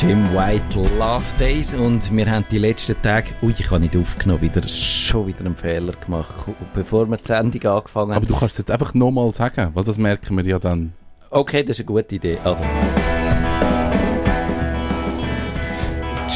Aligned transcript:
Jim 0.00 0.24
White 0.34 0.80
Last 0.98 1.38
Days 1.38 1.74
und 1.74 2.10
wir 2.16 2.30
haben 2.30 2.46
die 2.50 2.56
letzten 2.56 2.96
Tage, 3.02 3.32
ui, 3.42 3.52
ich 3.52 3.70
habe 3.70 3.80
nicht 3.80 3.94
aufgenommen, 3.94 4.40
wieder, 4.40 4.66
schon 4.66 5.26
wieder 5.26 5.40
einen 5.40 5.54
Fehler 5.54 5.92
gemacht, 5.92 6.34
bevor 6.72 7.06
wir 7.10 7.18
die 7.18 7.24
Sendung 7.26 7.62
angefangen 7.70 8.14
haben. 8.14 8.16
Aber 8.16 8.24
du 8.24 8.34
kannst 8.34 8.54
es 8.54 8.58
jetzt 8.60 8.70
einfach 8.70 8.94
nochmal 8.94 9.30
sagen, 9.34 9.72
weil 9.74 9.84
das 9.84 9.98
merken 9.98 10.38
wir 10.38 10.44
ja 10.46 10.58
dann. 10.58 10.94
Okay, 11.28 11.62
das 11.62 11.78
ist 11.78 11.86
eine 11.86 11.94
gute 11.94 12.14
Idee. 12.14 12.38
Also. 12.42 12.64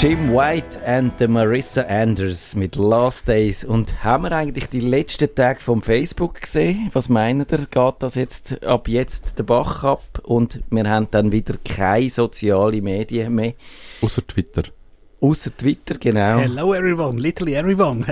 Jim 0.00 0.34
White 0.34 0.84
and 0.84 1.12
the 1.18 1.29
Marissa 1.29 1.82
Anders 1.82 2.56
mit 2.56 2.74
Last 2.74 3.29
Days. 3.29 3.62
Und 3.62 4.02
haben 4.02 4.24
wir 4.24 4.32
eigentlich 4.32 4.68
die 4.68 4.80
letzten 4.80 5.32
Tage 5.32 5.61
vom 5.61 5.80
Facebook 5.80 6.40
gesehen? 6.40 6.90
Was 6.93 7.08
meint 7.08 7.52
ihr? 7.52 7.58
Geht 7.58 7.94
das 8.00 8.16
jetzt 8.16 8.64
ab 8.64 8.88
jetzt 8.88 9.38
den 9.38 9.46
Bach 9.46 9.84
ab? 9.84 10.02
Und 10.25 10.61
wir 10.68 10.90
haben 10.90 11.07
dann 11.12 11.30
wieder 11.30 11.54
keine 11.64 12.11
sozialen 12.11 12.82
Medien 12.82 13.36
mehr. 13.36 13.54
Außer 14.02 14.26
Twitter. 14.26 14.64
Außer 15.21 15.57
Twitter, 15.57 15.94
genau. 15.99 16.38
Hello 16.38 16.74
everyone, 16.74 17.18
literally 17.18 17.54
everyone. 17.54 18.04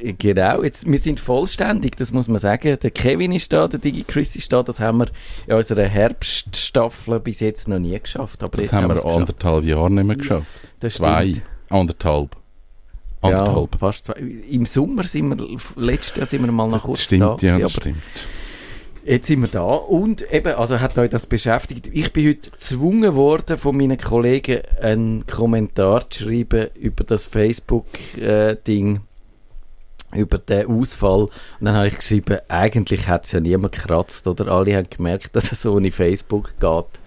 Genau, 0.00 0.62
jetzt, 0.62 0.90
wir 0.90 0.98
sind 0.98 1.18
vollständig, 1.18 1.96
das 1.96 2.12
muss 2.12 2.28
man 2.28 2.38
sagen. 2.38 2.78
Der 2.80 2.90
Kevin 2.90 3.32
ist 3.32 3.52
da, 3.52 3.66
der 3.66 3.80
Digi 3.80 4.04
Chris 4.04 4.36
ist 4.36 4.52
da, 4.52 4.62
das 4.62 4.78
haben 4.78 4.98
wir 4.98 5.08
in 5.46 5.54
unserer 5.54 5.84
Herbststaffel 5.84 7.18
bis 7.20 7.40
jetzt 7.40 7.68
noch 7.68 7.78
nie 7.78 7.98
geschafft. 7.98 8.42
Aber 8.42 8.56
das 8.56 8.66
jetzt 8.66 8.74
haben 8.74 8.88
wir 8.88 9.04
anderthalb 9.04 9.64
Jahre 9.64 9.90
nicht 9.90 10.04
mehr 10.04 10.16
geschafft. 10.16 10.48
Das 10.80 10.94
zwei, 10.94 11.30
stimmt. 11.30 11.46
anderthalb. 11.70 12.36
Anderthalb. 13.20 13.72
Ja, 13.74 13.78
fast 13.78 14.06
zwei. 14.06 14.14
Im 14.50 14.66
Sommer 14.66 15.04
sind 15.04 15.36
wir, 15.36 15.58
letztes 15.76 16.16
Jahr 16.16 16.26
sind 16.26 16.44
wir 16.44 16.52
mal 16.52 16.68
noch 16.68 16.84
kurz 16.84 16.98
das 16.98 17.06
stimmt, 17.06 17.42
da 17.42 17.46
ja, 17.46 17.58
das 17.58 17.72
stimmt. 17.72 17.96
Jetzt 19.04 19.26
sind 19.26 19.40
wir 19.40 19.48
da 19.48 19.64
und 19.64 20.30
eben, 20.32 20.54
also 20.54 20.80
hat 20.80 20.98
euch 20.98 21.10
das 21.10 21.26
beschäftigt. 21.26 21.88
Ich 21.92 22.12
bin 22.12 22.28
heute 22.28 22.50
gezwungen 22.50 23.14
worden, 23.14 23.56
von 23.56 23.74
meinen 23.74 23.96
Kollegen 23.96 24.60
einen 24.82 25.26
Kommentar 25.26 26.08
zu 26.10 26.24
schreiben 26.24 26.68
über 26.74 27.04
das 27.04 27.24
Facebook-Ding, 27.24 29.00
über 30.14 30.38
den 30.38 30.66
Ausfall. 30.66 31.22
Und 31.22 31.32
dann 31.60 31.74
habe 31.74 31.88
ich 31.88 31.96
geschrieben, 31.96 32.38
eigentlich 32.48 33.08
hat 33.08 33.24
es 33.24 33.32
ja 33.32 33.40
niemand 33.40 33.74
gekratzt 33.74 34.26
oder 34.26 34.48
alle 34.48 34.76
haben 34.76 34.90
gemerkt, 34.90 35.30
dass 35.36 35.52
es 35.52 35.66
ohne 35.66 35.90
Facebook 35.90 36.54
geht. 36.58 37.00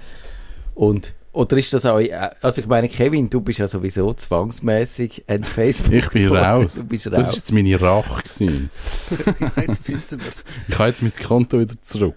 Und 0.75 1.13
oder 1.33 1.57
ist 1.57 1.73
das 1.73 1.85
auch, 1.85 1.99
also 2.41 2.61
ich 2.61 2.67
meine, 2.67 2.89
Kevin, 2.89 3.29
du 3.29 3.39
bist 3.39 3.59
ja 3.59 3.67
sowieso 3.67 4.13
zwangsmäßig 4.13 5.23
ein 5.27 5.43
facebook 5.45 5.93
Ich 5.93 6.09
bin 6.09 6.35
raus. 6.35 6.75
Du 6.75 6.83
bist 6.83 7.05
Das 7.05 7.13
raus. 7.13 7.25
war 7.27 7.33
jetzt 7.33 7.53
meine 7.53 7.81
Rache. 7.81 8.21
gewesen. 8.23 8.69
jetzt 9.67 9.87
wissen 9.87 10.19
wir 10.21 10.29
es. 10.29 10.43
Ich 10.67 10.77
habe 10.77 10.89
jetzt 10.89 11.01
mein 11.01 11.13
Konto 11.25 11.59
wieder 11.59 11.75
zurück. 11.81 12.15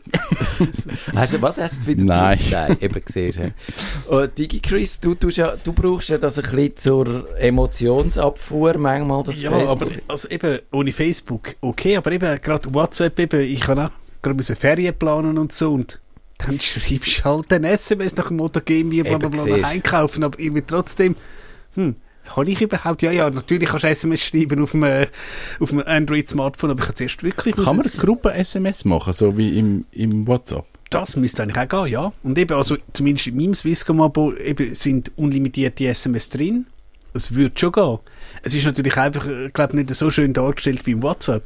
Hast 1.15 1.35
du, 1.35 1.42
was 1.42 1.59
hast 1.59 1.73
du 1.73 1.77
jetzt 1.77 1.87
wieder 1.87 2.05
Nein. 2.05 2.39
zurück? 2.39 2.51
Nein, 2.53 2.77
eben 2.81 3.05
gesehen. 3.05 3.55
Oh, 4.11 4.27
Digi 4.27 4.61
Chris, 4.61 4.98
du, 4.98 5.15
tust 5.15 5.37
ja, 5.37 5.55
du 5.62 5.73
brauchst 5.73 6.09
ja 6.09 6.19
das 6.19 6.39
ein 6.39 6.42
bisschen 6.42 6.77
zur 6.77 7.39
Emotionsabfuhr 7.39 8.79
manchmal, 8.79 9.23
das 9.23 9.41
Ja, 9.41 9.51
Facebook. 9.51 9.83
aber 9.83 9.91
also 10.09 10.29
eben 10.29 10.59
ohne 10.73 10.92
Facebook 10.92 11.55
okay, 11.61 11.97
aber 11.97 12.12
eben 12.12 12.41
gerade 12.42 12.75
WhatsApp 12.75 13.19
eben, 13.20 13.41
ich 13.41 13.61
kann 13.61 13.79
auch 13.79 13.91
gerade 14.23 14.37
müssen 14.37 14.57
Ferien 14.57 14.95
planen 14.98 15.39
und 15.39 15.53
so 15.53 15.73
und 15.75 16.01
dann 16.39 16.61
schreibst 16.61 17.21
du 17.21 17.25
halt 17.25 17.53
ein 17.53 17.65
SMS 17.65 18.17
nach 18.17 18.29
dem 18.29 18.39
Motto, 18.39 18.61
geh 18.65 18.85
mir 18.85 19.05
bla 19.05 19.19
bla 19.19 19.55
einkaufen, 19.63 20.25
aber 20.25 20.39
irgendwie 20.39 20.65
trotzdem, 20.67 21.17
hm, 21.75 21.97
kann 22.35 22.47
ich 22.47 22.61
überhaupt, 22.61 23.03
ja, 23.03 23.13
ja, 23.13 23.31
natürlich 23.31 23.69
kannst 23.69 23.85
du 23.85 23.89
SMS 23.89 24.25
schreiben 24.25 24.63
auf 24.63 24.75
einem, 24.75 25.07
auf 25.61 25.71
einem 25.71 25.83
Android-Smartphone, 25.87 26.71
aber 26.71 26.81
ich 26.81 26.87
kann 26.87 26.97
zuerst 26.97 27.23
wirklich 27.23 27.55
Kann 27.57 27.77
man 27.77 27.91
Gruppen-SMS 27.97 28.85
machen, 28.85 29.13
so 29.13 29.37
wie 29.37 29.59
im, 29.59 29.85
im 29.93 30.27
WhatsApp? 30.27 30.67
Das 30.91 31.17
müsste 31.17 31.43
eigentlich 31.43 31.59
auch 31.59 31.85
gehen, 31.85 31.93
ja. 31.93 32.13
Und 32.23 32.39
eben, 32.39 32.57
also 32.57 32.77
zumindest 32.93 33.27
in 33.27 33.37
meinem 33.37 33.55
Swisscom-Abo 33.55 34.35
eben 34.35 34.75
sind 34.75 35.13
unlimitierte 35.17 35.87
SMS 35.87 36.31
drin. 36.31 36.67
Es 37.13 37.35
würde 37.35 37.59
schon 37.59 37.73
gehen. 37.73 37.98
Es 38.43 38.55
ist 38.55 38.65
natürlich 38.65 38.97
einfach, 38.97 39.27
ich 39.27 39.53
glaube 39.53 39.77
nicht 39.77 39.95
so 39.95 40.11
schön 40.11 40.33
dargestellt 40.33 40.87
wie 40.87 40.92
im 40.92 41.03
WhatsApp. 41.03 41.45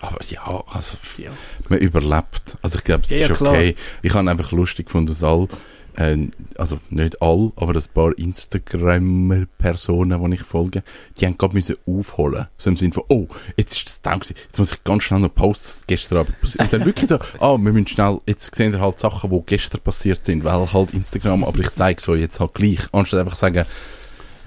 Aber 0.00 0.18
ja, 0.28 0.62
also 0.72 0.98
Ja. 1.16 1.30
man 1.68 1.78
überlebt. 1.78 2.42
Also 2.62 2.76
ich 2.76 2.84
glaube, 2.84 3.04
es 3.04 3.10
Ja, 3.10 3.16
ist 3.18 3.28
ja, 3.28 3.34
klar. 3.34 3.52
okay. 3.54 3.76
Ich 4.02 4.14
habe 4.14 4.30
einfach 4.30 4.52
lustig 4.52 4.86
gefunden, 4.86 5.08
dass 5.08 5.22
all, 5.22 5.48
äh, 5.96 6.16
also 6.58 6.78
nicht 6.90 7.22
all, 7.22 7.52
aber 7.56 7.74
ein 7.74 7.82
paar 7.94 8.16
Instagram-Personen, 8.18 10.30
die 10.30 10.34
ich 10.36 10.42
folge, 10.42 10.82
die 11.18 11.26
haben 11.26 11.38
gerade 11.38 11.54
müssen 11.54 11.76
aufholen. 11.86 12.46
So 12.58 12.70
im 12.70 12.76
Sinne 12.76 12.92
von, 12.92 13.04
oh, 13.08 13.26
jetzt 13.56 13.74
ist 13.76 13.86
das 13.86 14.02
down 14.02 14.20
gewesen. 14.20 14.36
Jetzt 14.46 14.58
muss 14.58 14.72
ich 14.72 14.84
ganz 14.84 15.02
schnell 15.04 15.20
noch 15.20 15.34
posten, 15.34 15.68
was 15.68 15.86
gestern 15.86 16.18
Abend 16.18 16.40
passiert 16.40 16.64
Und 16.64 16.72
dann 16.72 16.84
wirklich 16.84 17.08
so, 17.08 17.18
ah, 17.40 17.56
wir 17.56 17.72
müssen 17.72 17.86
schnell, 17.86 18.20
jetzt 18.26 18.54
sehen 18.54 18.72
wir 18.72 18.80
halt 18.80 18.98
Sachen, 19.00 19.30
die 19.30 19.42
gestern 19.46 19.80
passiert 19.80 20.24
sind, 20.24 20.44
weil 20.44 20.72
halt 20.72 20.92
Instagram, 20.94 21.44
aber 21.44 21.58
ich 21.60 21.70
zeige 21.70 22.00
so 22.00 22.14
jetzt 22.14 22.40
halt 22.40 22.54
gleich. 22.54 22.80
Anstatt 22.92 23.20
einfach 23.20 23.36
sagen, 23.36 23.64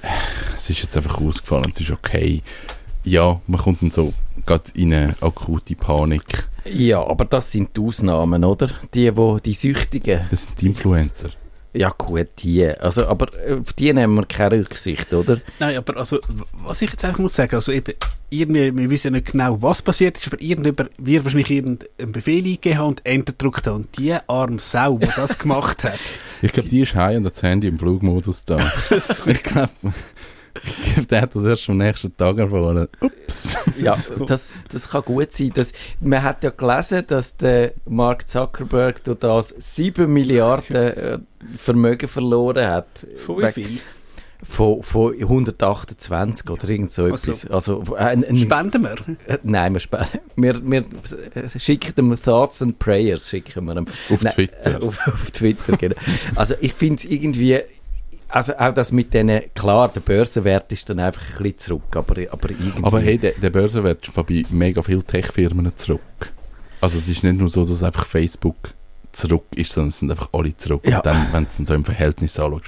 äh, 0.02 0.08
es 0.56 0.70
ist 0.70 0.82
jetzt 0.84 0.96
einfach 0.96 1.20
ausgefallen, 1.20 1.72
es 1.74 1.82
ist 1.82 1.92
okay. 1.92 2.42
Ja, 3.04 3.40
man 3.48 3.60
kommt 3.60 3.82
dann 3.82 3.92
so 3.92 4.14
gerade 4.46 4.64
in 4.74 4.94
eine 4.94 5.16
akute 5.22 5.76
Panik. 5.76 6.50
ja, 6.66 7.06
aber 7.06 7.26
das 7.26 7.52
sind 7.52 7.76
die 7.76 7.82
Ausnahmen, 7.82 8.44
oder? 8.44 8.70
Die, 8.94 9.16
wo, 9.16 9.40
die 9.40 9.54
Süchtigen. 9.54 10.22
Das 10.30 10.46
sind 10.46 10.62
die 10.62 10.68
Influencer. 10.68 11.30
Ja 11.72 11.94
gut, 11.96 12.28
die. 12.40 12.66
Also, 12.68 13.06
aber 13.06 13.28
auf 13.62 13.74
die 13.74 13.94
nehmen 13.94 14.16
wir 14.16 14.26
keine 14.26 14.58
Rücksicht, 14.60 15.14
oder? 15.14 15.40
Nein, 15.60 15.78
aber 15.78 15.98
also, 15.98 16.18
was 16.64 16.82
ich 16.82 16.90
jetzt 16.90 17.06
einfach 17.06 17.20
muss 17.20 17.36
sagen, 17.36 17.54
also 17.54 17.72
eben, 17.72 17.94
irgendwie, 18.32 18.76
wir 18.76 18.90
wissen 18.90 19.14
nicht 19.14 19.32
genau, 19.32 19.62
was 19.62 19.84
passiert 19.84 20.18
ist, 20.18 20.28
aber 20.28 20.42
irgendjemand 20.42 20.90
wird 20.98 21.24
wahrscheinlich 21.24 21.52
irgendeinen 21.52 22.12
Befehl 22.12 22.44
eingegeben 22.44 22.80
haben 22.80 22.88
und 22.88 23.06
Enter 23.06 23.34
gedrückt 23.34 23.68
haben. 23.68 23.76
Und 23.76 23.98
die 24.00 24.14
arme 24.14 24.58
Sau, 24.60 24.98
die 24.98 25.10
das 25.16 25.38
gemacht 25.38 25.84
hat, 25.84 26.00
Ich 26.42 26.52
glaube, 26.52 26.70
die 26.70 26.82
ist 26.82 26.96
heim 26.96 27.18
und 27.18 27.26
hat 27.28 27.34
das 27.34 27.44
Handy 27.44 27.68
im 27.68 27.78
Flugmodus 27.78 28.46
da. 28.46 28.58
ich 29.28 29.44
glaube, 29.44 29.70
der 31.10 31.22
hat 31.22 31.36
das 31.36 31.44
erst 31.44 31.70
am 31.70 31.78
nächsten 31.78 32.16
Tag 32.16 32.38
erfahren. 32.38 32.88
Ups. 33.02 33.58
Ja, 33.82 33.96
das, 34.28 34.64
das 34.70 34.90
kann 34.90 35.04
gut 35.04 35.32
sein. 35.32 35.52
Das, 35.54 35.72
man 36.02 36.22
hat 36.24 36.44
ja 36.44 36.50
gelesen, 36.50 37.04
dass 37.08 37.38
der 37.38 37.74
Mark 37.88 38.28
Zuckerberg 38.30 39.04
durch 39.06 39.20
das 39.20 39.56
7 39.58 40.12
Milliarden 40.12 40.76
äh, 40.98 41.20
Vermögen 41.58 42.08
verloren 42.10 42.68
hat. 42.68 42.88
von 43.18 43.38
wie 43.42 43.52
viel? 43.52 43.80
Von, 44.42 44.82
von 44.84 45.14
128 45.20 46.50
oder 46.50 46.70
irgend 46.70 46.94
so 46.94 47.04
Also, 47.04 47.32
etwas. 47.32 47.46
Also, 47.52 47.84
äh, 47.96 48.00
ein, 48.00 48.24
ein, 48.24 48.38
Spenden 48.38 48.84
wir? 48.84 48.96
äh, 49.28 49.38
nein, 49.44 49.74
wir, 49.74 49.80
spe- 49.82 50.08
wir, 50.38 50.62
wir 50.70 50.86
schicken 51.58 51.94
dem 51.96 52.22
Thoughts 52.22 52.62
and 52.62 52.80
Prayers. 52.80 53.30
Schicken 53.30 53.66
wir 53.66 53.76
ihm. 53.76 53.86
Auf 54.10 54.22
Nein, 54.24 54.34
Twitter. 54.34 54.82
Äh, 54.82 54.86
auf, 54.86 54.98
auf 55.08 55.32
Twitter, 55.32 55.76
genau. 55.76 55.96
Also 56.36 56.56
ich 56.62 56.74
finde 56.74 56.96
es 56.96 57.06
irgendwie, 57.06 57.60
also 58.30 58.56
auch 58.58 58.74
das 58.74 58.92
mit 58.92 59.14
denen, 59.14 59.42
klar, 59.54 59.90
der 59.90 60.00
Börsenwert 60.02 60.72
ist 60.72 60.90
dann 60.90 61.00
einfach 61.00 61.22
ein 61.22 61.44
bisschen 61.44 61.58
zurück, 61.58 61.96
aber, 61.96 62.16
aber 62.32 62.50
irgendwie... 62.52 62.84
Aber 62.84 63.00
hey, 63.02 63.18
der, 63.18 63.32
der 63.34 63.50
Börsenwert 63.50 64.08
ist 64.08 64.14
bei 64.14 64.44
mega 64.52 64.82
vielen 64.82 65.06
Tech-Firmen 65.06 65.72
zurück. 65.76 66.02
Also 66.80 66.98
es 66.98 67.10
ist 67.10 67.24
nicht 67.24 67.38
nur 67.38 67.50
so, 67.50 67.66
dass 67.66 67.84
einfach 67.84 68.06
Facebook 68.06 68.56
zurück 69.12 69.46
ist, 69.56 69.72
sondern 69.72 69.90
es 69.90 70.00
sind 70.00 70.12
einfach 70.12 70.30
alle 70.32 70.56
zurück. 70.56 70.88
Ja. 70.88 70.98
Und 70.98 71.06
dann, 71.06 71.28
wenn 71.34 71.44
du 71.46 71.50
es 71.50 71.68
so 71.68 71.74
im 71.74 71.84
Verhältnis 71.84 72.40
anschaust, 72.40 72.66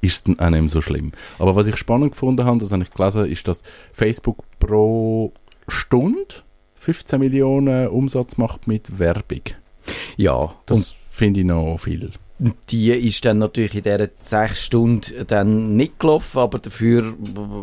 ist 0.00 0.12
es 0.12 0.22
dann 0.24 0.38
auch 0.40 0.50
nicht 0.50 0.70
so 0.70 0.80
schlimm. 0.80 1.12
Aber 1.38 1.54
was 1.54 1.66
ich 1.66 1.76
spannend 1.76 2.12
gefunden 2.12 2.44
habe, 2.44 2.58
das 2.58 2.72
habe 2.72 2.82
ich 2.82 2.90
gelesen, 2.90 3.26
ist, 3.26 3.46
dass 3.46 3.62
Facebook 3.92 4.44
pro 4.58 5.32
Stunde 5.68 6.34
15 6.74 7.20
Millionen 7.20 7.88
Umsatz 7.88 8.36
macht 8.36 8.66
mit 8.66 8.98
Werbung. 8.98 9.42
ja, 10.16 10.54
Das 10.66 10.96
finde 11.08 11.40
ich 11.40 11.46
noch 11.46 11.78
viel. 11.78 12.10
Die 12.38 12.90
ist 12.90 13.24
dann 13.24 13.38
natürlich 13.38 13.76
in 13.76 13.82
dieser 13.84 14.08
sechs 14.18 14.60
Stunden 14.64 15.24
dann 15.28 15.76
nicht 15.76 16.00
gelaufen, 16.00 16.38
aber 16.40 16.58
dafür 16.58 17.14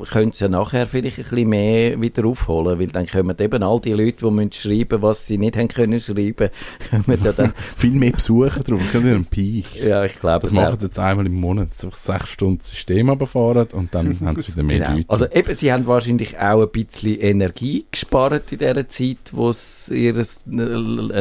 können 0.09 0.31
sie 0.31 0.45
ja 0.45 0.49
nachher 0.49 0.87
vielleicht 0.87 1.17
ein 1.17 1.23
bisschen 1.23 1.49
mehr 1.49 1.99
wieder 1.99 2.25
aufholen, 2.25 2.79
weil 2.79 2.87
dann 2.87 3.05
kommen 3.05 3.35
eben 3.37 3.63
all 3.63 3.81
die 3.81 3.91
Leute, 3.91 4.25
die 4.25 4.31
müssen 4.31 4.53
schreiben, 4.53 5.01
was 5.01 5.27
sie 5.27 5.37
nicht 5.37 5.57
haben 5.57 5.67
können 5.67 5.99
schreiben, 5.99 6.49
kommen 6.89 7.21
ja 7.21 7.33
dann, 7.33 7.53
Viel 7.75 7.91
mehr 7.91 8.11
Besucher 8.13 8.61
drauf. 8.63 8.79
Ich 8.81 8.93
habe 8.95 9.09
einen 9.09 9.25
Peak. 9.25 9.75
ja, 9.75 10.05
ich 10.05 10.17
glaube, 10.17 10.43
Das 10.43 10.53
machen 10.53 10.79
sie 10.79 10.85
jetzt 10.85 10.99
einmal 10.99 11.25
im 11.25 11.33
Monat. 11.35 11.73
So 11.73 11.89
sechs 11.91 12.29
Stunden 12.29 12.61
System 12.61 13.09
runterfahren 13.09 13.67
und 13.73 13.93
dann 13.93 14.07
haben 14.25 14.39
sie 14.39 14.53
wieder 14.53 14.63
mehr 14.63 14.77
Genau. 14.79 14.93
Leute. 14.93 15.09
Also 15.09 15.25
eben, 15.33 15.53
sie 15.53 15.73
haben 15.73 15.85
wahrscheinlich 15.85 16.39
auch 16.39 16.61
ein 16.61 16.69
bisschen 16.69 17.19
Energie 17.19 17.85
gespart 17.91 18.53
in 18.53 18.59
dieser 18.59 18.87
Zeit, 18.87 19.17
wo 19.33 19.51
ihr 19.93 20.25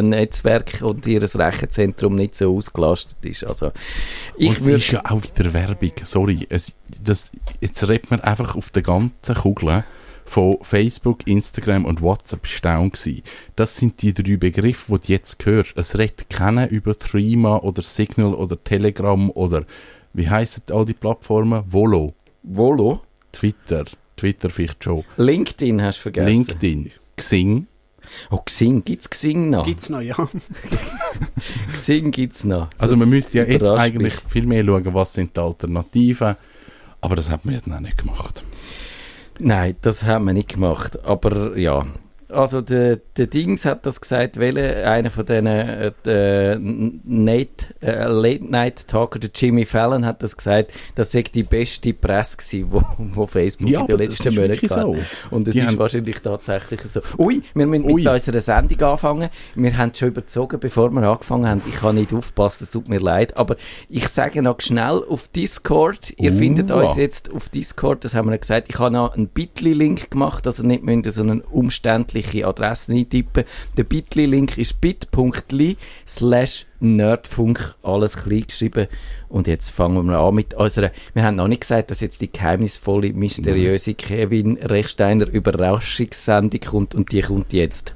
Netzwerk 0.02 0.82
und 0.82 1.04
ihr 1.06 1.22
Rechenzentrum 1.22 2.14
nicht 2.14 2.36
so 2.36 2.56
ausgelastet 2.56 3.16
ist. 3.24 3.39
Also 3.44 3.72
ich 4.36 4.48
und 4.48 4.60
es 4.60 4.66
ist 4.68 4.90
ja 4.92 5.04
auch 5.04 5.22
wieder 5.22 5.52
Werbung. 5.52 5.92
Sorry, 6.04 6.46
es, 6.48 6.74
das, 7.02 7.30
jetzt 7.60 7.86
redet 7.88 8.10
man 8.10 8.20
einfach 8.20 8.56
auf 8.56 8.70
der 8.70 8.82
ganzen 8.82 9.34
Kugel 9.34 9.84
von 10.24 10.58
Facebook, 10.62 11.26
Instagram 11.26 11.84
und 11.84 12.02
WhatsApp 12.02 12.46
ist 12.46 12.64
down 12.64 12.90
gewesen. 12.90 13.22
Das 13.56 13.76
sind 13.76 14.00
die 14.00 14.14
drei 14.14 14.36
Begriffe, 14.36 14.92
die 14.92 15.06
du 15.06 15.12
jetzt 15.12 15.44
hörst. 15.44 15.72
Es 15.76 15.98
redet 15.98 16.30
keiner 16.30 16.70
über 16.70 16.96
Threema 16.96 17.56
oder 17.64 17.82
Signal 17.82 18.34
oder 18.34 18.62
Telegram 18.62 19.30
oder 19.30 19.64
wie 20.12 20.28
heissen 20.28 20.62
all 20.70 20.84
die 20.84 20.94
Plattformen? 20.94 21.64
Volo, 21.66 22.14
Volo, 22.42 23.00
Twitter, 23.32 23.84
Twitter 24.16 24.50
vielleicht 24.50 24.84
schon, 24.84 25.04
LinkedIn 25.16 25.82
hast 25.82 25.98
du 25.98 26.02
vergessen. 26.02 26.28
LinkedIn, 26.28 26.90
Xing, 27.16 27.66
Oh, 28.30 28.38
Xing, 28.44 28.84
gibt's 28.84 29.08
Xing 29.10 29.50
noch? 29.50 29.64
Gibt's 29.64 29.88
noch, 29.88 30.00
ja. 30.00 30.16
Xing 31.72 32.10
gibt's 32.10 32.44
noch. 32.44 32.68
Also 32.78 32.94
Das 32.94 33.00
man 33.00 33.10
müsste 33.10 33.38
ja 33.38 33.44
jetzt 33.44 33.68
eigentlich 33.68 34.14
mich. 34.22 34.32
viel 34.32 34.46
mehr 34.46 34.64
schauen, 34.64 34.94
was 34.94 35.12
sind 35.14 35.36
die 35.36 35.40
Alternativen. 35.40 36.36
Aber 37.00 37.16
das 37.16 37.30
hat 37.30 37.44
man 37.44 37.54
jetzt 37.54 37.66
noch 37.66 37.80
nicht 37.80 37.98
gemacht. 37.98 38.44
Nein, 39.38 39.74
das 39.82 40.02
haben 40.02 40.26
wir 40.26 40.34
nicht 40.34 40.48
gemacht. 40.50 41.02
Aber 41.04 41.56
ja. 41.56 41.86
Also 42.32 42.60
der, 42.60 42.96
der 43.16 43.26
Dings 43.26 43.64
hat 43.64 43.86
das 43.86 44.00
gesagt, 44.00 44.38
welcher 44.38 44.90
einer 44.90 45.10
von 45.10 45.26
diesen 45.26 45.46
äh, 45.46 45.92
äh, 46.06 46.58
Nate, 46.58 47.66
äh, 47.80 48.04
Late 48.06 48.44
Night 48.50 48.88
Talker, 48.88 49.18
der 49.18 49.30
Jimmy 49.34 49.64
Fallon, 49.64 50.04
hat 50.06 50.22
das 50.22 50.36
gesagt, 50.36 50.72
das 50.94 51.12
sei 51.12 51.22
die 51.22 51.42
beste 51.42 51.92
Presse 51.92 52.36
gewesen, 52.36 52.66
wo, 52.70 52.82
wo 53.14 53.26
Facebook 53.26 53.68
Ja, 53.70 53.80
in 53.82 53.86
den 53.86 53.98
letzten 53.98 54.34
Monaten 54.34 54.68
so. 54.68 54.96
Und 55.30 55.48
es 55.48 55.54
Die 55.54 55.60
ist 55.60 55.78
wahrscheinlich 55.78 56.20
tatsächlich 56.20 56.80
so. 56.82 57.00
Ui, 57.18 57.42
wir 57.54 57.66
müssen 57.66 57.84
Ui. 57.84 58.02
mit 58.02 58.06
unserer 58.12 58.40
Sendung 58.40 58.80
anfangen. 58.82 59.28
Wir 59.54 59.76
haben 59.76 59.92
schon 59.94 60.08
überzogen, 60.08 60.58
bevor 60.60 60.90
wir 60.90 61.02
angefangen 61.02 61.46
haben. 61.46 61.62
Ich 61.68 61.82
habe 61.82 61.94
nicht 61.94 62.12
aufgepasst, 62.12 62.62
es 62.62 62.70
tut 62.70 62.88
mir 62.88 62.98
leid. 63.00 63.36
Aber 63.36 63.56
ich 63.88 64.08
sage 64.08 64.42
noch 64.42 64.60
schnell 64.60 65.02
auf 65.08 65.28
Discord. 65.28 66.12
Ihr 66.16 66.32
Uh. 66.32 66.36
findet 66.38 66.70
uns 66.70 66.96
jetzt 66.96 67.30
auf 67.32 67.48
Discord, 67.48 68.04
das 68.04 68.14
haben 68.14 68.28
wir 68.28 68.32
ja 68.32 68.38
gesagt. 68.38 68.68
Ich 68.70 68.78
habe 68.78 68.92
noch 68.92 69.14
einen 69.14 69.28
Bitly-Link 69.28 70.10
gemacht, 70.10 70.46
also 70.46 70.62
nicht 70.64 70.82
müsst 70.82 71.06
ihr 71.06 71.12
so 71.12 71.22
eine 71.22 71.42
umständliche 72.20 72.46
Adresse 72.46 72.92
eintippen. 72.92 73.44
Der 73.76 73.84
Bitly-Link 73.84 74.58
ist 74.58 74.80
bit.ly 74.80 75.76
slash 76.06 76.66
Nerdfunk, 76.80 77.74
alles 77.82 78.16
klein 78.16 78.46
geschrieben. 78.46 78.86
Und 79.28 79.46
jetzt 79.46 79.70
fangen 79.70 80.06
wir 80.06 80.18
an 80.18 80.34
mit 80.34 80.54
unserer, 80.54 80.90
wir 81.14 81.22
haben 81.22 81.36
noch 81.36 81.48
nicht 81.48 81.62
gesagt, 81.62 81.90
dass 81.90 82.00
jetzt 82.00 82.20
die 82.20 82.32
geheimnisvolle, 82.32 83.12
mysteriöse 83.12 83.94
Kevin 83.94 84.56
Rechsteiner 84.56 85.26
Überraschungssendung 85.26 86.60
kommt 86.60 86.94
und 86.94 87.12
die 87.12 87.22
kommt 87.22 87.52
jetzt. 87.52 87.94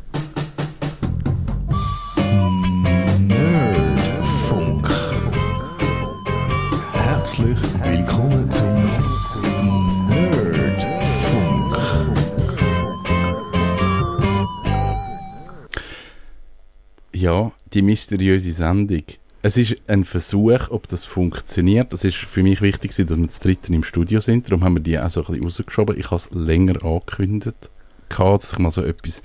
Ja, 17.25 17.53
die 17.73 17.81
mysteriöse 17.81 18.53
Sendung. 18.53 19.05
Es 19.41 19.57
ist 19.57 19.77
ein 19.87 20.05
Versuch, 20.05 20.69
ob 20.69 20.89
das 20.89 21.07
funktioniert. 21.07 21.95
Das 21.95 22.05
ist 22.05 22.17
für 22.17 22.43
mich 22.43 22.61
wichtig, 22.61 22.95
dass 22.95 22.99
wir 22.99 23.29
zu 23.31 23.41
dritten 23.41 23.73
im 23.73 23.83
Studio 23.83 24.21
sind. 24.21 24.51
Darum 24.51 24.63
haben 24.63 24.75
wir 24.75 24.83
die 24.83 24.99
auch 24.99 25.09
so 25.09 25.21
ein 25.23 25.29
bisschen 25.29 25.45
rausgeschoben. 25.45 25.99
Ich 25.99 26.11
habe 26.11 26.17
es 26.17 26.29
länger 26.33 26.85
angekündigt, 26.85 27.71
dass 28.11 28.53
ich 28.53 28.59
mal 28.59 28.71
so 28.71 28.83
etwas 28.83 29.23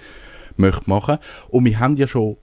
möchte 0.56 0.90
machen. 0.90 1.18
Und 1.50 1.66
wir 1.66 1.78
haben 1.78 1.98
ja 1.98 2.08
schon 2.08 2.38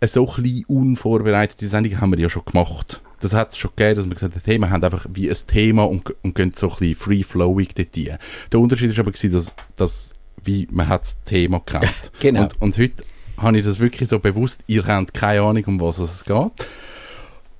eine 0.00 0.08
so 0.08 0.26
klein 0.26 0.64
unvorbereitete 0.66 1.68
Sendung 1.68 2.00
haben 2.00 2.10
wir 2.10 2.18
ja 2.18 2.28
schon 2.28 2.44
gemacht. 2.44 3.00
Das 3.20 3.32
hat 3.32 3.50
es 3.50 3.58
schon 3.58 3.70
gegeben, 3.76 3.98
dass 3.98 4.06
wir 4.06 4.14
gesagt 4.14 4.34
haben, 4.34 4.42
hey, 4.44 4.58
wir 4.58 4.70
haben 4.70 4.82
einfach 4.82 5.06
wie 5.14 5.30
ein 5.30 5.36
Thema 5.46 5.84
und, 5.84 6.12
und 6.24 6.34
gehen 6.34 6.52
so 6.52 6.66
ein 6.66 6.76
bisschen 6.80 6.96
free-flowing 6.96 7.68
dort 7.76 7.96
rein. 7.96 8.18
Der 8.50 8.58
Unterschied 8.58 8.90
ist 8.90 8.98
aber 8.98 9.12
gewesen, 9.12 9.32
dass, 9.32 9.54
dass 9.76 10.14
wie 10.42 10.66
man 10.72 10.88
hat 10.88 11.02
das 11.02 11.22
Thema 11.22 11.60
kennt. 11.60 12.10
Genau. 12.18 12.42
Und, 12.42 12.60
und 12.60 12.78
heute 12.78 13.04
habe 13.38 13.58
ich 13.58 13.64
das 13.64 13.78
wirklich 13.78 14.08
so 14.08 14.18
bewusst, 14.18 14.62
ihr 14.66 14.86
habt 14.86 15.14
keine 15.14 15.42
Ahnung, 15.42 15.64
um 15.66 15.80
was 15.80 15.98
es 15.98 16.24
geht. 16.24 16.52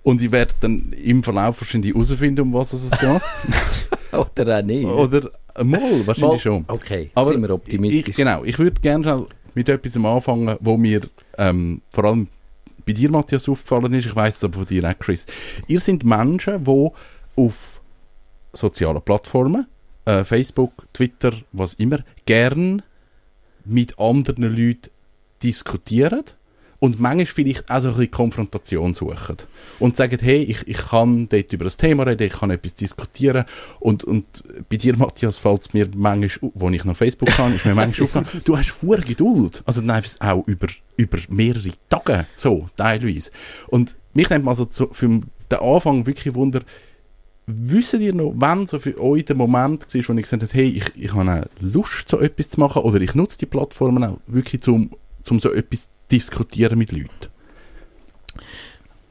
Und 0.02 0.22
ich 0.22 0.30
werde 0.30 0.54
dann 0.60 0.92
im 0.92 1.22
Verlauf 1.22 1.60
wahrscheinlich 1.60 1.92
herausfinden, 1.92 2.42
um 2.42 2.52
was 2.54 2.72
es 2.72 2.90
geht. 2.92 3.20
Oder 4.12 4.58
auch 4.58 4.62
nicht. 4.62 4.84
Oder 4.86 5.30
mal, 5.64 6.06
wahrscheinlich 6.06 6.20
Mal- 6.20 6.38
schon. 6.40 6.64
Okay, 6.68 7.10
Aber 7.14 7.32
sind 7.32 7.42
wir 7.42 7.50
optimistisch. 7.50 8.10
Ich, 8.10 8.16
genau, 8.16 8.44
ich 8.44 8.58
würde 8.58 8.80
gerne 8.80 9.26
mit 9.54 9.68
etwas 9.68 9.96
anfangen, 9.96 10.56
wo 10.60 10.76
mir 10.76 11.00
ähm, 11.38 11.82
vor 11.90 12.04
allem 12.04 12.28
bei 12.86 12.92
dir, 12.92 13.10
Matthias, 13.10 13.48
aufgefallen 13.48 13.92
ist. 13.94 14.06
Ich 14.06 14.14
weiß 14.14 14.36
es 14.36 14.44
aber 14.44 14.58
von 14.58 14.66
dir 14.66 14.84
auch, 14.88 14.98
Chris. 14.98 15.26
Ihr 15.66 15.80
seid 15.80 16.04
Menschen, 16.04 16.62
die 16.64 16.88
auf 17.36 17.80
sozialen 18.52 19.02
Plattformen, 19.02 19.66
äh, 20.04 20.22
Facebook, 20.22 20.86
Twitter, 20.92 21.32
was 21.52 21.74
immer, 21.74 21.98
gern 22.26 22.82
mit 23.64 23.98
anderen 23.98 24.44
Leuten 24.56 24.90
diskutieren 25.42 26.24
und 26.78 27.00
manchmal 27.00 27.26
vielleicht 27.26 27.70
auch 27.70 27.80
so 27.80 27.88
ein 27.88 27.94
bisschen 27.94 28.10
Konfrontation 28.10 28.94
suchen. 28.94 29.36
Und 29.78 29.96
sagen, 29.96 30.18
hey, 30.20 30.42
ich, 30.42 30.66
ich 30.66 30.76
kann 30.76 31.28
dort 31.28 31.52
über 31.52 31.64
das 31.64 31.76
Thema 31.76 32.04
reden, 32.04 32.26
ich 32.26 32.32
kann 32.32 32.50
etwas 32.50 32.74
diskutieren. 32.74 33.44
Und, 33.80 34.04
und 34.04 34.26
bei 34.68 34.76
dir, 34.76 34.96
Matthias, 34.96 35.36
fällt 35.36 35.62
es 35.62 35.74
mir 35.74 35.88
manchmal, 35.94 36.50
wo 36.54 36.68
ich 36.68 36.84
noch 36.84 36.96
Facebook 36.96 37.36
habe, 37.38 37.54
ist 37.54 37.64
mir 37.64 37.74
manchmal 37.74 38.04
aufgefallen, 38.06 38.42
du 38.44 38.56
hast 38.56 38.70
vor 38.70 38.98
Geduld. 38.98 39.62
Also 39.64 39.80
dann 39.80 39.90
einfach 39.90 40.20
auch 40.20 40.46
über, 40.46 40.68
über 40.96 41.18
mehrere 41.28 41.72
Tage, 41.88 42.26
so, 42.36 42.68
teilweise. 42.76 43.30
Und 43.68 43.94
mich 44.14 44.28
nimmt 44.28 44.48
also 44.48 44.66
zu, 44.66 44.88
für 44.92 45.08
den 45.08 45.58
Anfang 45.58 46.06
wirklich 46.06 46.34
Wunder, 46.34 46.62
Wisst 47.48 47.94
ihr 47.94 48.12
noch, 48.12 48.32
wann 48.34 48.66
so 48.66 48.80
für 48.80 49.00
euch 49.00 49.24
der 49.24 49.36
Moment 49.36 49.82
war, 49.82 50.08
wo 50.08 50.12
ich 50.14 50.22
gesagt 50.22 50.42
habe, 50.42 50.52
hey, 50.52 50.66
ich, 50.66 50.84
ich 50.96 51.14
habe 51.14 51.48
Lust, 51.60 52.08
so 52.08 52.18
etwas 52.18 52.50
zu 52.50 52.58
machen, 52.58 52.82
oder 52.82 53.00
ich 53.00 53.14
nutze 53.14 53.38
die 53.38 53.46
Plattformen 53.46 54.02
auch 54.02 54.18
wirklich, 54.26 54.62
zum, 54.62 54.90
zum 55.26 55.40
so 55.40 55.52
etwas 55.52 55.82
zu 55.82 55.88
diskutieren 56.10 56.78
mit 56.78 56.92
Leuten? 56.92 57.08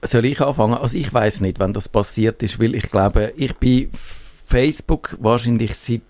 Soll 0.01 0.25
ich 0.25 0.41
anfangen? 0.41 0.75
Also 0.75 0.97
ich 0.97 1.13
weiß 1.13 1.41
nicht, 1.41 1.59
wann 1.59 1.73
das 1.73 1.89
passiert 1.89 2.41
ist, 2.43 2.59
weil 2.59 2.75
ich 2.75 2.89
glaube, 2.89 3.33
ich 3.37 3.55
bin 3.55 3.89
Facebook 3.91 5.17
wahrscheinlich 5.19 5.75
seit, 5.75 6.01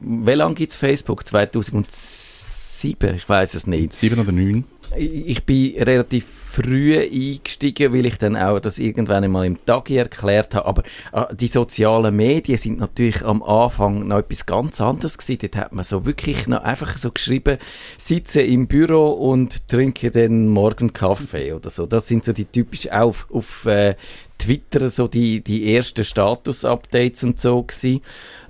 wie 0.00 0.32
lange 0.32 0.54
gibt 0.54 0.72
es 0.72 0.76
Facebook? 0.76 1.26
2007? 1.26 3.14
Ich 3.14 3.28
weiß 3.28 3.54
es 3.54 3.66
nicht. 3.66 3.92
Sieben 3.92 4.18
oder 4.18 4.32
neun? 4.32 4.64
Ich 4.96 5.28
ich 5.28 5.44
bin 5.44 5.76
relativ 5.82 6.24
früh 6.52 6.98
eingestiegen, 6.98 7.92
weil 7.92 8.06
ich 8.06 8.18
dann 8.18 8.36
auch 8.36 8.60
das 8.60 8.78
irgendwann 8.78 9.24
einmal 9.24 9.46
im 9.46 9.64
Tagi 9.64 9.96
erklärt 9.96 10.54
habe. 10.54 10.66
Aber 10.66 10.82
äh, 11.12 11.34
die 11.34 11.48
sozialen 11.48 12.14
Medien 12.14 12.58
sind 12.58 12.78
natürlich 12.78 13.22
am 13.22 13.42
Anfang 13.42 14.06
noch 14.06 14.18
etwas 14.18 14.44
ganz 14.44 14.80
anderes 14.80 15.16
gewesen. 15.16 15.38
Dort 15.42 15.56
hat 15.56 15.72
man 15.72 15.84
so 15.84 16.04
wirklich 16.04 16.46
noch 16.46 16.62
einfach 16.62 16.98
so 16.98 17.10
geschrieben, 17.10 17.58
sitze 17.96 18.42
im 18.42 18.66
Büro 18.66 19.12
und 19.12 19.68
trinke 19.68 20.10
den 20.10 20.48
morgen 20.48 20.92
Kaffee 20.92 21.52
oder 21.52 21.70
so. 21.70 21.86
Das 21.86 22.06
sind 22.06 22.24
so 22.24 22.32
die 22.32 22.44
typisch 22.44 22.90
auf, 22.90 23.26
auf 23.32 23.64
äh, 23.64 23.94
Twitter 24.38 24.90
so 24.90 25.08
die, 25.08 25.40
die 25.40 25.74
ersten 25.74 26.04
Status-Updates 26.04 27.24
und 27.24 27.40
so 27.40 27.62
gewesen. 27.62 28.02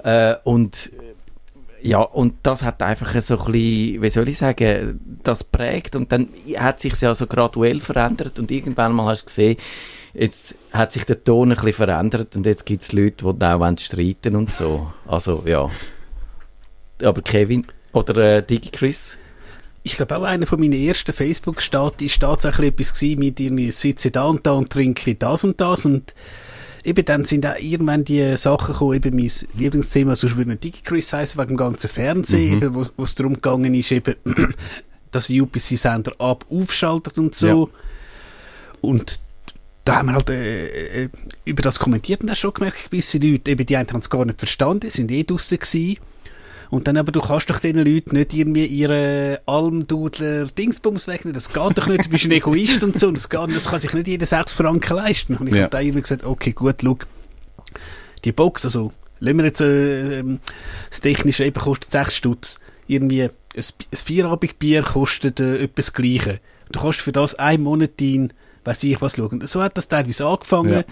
Äh, 0.03 0.35
und 0.45 0.91
ja, 1.83 2.01
und 2.01 2.35
das 2.43 2.63
hat 2.63 2.81
einfach 2.83 3.21
so 3.21 3.37
ein 3.39 3.53
bisschen, 3.53 4.03
wie 4.03 4.11
soll 4.11 4.29
ich 4.29 4.39
sagen, 4.39 5.01
das 5.23 5.43
prägt 5.43 5.97
und 5.97 6.13
dann 6.13 6.29
hat 6.57 6.81
sich 6.81 7.01
ja 7.01 7.15
so 7.15 7.27
graduell 7.27 7.81
verändert 7.81 8.39
und 8.39 8.51
irgendwann 8.51 8.93
mal 8.93 9.07
hast 9.07 9.25
du 9.25 9.27
gesehen, 9.27 9.57
jetzt 10.15 10.55
hat 10.73 10.93
sich 10.93 11.05
der 11.05 11.23
Ton 11.25 11.51
ein 11.51 11.57
bisschen 11.57 11.73
verändert 11.73 12.37
und 12.37 12.47
jetzt 12.47 12.67
gibt 12.67 12.83
es 12.83 12.93
Leute, 12.93 13.25
die 13.25 13.39
da 13.39 13.57
auch 13.57 13.79
streiten 13.79 14.37
und 14.37 14.55
so. 14.55 14.93
Also, 15.07 15.43
ja. 15.47 15.69
Aber 17.03 17.23
Kevin 17.23 17.67
oder 17.93 18.37
äh, 18.37 18.43
Digi 18.43 18.71
Chris? 18.71 19.19
Ich 19.83 19.97
glaube 19.97 20.17
auch 20.17 20.23
einer 20.23 20.47
von 20.47 20.61
meinen 20.61 20.75
ersten 20.75 21.13
Facebook-Stati 21.13 22.07
ist 22.07 22.21
tatsächlich 22.21 22.69
etwas 22.69 23.03
mit 23.03 23.41
irgendwie 23.41 23.73
sitze 23.73 24.13
da 24.13 24.27
und 24.27 24.47
da 24.47 24.53
und 24.53 24.71
trinke 24.71 25.17
das 25.17 25.43
und 25.43 25.61
das 25.61 25.85
und 25.85 26.15
eben 26.85 27.05
dann 27.05 27.25
sind 27.25 27.47
auch 27.47 27.57
irgendwann 27.59 28.05
die 28.05 28.37
Sachen 28.37 28.73
gekommen, 28.73 28.95
eben 28.95 29.17
mein 29.17 29.31
Lieblingsthema, 29.55 30.17
sonst 30.17 30.37
würde 30.37 30.51
nicht 30.51 30.65
DigiChris 30.65 31.13
heißen, 31.13 31.41
wegen 31.41 31.55
dem 31.55 31.57
ganzen 31.57 31.89
Fernsehen, 31.89 32.63
eben, 32.63 32.75
wo 32.75 33.03
es 33.03 33.15
darum 33.15 33.35
gegangen 33.35 33.75
ist, 33.75 33.93
eben, 33.93 34.17
dass 35.11 35.31
UPC-Sender 35.31 36.13
ab 36.19 36.45
aufschaltet 36.51 37.19
und 37.19 37.35
so. 37.35 37.71
Und 38.81 39.21
da 39.85 39.97
haben 39.97 40.09
wir 40.09 40.15
halt 40.15 40.31
äh, 40.31 41.05
äh, 41.05 41.09
über 41.45 41.63
das 41.63 41.79
kommentiert 41.79 42.21
und 42.21 42.29
dann 42.29 42.37
schon 42.37 42.55
gemerkt, 42.55 42.91
gewisse 42.91 43.19
Leute, 43.19 43.51
eben 43.51 43.67
die 43.67 43.77
einen 43.77 43.89
haben 43.89 44.01
es 44.01 44.11
gar 44.11 44.25
nicht 44.25 44.39
verstanden, 44.39 44.91
sind 44.91 45.11
eh 45.11 45.25
draussen 45.25 45.59
gewesen. 45.59 45.99
Und 46.73 46.89
dann 46.89 46.97
aber, 46.97 47.13
du 47.13 47.21
kannst 47.21 47.51
doch 47.51 47.59
diesen 47.59 47.85
Leuten 47.85 48.17
nicht 48.17 48.33
irgendwie 48.33 48.65
ihre 48.65 49.43
Almdudler 49.45 50.47
Dingsbums 50.47 51.07
wegnehmen. 51.07 51.35
Das 51.35 51.53
geht 51.53 51.77
doch 51.77 51.87
nicht, 51.87 52.07
du 52.07 52.09
bist 52.09 52.25
ein 52.25 52.31
Egoist 52.31 52.83
und 52.83 52.99
so. 52.99 53.09
Und 53.09 53.19
das, 53.19 53.29
geht, 53.29 53.55
das 53.55 53.69
kann 53.69 53.79
sich 53.79 53.93
nicht 53.93 54.07
jeder 54.07 54.25
6 54.25 54.55
Franken 54.55 54.97
leisten. 54.97 55.37
Und 55.37 55.49
ich 55.49 55.55
Ja. 55.55 55.65
habe 55.65 55.71
dann 55.71 55.83
irgendwie 55.83 56.01
gesagt, 56.01 56.25
okay, 56.25 56.53
gut, 56.53 56.77
schau, 56.83 56.97
die 58.25 58.33
Box, 58.33 58.65
also, 58.65 58.91
lassen 59.21 59.37
wir 59.37 59.45
jetzt, 59.45 59.61
äh, 59.61 60.25
das 60.89 61.03
Technische 61.03 61.45
eben 61.45 61.61
kostet 61.61 61.91
6 61.91 62.15
Stutz. 62.17 62.59
Irgendwie, 62.87 63.25
ein, 63.25 63.31
ein 63.55 63.65
Vierabendbier 63.93 64.83
kostet 64.83 65.41
äh, 65.41 65.65
etwas 65.65 65.87
das 65.87 65.93
Gleiche. 65.93 66.41
Du 66.71 66.81
kannst 66.81 67.03
für 67.03 67.13
das 67.13 67.35
einen 67.35 67.65
Monat 67.65 67.91
dein, 68.01 68.33
weiss 68.65 68.83
ich 68.83 68.99
was, 69.03 69.17
schauen. 69.17 69.47
So 69.47 69.63
hat 69.63 69.77
das 69.77 69.89
teilweise 69.89 70.25
angefangen. 70.27 70.73
Ja. 70.73 70.85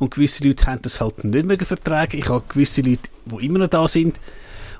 Und 0.00 0.12
gewisse 0.12 0.42
Leute 0.42 0.66
haben 0.66 0.82
das 0.82 1.00
halt 1.00 1.22
nicht 1.22 1.46
mehr 1.46 1.56
vertragen. 1.60 2.18
Ich 2.18 2.28
habe 2.28 2.42
gewisse 2.48 2.82
Leute, 2.82 3.08
die 3.26 3.46
immer 3.46 3.60
noch 3.60 3.68
da 3.68 3.86
sind. 3.86 4.18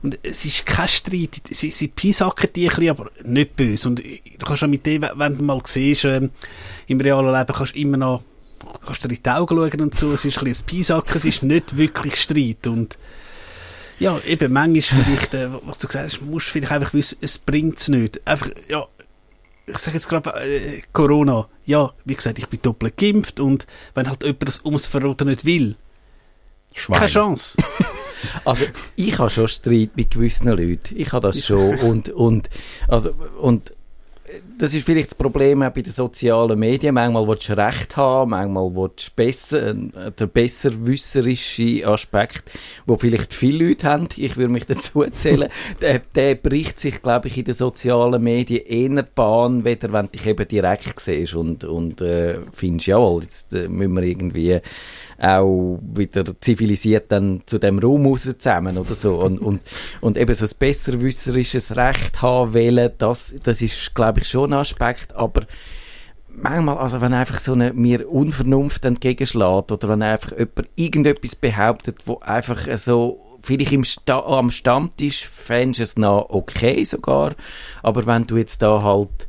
Und 0.02 0.19
es 0.23 0.45
ist 0.45 0.64
kein 0.64 0.88
Streit. 0.88 1.42
Sie, 1.50 1.71
sie 1.71 1.88
pisacken 1.88 2.50
die 2.54 2.69
ein 2.69 2.75
bisschen, 2.75 2.90
aber 2.90 3.11
nicht 3.25 3.57
böse. 3.57 3.88
Und 3.88 3.99
du 4.00 4.47
kannst 4.47 4.62
auch 4.62 4.69
mit 4.69 4.87
dem, 4.87 5.07
wenn 5.14 5.37
du 5.37 5.42
mal 5.45 5.61
siehst, 5.64 6.04
ähm, 6.07 6.30
im 6.87 7.00
realen 7.00 7.35
Leben 7.35 7.52
kannst 7.52 7.75
du 7.75 7.78
immer 7.78 7.97
noch, 7.99 8.23
kannst 8.85 9.04
dir 9.04 9.11
in 9.11 9.23
die 9.23 9.30
Augen 9.30 9.57
schauen 9.57 9.80
und 9.80 9.95
so. 9.95 10.12
Es 10.12 10.25
ist 10.25 10.38
ein 10.38 10.45
bisschen 10.45 10.64
ein 10.64 10.66
Pisacken, 10.66 11.16
es 11.16 11.25
ist 11.25 11.42
nicht 11.42 11.76
wirklich 11.76 12.16
Streit. 12.16 12.66
Und 12.66 12.99
ja, 13.99 14.19
eben, 14.26 14.52
manchmal 14.52 15.04
vielleicht, 15.04 15.35
äh, 15.35 15.50
was 15.64 15.78
du 15.78 15.87
gesagt 15.87 16.07
hast, 16.07 16.23
musst 16.23 16.49
du 16.49 16.52
vielleicht 16.52 16.73
einfach 16.73 16.95
wissen, 16.95 17.19
es 17.21 17.37
bringt 17.37 17.78
es 17.78 17.88
nicht. 17.88 18.26
Einfach, 18.26 18.49
ja, 18.69 18.87
ich 19.66 19.78
sage 19.78 19.97
jetzt 19.97 20.09
gerade 20.09 20.30
äh, 20.40 20.80
Corona, 20.92 21.47
ja, 21.66 21.92
wie 22.07 22.14
gesagt, 22.14 22.38
ich 22.38 22.47
bin 22.49 22.62
doppelt 22.62 22.97
geimpft 22.97 23.38
und 23.38 23.66
wenn 23.95 24.09
halt 24.09 24.23
jemand 24.23 24.49
das 24.49 24.64
ums 24.64 24.87
Verroten 24.87 25.28
nicht 25.28 25.45
will, 25.45 25.76
Schwein. 26.73 26.99
keine 26.99 27.11
Chance. 27.11 27.59
Also 28.45 28.65
ich 28.97 29.19
habe 29.19 29.31
schon 29.31 29.49
Streit 29.49 29.91
mit 29.97 30.11
gewissen 30.11 30.49
Leuten. 30.49 30.95
Ich 30.97 31.12
habe 31.12 31.29
das 31.29 31.45
schon. 31.45 31.79
Und, 31.81 32.09
und, 32.11 32.50
also, 32.89 33.12
und 33.41 33.73
das 34.61 34.75
ist 34.75 34.85
vielleicht 34.85 35.07
das 35.07 35.14
Problem 35.14 35.61
bei 35.61 35.71
den 35.71 35.90
sozialen 35.90 36.59
Medien. 36.59 36.95
Manchmal 36.95 37.26
willst 37.26 37.49
du 37.49 37.57
Recht 37.57 37.97
haben, 37.97 38.31
manchmal 38.31 38.75
willst 38.75 39.09
du 39.09 39.12
besser, 39.17 39.71
äh, 39.71 40.12
der 40.19 40.26
besserwisserische 40.26 41.87
Aspekt, 41.87 42.50
wo 42.85 42.99
vielleicht 42.99 43.33
viele 43.33 43.69
Leute 43.69 43.87
haben, 43.88 44.09
ich 44.17 44.37
würde 44.37 44.52
mich 44.52 44.67
dazu 44.69 45.02
zählen, 45.05 45.49
der, 45.81 46.00
der 46.14 46.35
bricht 46.35 46.79
sich, 46.79 47.00
glaube 47.00 47.29
ich, 47.29 47.38
in 47.38 47.45
den 47.45 47.55
sozialen 47.55 48.23
Medien 48.23 48.67
eher 48.67 49.02
Bahn, 49.02 49.64
weder 49.64 49.95
wenn 49.95 50.07
du 50.07 50.12
dich 50.12 50.26
eben 50.26 50.47
direkt 50.47 51.00
siehst 51.00 51.35
und, 51.35 51.64
und 51.64 52.02
äh, 52.02 52.40
findest, 52.52 52.88
jawohl, 52.88 53.23
jetzt 53.23 53.55
äh, 53.55 53.67
müssen 53.67 53.97
wir 53.97 54.02
irgendwie 54.02 54.61
auch 55.21 55.79
wieder 55.83 56.25
zivilisiert 56.40 57.12
dann 57.12 57.43
zu 57.45 57.59
dem 57.59 57.79
Raum 57.79 58.07
raus 58.07 58.23
zusammen 58.23 58.79
oder 58.79 58.95
so. 58.95 59.21
Und, 59.21 59.38
und, 59.38 59.61
und 60.00 60.17
eben 60.17 60.35
so 60.35 60.47
ein 60.47 60.50
besserwisserisches 60.59 61.76
Recht 61.76 62.23
haben 62.23 62.55
wollen, 62.55 62.90
das, 62.97 63.35
das 63.43 63.61
ist, 63.61 63.95
glaube 63.95 64.21
ich, 64.21 64.29
schon 64.29 64.50
ein 64.50 64.61
Aspekt, 64.61 65.14
aber 65.14 65.42
manchmal, 66.28 66.78
also 66.78 67.00
wenn 67.00 67.12
einfach 67.12 67.38
so 67.38 67.52
eine 67.52 67.73
mir 67.73 68.11
Unvernunft 68.11 68.85
entgegenschlägt 68.85 69.73
oder 69.73 69.88
wenn 69.88 70.02
einfach 70.02 70.33
jemand 70.33 70.69
irgendetwas 70.76 71.37
behauptet, 71.37 72.07
wo 72.07 72.19
einfach 72.19 72.66
so 72.76 73.38
vielleicht 73.42 73.73
im 73.73 73.85
Sta 73.85 74.21
am 74.21 74.50
Stammtisch 74.50 75.26
fändest 75.26 75.78
du 75.78 75.83
es 75.83 75.97
noch 75.97 76.26
okay 76.30 76.85
sogar, 76.85 77.33
aber 77.83 78.07
wenn 78.07 78.26
du 78.26 78.37
jetzt 78.37 78.62
da 78.62 78.83
halt 78.83 79.28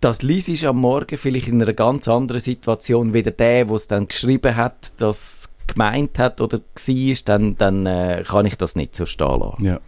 das 0.00 0.22
liest 0.22 0.64
am 0.64 0.78
Morgen 0.78 1.16
vielleicht 1.16 1.46
in 1.46 1.62
einer 1.62 1.72
ganz 1.72 2.08
anderen 2.08 2.40
Situation 2.40 3.14
wie 3.14 3.22
der, 3.22 3.32
der 3.32 3.70
es 3.70 3.86
dann 3.86 4.08
geschrieben 4.08 4.56
hat, 4.56 4.92
das 4.96 5.52
gemeint 5.68 6.18
hat 6.18 6.40
oder 6.40 6.58
war, 6.58 7.16
dann, 7.24 7.56
dann 7.56 7.86
äh, 7.86 8.24
kann 8.26 8.46
ich 8.46 8.56
das 8.56 8.74
nicht 8.74 8.96
so 8.96 9.06
stehen 9.06 9.38
lassen. 9.38 9.64
Ja. 9.64 9.80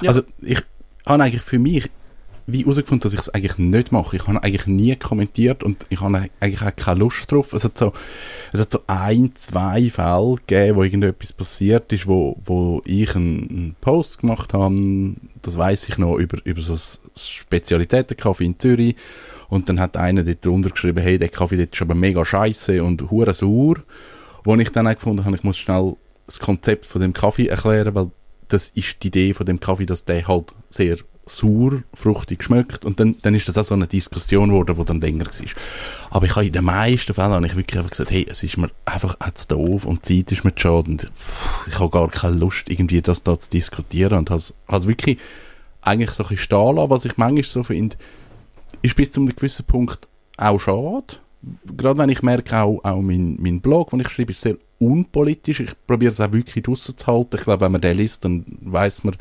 Ja. 0.00 0.08
Also 0.08 0.22
ich 0.40 0.62
habe 1.06 1.22
eigentlich 1.22 1.42
für 1.42 1.58
mich 1.58 1.90
wie 2.46 2.60
herausgefunden, 2.60 3.02
dass 3.02 3.12
ich 3.12 3.20
es 3.20 3.28
eigentlich 3.28 3.58
nicht 3.58 3.92
mache. 3.92 4.16
Ich 4.16 4.26
habe 4.26 4.42
eigentlich 4.42 4.66
nie 4.66 4.96
kommentiert 4.96 5.62
und 5.62 5.84
ich 5.88 6.00
habe 6.00 6.28
eigentlich 6.40 6.62
auch 6.62 6.76
keine 6.76 7.00
Lust 7.00 7.30
drauf. 7.30 7.52
Es 7.52 7.64
hat 7.64 7.78
so, 7.78 7.92
es 8.52 8.60
hat 8.60 8.72
so 8.72 8.80
ein, 8.86 9.32
zwei 9.34 9.90
Fälle 9.90 10.36
gegeben, 10.46 10.76
wo 10.76 10.82
irgendetwas 10.82 11.32
passiert 11.32 11.92
ist, 11.92 12.06
wo, 12.06 12.36
wo 12.44 12.82
ich 12.84 13.14
einen, 13.14 13.48
einen 13.48 13.76
Post 13.80 14.20
gemacht 14.20 14.54
habe, 14.54 15.14
das 15.42 15.56
weiß 15.56 15.88
ich 15.88 15.98
noch, 15.98 16.16
über, 16.16 16.38
über 16.44 16.60
so 16.60 16.74
ein 16.74 16.80
Spezialitätencafé 17.16 18.42
in 18.42 18.58
Zürich 18.58 18.96
und 19.50 19.68
dann 19.68 19.80
hat 19.80 19.96
einer 19.96 20.22
dort 20.22 20.44
drunter 20.44 20.70
geschrieben, 20.70 21.02
hey, 21.02 21.18
der 21.18 21.28
Kaffee 21.28 21.56
dort 21.56 21.74
ist 21.74 21.82
aber 21.82 21.94
mega 21.94 22.24
scheiße 22.24 22.82
und 22.82 23.10
hure 23.10 23.34
sauer. 23.34 23.76
Wo 24.44 24.54
ich 24.54 24.70
dann 24.70 24.86
auch 24.86 24.94
gefunden 24.94 25.24
habe, 25.24 25.36
ich 25.36 25.42
muss 25.42 25.58
schnell 25.58 25.96
das 26.26 26.38
Konzept 26.38 26.86
von 26.86 27.00
dem 27.00 27.12
Kaffee 27.12 27.48
erklären, 27.48 27.94
weil 27.94 28.10
das 28.48 28.70
ist 28.70 29.02
die 29.02 29.08
Idee 29.08 29.34
von 29.34 29.46
dem 29.46 29.60
Kaffee, 29.60 29.86
dass 29.86 30.04
der 30.04 30.26
halt 30.26 30.54
sehr 30.70 30.98
sauer, 31.26 31.82
fruchtig 31.94 32.42
schmeckt 32.42 32.84
und 32.84 32.98
dann, 32.98 33.16
dann 33.22 33.34
ist 33.34 33.48
das 33.48 33.58
auch 33.58 33.64
so 33.64 33.74
eine 33.74 33.86
Diskussion 33.86 34.50
geworden, 34.50 34.76
die 34.76 34.84
dann 34.84 35.00
länger 35.00 35.26
war. 35.26 35.46
Aber 36.10 36.26
ich 36.26 36.34
habe 36.34 36.46
in 36.46 36.52
den 36.52 36.64
meisten 36.64 37.14
Fällen 37.14 37.32
habe 37.32 37.46
ich 37.46 37.56
wirklich 37.56 37.78
einfach 37.78 37.90
gesagt, 37.90 38.10
hey, 38.10 38.26
es 38.28 38.42
ist 38.42 38.56
mir 38.56 38.70
einfach 38.84 39.16
zu 39.34 39.48
doof 39.48 39.84
und 39.84 40.08
die 40.08 40.24
Zeit 40.24 40.32
ist 40.32 40.44
mir 40.44 40.54
zu 40.54 40.62
schade 40.62 40.90
und 40.90 41.06
ich 41.68 41.78
habe 41.78 41.90
gar 41.90 42.08
keine 42.08 42.36
Lust, 42.36 42.68
irgendwie 42.68 43.00
das 43.00 43.22
da 43.22 43.38
zu 43.38 43.50
diskutieren 43.50 44.18
und 44.18 44.30
habe 44.30 44.38
es 44.38 44.54
wirklich 44.86 45.18
eigentlich 45.82 46.10
so 46.10 46.24
ein 46.24 46.28
bisschen 46.28 46.44
stehen 46.44 46.76
lassen, 46.76 46.90
was 46.90 47.04
ich 47.04 47.16
manchmal 47.16 47.44
so 47.44 47.62
finde, 47.62 47.96
ist 48.82 48.96
bis 48.96 49.12
zu 49.12 49.20
einem 49.20 49.34
gewissen 49.34 49.64
Punkt 49.64 50.08
auch 50.36 50.58
schade. 50.58 51.16
Gerade 51.76 51.98
wenn 51.98 52.10
ich 52.10 52.22
merke, 52.22 52.56
auch, 52.56 52.80
auch 52.84 53.00
mein, 53.00 53.36
mein 53.40 53.60
Blog, 53.60 53.90
den 53.90 54.00
ich 54.00 54.08
schreibe, 54.08 54.32
ist 54.32 54.42
sehr 54.42 54.56
unpolitisch. 54.78 55.60
Ich 55.60 55.72
probiere 55.86 56.12
es 56.12 56.20
auch 56.20 56.32
wirklich 56.32 56.66
rauszuhalten. 56.66 57.38
Ich 57.38 57.44
glaube, 57.44 57.64
wenn 57.64 57.72
man 57.72 57.80
den 57.80 57.96
liest, 57.96 58.24
dann 58.24 58.44
weiß 58.60 59.04
man 59.04 59.16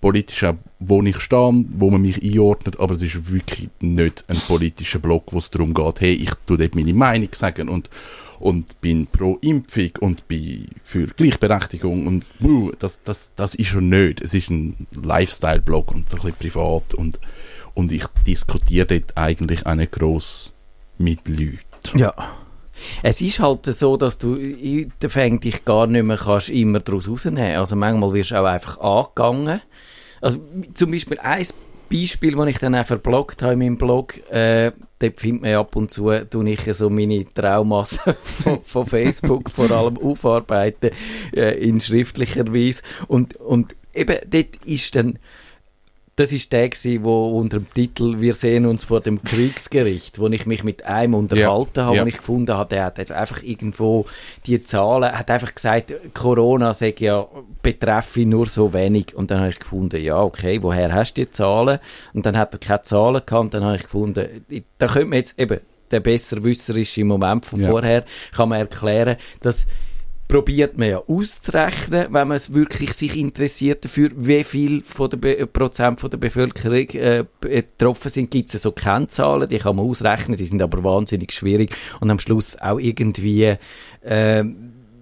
politisch 0.00 0.44
auch, 0.44 0.54
wo 0.78 1.02
ich 1.02 1.20
stehe, 1.20 1.64
wo 1.70 1.90
man 1.90 2.02
mich 2.02 2.22
einordnet, 2.22 2.78
aber 2.78 2.94
es 2.94 3.02
ist 3.02 3.30
wirklich 3.32 3.68
nicht 3.80 4.24
ein 4.28 4.38
politischer 4.38 4.98
Blog, 4.98 5.32
wo 5.32 5.38
es 5.38 5.50
darum 5.50 5.74
geht, 5.74 6.00
hey, 6.00 6.12
ich 6.14 6.32
tue 6.46 6.58
dort 6.58 6.74
meine 6.74 6.94
Meinung 6.94 7.28
sagen 7.32 7.68
und, 7.68 7.88
und 8.38 8.80
bin 8.80 9.06
pro 9.06 9.38
Impfung 9.40 9.90
und 10.00 10.28
bin 10.28 10.68
für 10.84 11.06
Gleichberechtigung 11.06 12.06
und 12.06 12.24
das, 12.78 13.02
das, 13.02 13.32
das 13.34 13.54
ist 13.54 13.68
schon 13.68 13.88
nicht. 13.88 14.20
Es 14.20 14.34
ist 14.34 14.50
ein 14.50 14.86
Lifestyle-Blog 14.92 15.92
und 15.92 16.10
so 16.10 16.16
ein 16.16 16.22
bisschen 16.22 16.36
privat 16.38 16.94
und, 16.94 17.18
und 17.74 17.90
ich 17.90 18.04
diskutiere 18.26 18.86
dort 18.86 19.16
eigentlich 19.16 19.64
nicht 19.64 19.92
gross 19.92 20.52
mit 20.98 21.26
Leuten. 21.28 21.98
Ja. 21.98 22.14
Es 23.02 23.20
ist 23.20 23.40
halt 23.40 23.64
so, 23.64 23.96
dass 23.96 24.18
du 24.18 24.36
Fängt 25.08 25.44
dich 25.44 25.64
gar 25.64 25.86
nicht 25.86 26.04
mehr 26.04 26.18
kannst 26.18 26.50
immer 26.50 26.80
daraus 26.80 27.08
rausnehmen. 27.08 27.56
Also 27.56 27.76
manchmal 27.76 28.12
wirst 28.12 28.32
du 28.32 28.40
auch 28.40 28.44
einfach 28.44 28.78
angegangen. 28.78 29.62
Also 30.20 30.38
zum 30.74 30.90
Beispiel 30.90 31.18
ein 31.18 31.46
Beispiel, 31.90 32.34
das 32.34 32.46
ich 32.48 32.58
dann 32.58 32.74
auch 32.74 32.86
verblockt 32.86 33.42
habe 33.42 33.52
in 33.52 33.58
meinem 33.60 33.78
Blog, 33.78 34.18
äh, 34.30 34.72
dort 34.98 35.20
findet 35.20 35.42
man 35.42 35.54
ab 35.54 35.76
und 35.76 35.90
zu, 35.90 36.10
tue 36.28 36.50
ich 36.50 36.62
so 36.74 36.90
meine 36.90 37.24
Traumas 37.32 37.98
von, 38.42 38.62
von 38.64 38.86
Facebook 38.86 39.50
vor 39.50 39.70
allem 39.70 39.98
aufarbeiten 39.98 40.90
äh, 41.34 41.58
in 41.62 41.80
schriftlicher 41.80 42.52
Weise. 42.52 42.82
Und, 43.06 43.36
und 43.36 43.76
eben 43.94 44.18
dort 44.26 44.56
ist 44.64 44.96
dann 44.96 45.18
das 46.16 46.32
ist 46.32 46.50
der 46.50 46.70
gewesen, 46.70 47.04
wo 47.04 47.38
unter 47.38 47.58
dem 47.58 47.70
Titel 47.70 48.20
«Wir 48.20 48.32
sehen 48.32 48.64
uns 48.64 48.84
vor 48.86 49.02
dem 49.02 49.22
Kriegsgericht», 49.22 50.18
wo 50.18 50.28
ich 50.28 50.46
mich 50.46 50.64
mit 50.64 50.86
einem 50.86 51.12
unterhalten 51.12 51.84
habe, 51.84 51.96
ja. 51.96 52.02
wo 52.02 52.06
ich 52.06 52.16
gefunden 52.16 52.54
habe, 52.54 52.70
der 52.70 52.86
hat 52.86 52.96
jetzt 52.96 53.12
einfach 53.12 53.42
irgendwo 53.42 54.06
die 54.46 54.64
Zahlen, 54.64 55.12
hat 55.12 55.30
einfach 55.30 55.54
gesagt, 55.54 55.92
Corona 56.14 56.72
sei 56.72 56.94
ja 56.98 57.26
betreffe 57.62 58.24
nur 58.24 58.46
so 58.46 58.72
wenig. 58.72 59.14
Und 59.14 59.30
dann 59.30 59.40
habe 59.40 59.50
ich 59.50 59.58
gefunden, 59.58 60.02
ja, 60.02 60.18
okay, 60.22 60.62
woher 60.62 60.94
hast 60.94 61.18
du 61.18 61.24
die 61.24 61.30
Zahlen? 61.30 61.80
Und 62.14 62.24
dann 62.24 62.38
hat 62.38 62.54
er 62.54 62.60
keine 62.60 62.82
Zahlen 62.82 63.20
gehabt 63.26 63.44
und 63.44 63.54
dann 63.54 63.64
habe 63.64 63.76
ich 63.76 63.82
gefunden, 63.82 64.26
da 64.78 64.86
könnte 64.86 65.08
man 65.08 65.18
jetzt 65.18 65.38
eben 65.38 65.60
der 65.90 66.00
besserwisserische 66.00 67.04
Moment 67.04 67.44
von 67.44 67.60
Ja. 67.60 67.68
vorher, 67.68 68.04
kann 68.32 68.48
man 68.48 68.60
erklären, 68.60 69.16
dass 69.40 69.66
probiert 70.28 70.76
man 70.76 70.88
ja 70.88 71.02
auszurechnen, 71.06 72.06
wenn 72.10 72.28
man 72.28 72.36
es 72.36 72.52
wirklich 72.52 72.92
sich 72.92 73.16
interessiert 73.16 73.84
dafür, 73.84 74.10
wie 74.16 74.42
viel 74.44 74.82
von 74.82 75.10
der 75.10 75.16
Be 75.18 75.46
Prozent 75.46 76.00
von 76.00 76.10
der 76.10 76.18
Bevölkerung 76.18 76.88
äh, 76.90 77.24
betroffen 77.40 78.10
sind. 78.10 78.30
Gibt 78.30 78.52
es 78.54 78.62
so 78.62 78.72
Kennzahlen, 78.72 79.48
die 79.48 79.58
kann 79.58 79.76
man 79.76 79.86
ausrechnen, 79.86 80.36
die 80.36 80.46
sind 80.46 80.62
aber 80.62 80.82
wahnsinnig 80.82 81.32
schwierig 81.32 81.74
und 82.00 82.10
am 82.10 82.18
Schluss 82.18 82.58
auch 82.60 82.78
irgendwie 82.78 83.56
äh, 84.02 84.44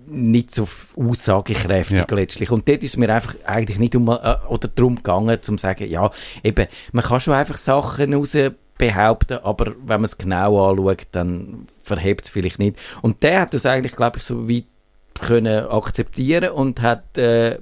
nicht 0.06 0.54
so 0.54 0.68
aussagekräftig 0.96 1.98
Ja. 1.98 2.06
letztlich. 2.10 2.50
Und 2.50 2.68
dort 2.68 2.82
ist 2.82 2.96
mir 2.96 3.12
einfach 3.12 3.34
eigentlich 3.46 3.78
nicht 3.78 3.96
um, 3.96 4.08
äh, 4.08 4.36
oder 4.48 4.68
darum 4.68 4.96
gegangen, 4.96 5.40
zum 5.40 5.58
zu 5.58 5.62
sagen, 5.62 5.88
ja, 5.90 6.10
eben, 6.42 6.66
man 6.92 7.04
kann 7.04 7.20
schon 7.20 7.34
einfach 7.34 7.56
Sachen 7.56 8.12
raus 8.12 8.36
behaupten, 8.76 9.38
aber 9.42 9.66
wenn 9.78 10.00
man 10.00 10.04
es 10.04 10.18
genau 10.18 10.70
anschaut, 10.70 11.06
dann 11.12 11.68
verhebt 11.82 12.24
es 12.24 12.30
vielleicht 12.30 12.58
nicht. 12.58 12.76
Und 13.02 13.22
der 13.22 13.42
hat 13.42 13.54
das 13.54 13.66
eigentlich, 13.66 13.96
glaube 13.96 14.18
ich, 14.18 14.24
so 14.24 14.48
weit 14.48 14.64
können 15.20 15.66
akzeptieren 15.66 16.50
und 16.50 16.80
hat 16.82 17.16
äh, 17.18 17.58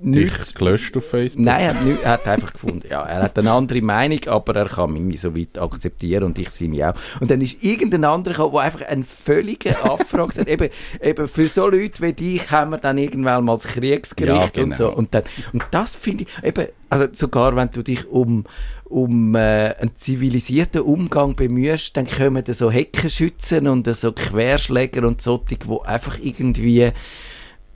nichts 0.00 0.54
gelöscht 0.54 0.96
auf 0.96 1.10
Facebook? 1.10 1.44
Nein, 1.44 1.60
er 1.60 1.74
hat, 1.74 1.84
nicht, 1.84 2.02
er 2.02 2.12
hat 2.12 2.26
einfach 2.28 2.52
gefunden, 2.52 2.82
ja, 2.88 3.02
er 3.02 3.22
hat 3.24 3.38
eine 3.38 3.50
andere 3.50 3.82
Meinung, 3.82 4.20
aber 4.28 4.54
er 4.54 4.68
kann 4.68 4.92
mich 4.92 5.20
so 5.20 5.36
weit 5.36 5.58
akzeptieren 5.58 6.22
und 6.22 6.38
ich 6.38 6.50
seine 6.50 6.90
auch. 6.90 6.94
Und 7.20 7.30
dann 7.32 7.40
ist 7.40 7.64
irgendein 7.64 8.04
anderer 8.04 8.34
gekommen, 8.34 8.52
der 8.52 8.60
einfach 8.62 8.82
einen 8.86 9.02
völligen 9.02 9.74
Affront 9.74 10.30
gesagt 10.30 10.48
hat, 10.50 10.60
eben, 10.60 10.68
eben 11.02 11.26
für 11.28 11.48
so 11.48 11.66
Leute 11.66 12.00
wie 12.02 12.12
dich 12.12 12.48
haben 12.50 12.70
wir 12.70 12.78
dann 12.78 12.96
irgendwann 12.96 13.44
mal 13.44 13.54
das 13.54 13.64
Kriegsgericht 13.66 14.56
Ja, 14.56 14.62
und 14.62 14.76
so. 14.76 14.84
genau. 14.86 14.96
Und, 14.96 15.14
dann, 15.14 15.24
und 15.52 15.64
das 15.72 15.96
finde 15.96 16.24
ich, 16.24 16.44
eben, 16.44 16.68
also 16.90 17.06
sogar 17.12 17.56
wenn 17.56 17.70
du 17.70 17.82
dich 17.82 18.06
um, 18.08 18.44
um 18.88 19.34
äh, 19.34 19.74
einen 19.78 19.96
zivilisierten 19.96 20.80
Umgang 20.82 21.36
bemühst, 21.36 21.96
dann 21.96 22.06
kommen 22.06 22.42
da 22.44 22.54
so 22.54 22.70
Heckenschützen 22.70 23.66
und 23.68 23.86
so 23.94 24.12
Querschläger 24.12 25.06
und 25.06 25.20
solche, 25.20 25.56
die 25.56 25.80
einfach 25.84 26.18
irgendwie, 26.22 26.90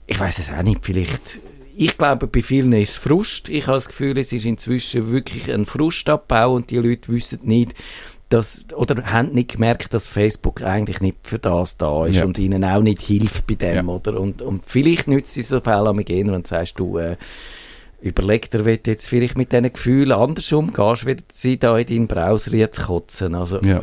ich 0.07 0.19
weiß 0.19 0.39
es 0.39 0.51
auch 0.51 0.63
nicht, 0.63 0.79
vielleicht 0.83 1.39
ich 1.75 1.97
glaube, 1.97 2.27
bei 2.27 2.41
vielen 2.43 2.71
ist 2.73 2.91
es 2.91 2.97
Frust. 2.97 3.49
Ich 3.49 3.65
habe 3.65 3.77
das 3.77 3.87
Gefühl, 3.87 4.15
es 4.19 4.31
ist 4.31 4.45
inzwischen 4.45 5.11
wirklich 5.11 5.51
ein 5.51 5.65
Frustabbau 5.65 6.53
und 6.53 6.69
die 6.69 6.77
Leute 6.77 7.11
wissen 7.11 7.39
nicht, 7.43 7.73
dass, 8.29 8.67
oder 8.75 9.03
haben 9.11 9.31
nicht 9.33 9.53
gemerkt, 9.53 9.93
dass 9.93 10.05
Facebook 10.07 10.61
eigentlich 10.61 11.01
nicht 11.01 11.17
für 11.23 11.39
das 11.39 11.77
da 11.77 12.05
ist 12.05 12.17
Ja. 12.17 12.25
und 12.25 12.37
ihnen 12.37 12.63
auch 12.63 12.81
nicht 12.81 13.01
hilft 13.01 13.47
bei 13.47 13.55
dem, 13.55 13.75
Ja. 13.87 13.93
oder? 13.93 14.19
Und, 14.19 14.43
und 14.43 14.63
vielleicht 14.67 15.07
nützt 15.07 15.35
es 15.37 15.47
so 15.47 15.61
Fälle 15.61 15.89
am 15.89 15.99
eher 15.99 16.31
und 16.33 16.45
sagst 16.45 16.79
du, 16.79 16.99
äh, 16.99 17.15
überleg 18.03 18.51
dir, 18.51 18.65
wie 18.65 18.77
du 18.77 18.91
jetzt 18.91 19.07
vielleicht 19.09 19.37
mit 19.37 19.51
diesen 19.51 19.71
Gefühlen 19.71 20.11
anders 20.11 20.51
umgehst, 20.51 21.05
wie 21.05 21.15
sie 21.31 21.57
da 21.57 21.77
in 21.77 21.87
deinen 21.87 22.07
Browser 22.07 22.53
jetzt 22.53 22.83
kotzen. 22.83 23.33
Also, 23.35 23.59
Ja. 23.61 23.81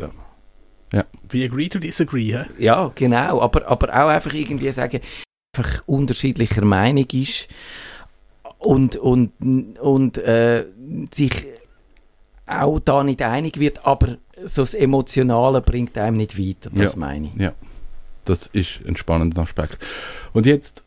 We 1.29 1.45
agree 1.45 1.69
to 1.69 1.79
disagree, 1.79 2.33
hä? 2.37 2.43
ja, 2.59 2.91
genau. 2.93 3.41
Aber, 3.41 3.65
aber 3.67 3.89
auch 3.89 4.09
einfach 4.09 4.33
irgendwie 4.33 4.71
sagen, 4.73 4.99
einfach 5.55 5.81
unterschiedlicher 5.87 6.65
Meinung 6.65 7.07
ist 7.13 7.47
und, 8.57 8.97
und, 8.97 9.31
und 9.79 10.17
äh, 10.17 10.65
sich 11.13 11.47
auch 12.45 12.79
da 12.79 13.03
nicht 13.03 13.21
einig 13.21 13.57
wird, 13.59 13.85
aber 13.85 14.17
so 14.43 14.63
das 14.63 14.73
Emotionale 14.73 15.61
bringt 15.61 15.97
einem 15.97 16.17
nicht 16.17 16.37
weiter, 16.37 16.69
das 16.73 16.93
Ja. 16.93 16.99
meine 16.99 17.27
ich. 17.27 17.41
Ja, 17.41 17.53
das 18.25 18.47
ist 18.47 18.81
ein 18.85 18.97
spannender 18.97 19.43
Aspekt. 19.43 19.79
Und 20.33 20.45
jetzt 20.45 20.83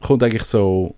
kommt 0.00 0.22
eigentlich 0.22 0.44
so 0.44 0.94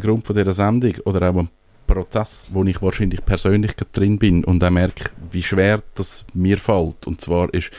Grund 0.00 0.26
von 0.26 0.36
dieser 0.36 0.52
Sendung 0.54 0.94
oder 1.04 1.30
auch 1.30 1.36
ein 1.36 1.50
Prozess, 1.86 2.48
wo 2.50 2.62
ich 2.64 2.80
wahrscheinlich 2.82 3.24
persönlich 3.24 3.72
drin 3.92 4.18
bin 4.18 4.44
und 4.44 4.62
auch 4.62 4.70
merke, 4.70 5.10
wie 5.30 5.42
schwer 5.42 5.82
das 5.94 6.24
mir 6.34 6.58
fällt. 6.58 7.06
Und 7.06 7.20
zwar 7.20 7.52
ist, 7.52 7.70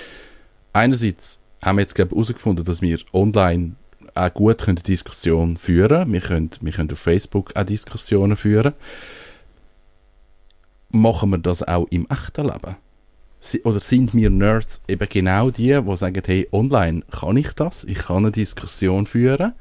einerseits 0.74 1.40
haben 1.64 1.78
wir 1.78 1.84
jetzt 1.84 1.98
herausgefunden, 1.98 2.66
dass 2.66 2.82
wir 2.82 3.00
online 3.14 3.76
auch 4.16 4.34
gut 4.34 4.60
können 4.60 4.78
Diskussionen 4.78 5.58
führen 5.58 6.12
Wir 6.12 6.22
können, 6.22 6.50
wir 6.62 6.72
können 6.72 6.92
auf 6.92 7.00
Facebook 7.00 7.56
auch 7.56 7.64
Diskussionen 7.64 8.36
führen. 8.36 8.74
Machen 10.90 11.30
wir 11.30 11.38
das 11.38 11.64
auch 11.64 11.86
im 11.92 12.08
echten 12.10 12.46
Leben? 12.46 12.76
Oder 13.64 13.80
sind 13.80 14.14
wir 14.14 14.30
Nerds 14.30 14.82
eben 14.88 15.08
genau 15.08 15.50
die, 15.50 15.80
die 15.82 15.98
sagen, 15.98 16.22
hey, 16.26 16.48
online 16.52 17.04
kann 17.10 17.38
ich 17.38 17.54
das, 17.54 17.86
ich 17.86 18.00
kann 18.00 18.18
eine 18.18 18.32
Diskussion 18.32 19.06
führen, 19.06 19.54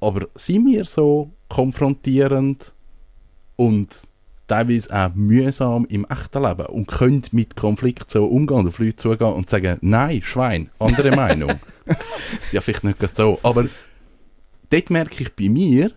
aber 0.00 0.26
sind 0.34 0.66
wir 0.66 0.84
so 0.86 1.30
konfrontierend 1.50 2.72
und 3.56 3.88
teilweise 4.46 4.92
auch 4.92 5.14
mühsam 5.14 5.84
im 5.90 6.06
echten 6.06 6.42
Leben 6.42 6.66
und 6.66 6.88
können 6.88 7.22
mit 7.32 7.54
Konflikt 7.54 8.10
so 8.10 8.24
umgehen, 8.24 8.66
auf 8.66 8.78
Leute 8.78 8.96
zugehen 8.96 9.32
und 9.32 9.50
sagen, 9.50 9.76
nein, 9.82 10.22
Schwein, 10.22 10.70
andere 10.78 11.10
Meinung. 11.14 11.60
ja, 12.52 12.60
vielleicht 12.60 12.84
nicht 12.84 12.98
gerade 12.98 13.14
so, 13.14 13.38
aber 13.42 13.66
dort 14.70 14.90
merke 14.90 15.22
ich 15.22 15.36
bei 15.36 15.48
mir, 15.48 15.92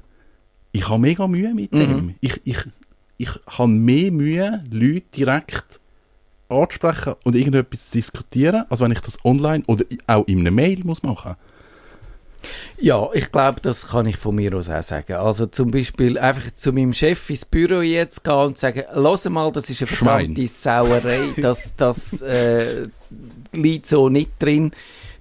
ich 0.73 0.89
habe 0.89 0.99
mega 0.99 1.27
Mühe 1.27 1.53
mit 1.53 1.71
dem. 1.71 2.15
Ich, 2.19 2.41
ich, 2.43 2.57
ich 3.17 3.29
habe 3.45 3.69
mehr 3.69 4.11
Mühe, 4.11 4.63
Leute 4.71 5.05
direkt 5.15 5.79
anzusprechen 6.49 7.13
und 7.23 7.35
irgendetwas 7.35 7.89
zu 7.89 7.97
diskutieren, 7.97 8.65
als 8.69 8.81
wenn 8.81 8.91
ich 8.91 8.99
das 8.99 9.23
online 9.23 9.63
oder 9.67 9.85
auch 10.07 10.27
in 10.27 10.39
einer 10.39 10.51
Mail 10.51 10.79
muss 10.83 11.03
machen. 11.03 11.35
Ja, 12.79 13.09
ich 13.13 13.31
glaube, 13.31 13.61
das 13.61 13.87
kann 13.87 14.05
ich 14.05 14.17
von 14.17 14.35
mir 14.35 14.53
aus 14.55 14.69
auch 14.69 14.83
sagen. 14.83 15.13
Also 15.13 15.45
zum 15.45 15.71
Beispiel 15.71 16.17
einfach 16.17 16.51
zu 16.53 16.73
meinem 16.73 16.93
Chef 16.93 17.29
ins 17.29 17.45
Büro 17.45 17.81
jetzt 17.81 18.23
gehen 18.23 18.33
und 18.33 18.57
sagen, 18.57 18.83
lass 18.93 19.27
mal, 19.29 19.51
das 19.51 19.69
ist 19.69 19.81
eine 19.81 19.87
Schwein. 19.87 20.35
verdammte 20.35 20.47
Sauerei, 20.47 21.19
das, 21.37 21.75
das 21.75 22.21
äh, 22.21 22.83
liegt 23.53 23.87
so 23.87 24.09
nicht 24.09 24.31
drin. 24.39 24.71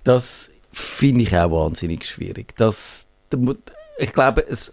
Das 0.05 0.51
finde 0.73 1.23
ich 1.23 1.37
auch 1.37 1.51
wahnsinnig 1.51 2.05
schwierig. 2.05 2.55
Das, 2.57 3.07
ich 3.99 4.13
glaube, 4.13 4.45
es 4.49 4.73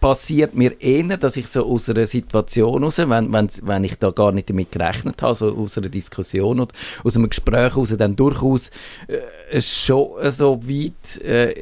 passiert 0.00 0.54
mir 0.54 0.80
eher, 0.80 1.16
dass 1.18 1.36
ich 1.36 1.46
so 1.46 1.66
aus 1.66 1.88
einer 1.88 2.06
Situation 2.06 2.82
raus, 2.82 2.98
wenn, 2.98 3.32
wenn, 3.32 3.48
wenn 3.62 3.84
ich 3.84 3.96
da 3.96 4.10
gar 4.10 4.32
nicht 4.32 4.48
damit 4.48 4.72
gerechnet 4.72 5.20
habe, 5.22 5.34
so 5.34 5.54
aus 5.54 5.76
einer 5.78 5.88
Diskussion 5.90 6.60
oder 6.60 6.72
aus 7.04 7.16
einem 7.16 7.28
Gespräch 7.28 7.76
raus, 7.76 7.94
dann 7.96 8.16
durchaus 8.16 8.70
äh, 9.06 9.60
schon 9.60 10.30
so 10.30 10.60
weit 10.64 11.20
äh, 11.22 11.52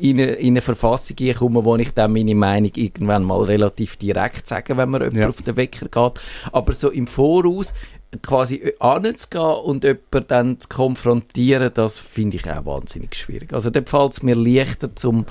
in, 0.00 0.20
eine, 0.20 0.32
in 0.32 0.48
eine 0.54 0.60
Verfassung 0.60 1.16
komme, 1.38 1.64
wo 1.64 1.76
ich 1.76 1.92
dann 1.94 2.12
meine 2.12 2.34
Meinung 2.34 2.72
irgendwann 2.74 3.22
mal 3.22 3.42
relativ 3.42 3.96
direkt 3.96 4.46
sage, 4.46 4.76
wenn 4.76 4.90
mir 4.90 4.98
jemand 4.98 5.14
Ja. 5.14 5.28
auf 5.28 5.40
den 5.42 5.56
Wecker 5.56 5.86
geht. 5.88 6.20
Aber 6.52 6.72
so 6.74 6.90
im 6.90 7.06
Voraus 7.06 7.72
quasi 8.22 8.72
anzugehen 8.78 9.42
und 9.64 9.84
jemanden 9.84 10.24
dann 10.28 10.58
zu 10.60 10.68
konfrontieren, 10.68 11.70
das 11.74 11.98
finde 11.98 12.36
ich 12.36 12.50
auch 12.50 12.64
wahnsinnig 12.64 13.14
schwierig. 13.14 13.52
Also 13.52 13.70
dort 13.70 13.88
fällt 13.88 14.12
es 14.12 14.22
mir 14.22 14.34
leichter, 14.34 14.94
zum 14.94 15.26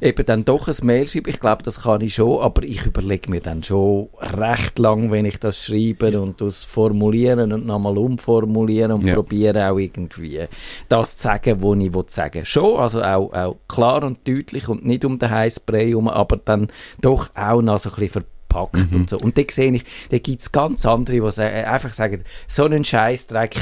eben 0.00 0.26
dann 0.26 0.44
doch 0.44 0.68
ein 0.68 0.74
Mail 0.82 1.06
schreiben. 1.06 1.30
Ich 1.30 1.40
glaube, 1.40 1.62
das 1.62 1.82
kann 1.82 2.00
ich 2.00 2.14
schon, 2.14 2.40
aber 2.40 2.62
ich 2.62 2.84
überlege 2.84 3.30
mir 3.30 3.40
dann 3.40 3.62
schon 3.62 4.08
recht 4.20 4.78
lang, 4.78 5.10
wenn 5.10 5.24
ich 5.24 5.38
das 5.38 5.64
schreibe 5.64 6.20
und 6.20 6.40
das 6.40 6.64
formulieren 6.64 7.52
und 7.52 7.66
nochmal 7.66 7.96
umformulieren 7.96 8.92
und 8.92 9.06
Ja. 9.06 9.14
probiere 9.14 9.70
auch 9.70 9.78
irgendwie 9.78 10.40
das 10.88 11.16
zu 11.16 11.24
sagen, 11.24 11.62
was 11.62 11.78
ich 11.78 11.94
will 11.94 12.04
sagen 12.08 12.44
Schon, 12.44 12.76
also 12.78 13.02
auch, 13.02 13.32
auch 13.32 13.56
klar 13.68 14.02
und 14.02 14.26
deutlich 14.26 14.68
und 14.68 14.84
nicht 14.84 15.04
um 15.04 15.18
den 15.18 15.30
heißen 15.30 15.62
Brei 15.64 15.88
herum, 15.88 16.08
aber 16.08 16.36
dann 16.36 16.68
doch 17.00 17.30
auch 17.34 17.62
noch 17.62 17.78
so 17.78 17.90
ein 17.90 17.96
bisschen 17.96 18.24
verpackt 18.56 18.94
und 18.94 19.10
so. 19.10 19.18
Und 19.18 19.36
da 19.36 19.42
sehe 19.50 19.72
ich, 19.72 19.84
da 20.10 20.18
gibt 20.18 20.40
es 20.40 20.52
ganz 20.52 20.86
andere, 20.86 21.20
die 21.20 21.32
sagen, 21.32 21.64
einfach 21.64 21.92
sagen, 21.92 22.22
so 22.48 22.64
einen 22.64 22.84
Scheißdreck, 22.84 23.56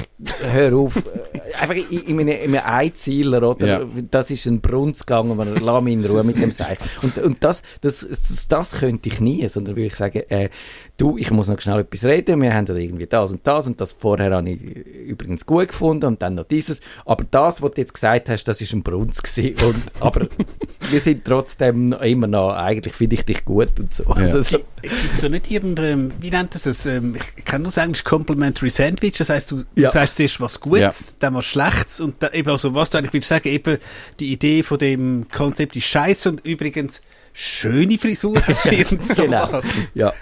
hör 0.53 0.77
auf. 0.77 0.97
Äh, 0.97 1.55
einfach 1.61 1.75
in, 1.75 2.01
in, 2.03 2.21
einem, 2.21 2.29
in 2.29 2.57
einem 2.57 2.61
Einzieler, 2.65 3.49
oder? 3.49 3.67
Ja. 3.67 3.81
Das 4.11 4.31
ist 4.31 4.47
ein 4.47 4.61
Brunz 4.61 5.07
gegangen, 5.07 5.37
man 5.37 5.57
lass 5.57 5.83
mich 5.83 5.95
in 5.95 6.05
Ruhe 6.05 6.25
mit 6.25 6.37
dem 6.37 6.51
Seich. 6.51 6.79
Und, 7.03 7.19
und 7.19 7.43
das, 7.43 7.63
das, 7.81 8.07
das, 8.09 8.49
das 8.49 8.73
könnte 8.73 9.09
ich 9.09 9.21
nie, 9.21 9.49
sondern 9.49 9.77
würde 9.77 9.87
ich 9.87 9.97
sagen, 9.97 10.23
äh, 10.29 10.49
du, 10.97 11.19
ich 11.19 11.31
muss 11.31 11.49
noch 11.49 11.61
schnell 11.61 11.81
etwas 11.81 12.05
reden, 12.05 12.41
wir 12.41 12.55
haben 12.55 12.67
da 12.67 12.75
irgendwie 12.75 13.07
das 13.07 13.33
und 13.33 13.47
das 13.47 13.67
und 13.67 13.81
das 13.81 13.93
vorher 13.93 14.33
habe 14.33 14.51
ich 14.51 14.61
übrigens 14.61 15.47
gut 15.47 15.69
gefunden 15.69 16.07
und 16.07 16.23
dann 16.23 16.35
noch 16.35 16.45
dieses, 16.45 16.81
aber 17.05 17.25
das, 17.31 17.63
was 17.63 17.73
du 17.73 17.81
jetzt 17.81 17.95
gesagt 17.95 18.29
hast, 18.29 18.45
das 18.45 18.61
ist 18.61 18.73
ein 18.73 18.83
Brunz 18.83 19.23
gewesen. 19.23 19.55
Und, 19.67 19.83
aber 20.01 20.27
wir 20.91 21.01
sind 21.01 21.25
trotzdem 21.25 21.93
immer 21.93 22.27
noch, 22.27 22.53
eigentlich 22.53 22.95
finde 22.95 23.15
ich 23.15 23.25
dich 23.25 23.45
gut 23.45 23.81
und 23.81 23.93
so. 23.93 24.05
Also, 24.07 24.43
so 24.43 24.59
Gibt 24.89 25.13
es 25.15 25.21
da 25.21 25.29
nicht 25.29 25.51
irgendein, 25.51 26.13
wie 26.21 26.31
nennt 26.31 26.55
das 26.55 26.67
es? 26.67 26.87
Ähm, 26.87 27.17
ich 27.37 27.45
kann 27.45 27.63
nur 27.63 27.71
sagen, 27.71 27.93
Complimentary 28.05 28.71
Sandwich. 28.71 29.19
Das 29.19 29.29
heißt, 29.29 29.51
du, 29.51 29.65
Ja. 29.77 29.91
sagst 29.91 30.17
zuerst 30.17 30.41
was 30.41 30.61
Gutes, 30.61 31.09
Ja. 31.09 31.15
dann 31.21 31.35
was 31.35 31.45
Schlechtes 31.47 32.01
und 32.01 32.23
da, 32.23 32.29
eben, 32.31 32.49
also 32.51 32.75
was 32.75 32.91
du 32.91 32.99
eigentlich 32.99 33.13
willst 33.13 33.29
sagen, 33.29 33.49
eben 33.49 33.79
die 34.21 34.33
Idee 34.33 34.63
von 34.63 34.79
dem 34.79 35.27
Konzept 35.33 35.77
ist 35.77 35.85
scheiße 35.87 36.29
und 36.31 36.45
übrigens 36.47 37.03
schöne 37.33 37.99
Frisur. 37.99 38.37
Irgend 38.65 39.09
Genau. 39.17 39.61
ja. 39.95 40.13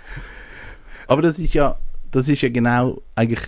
Aber 1.06 1.22
das 1.22 1.38
ist 1.38 1.54
ja, 1.54 1.78
das 2.10 2.28
ist 2.28 2.40
ja 2.42 2.48
genau 2.48 3.02
eigentlich 3.14 3.40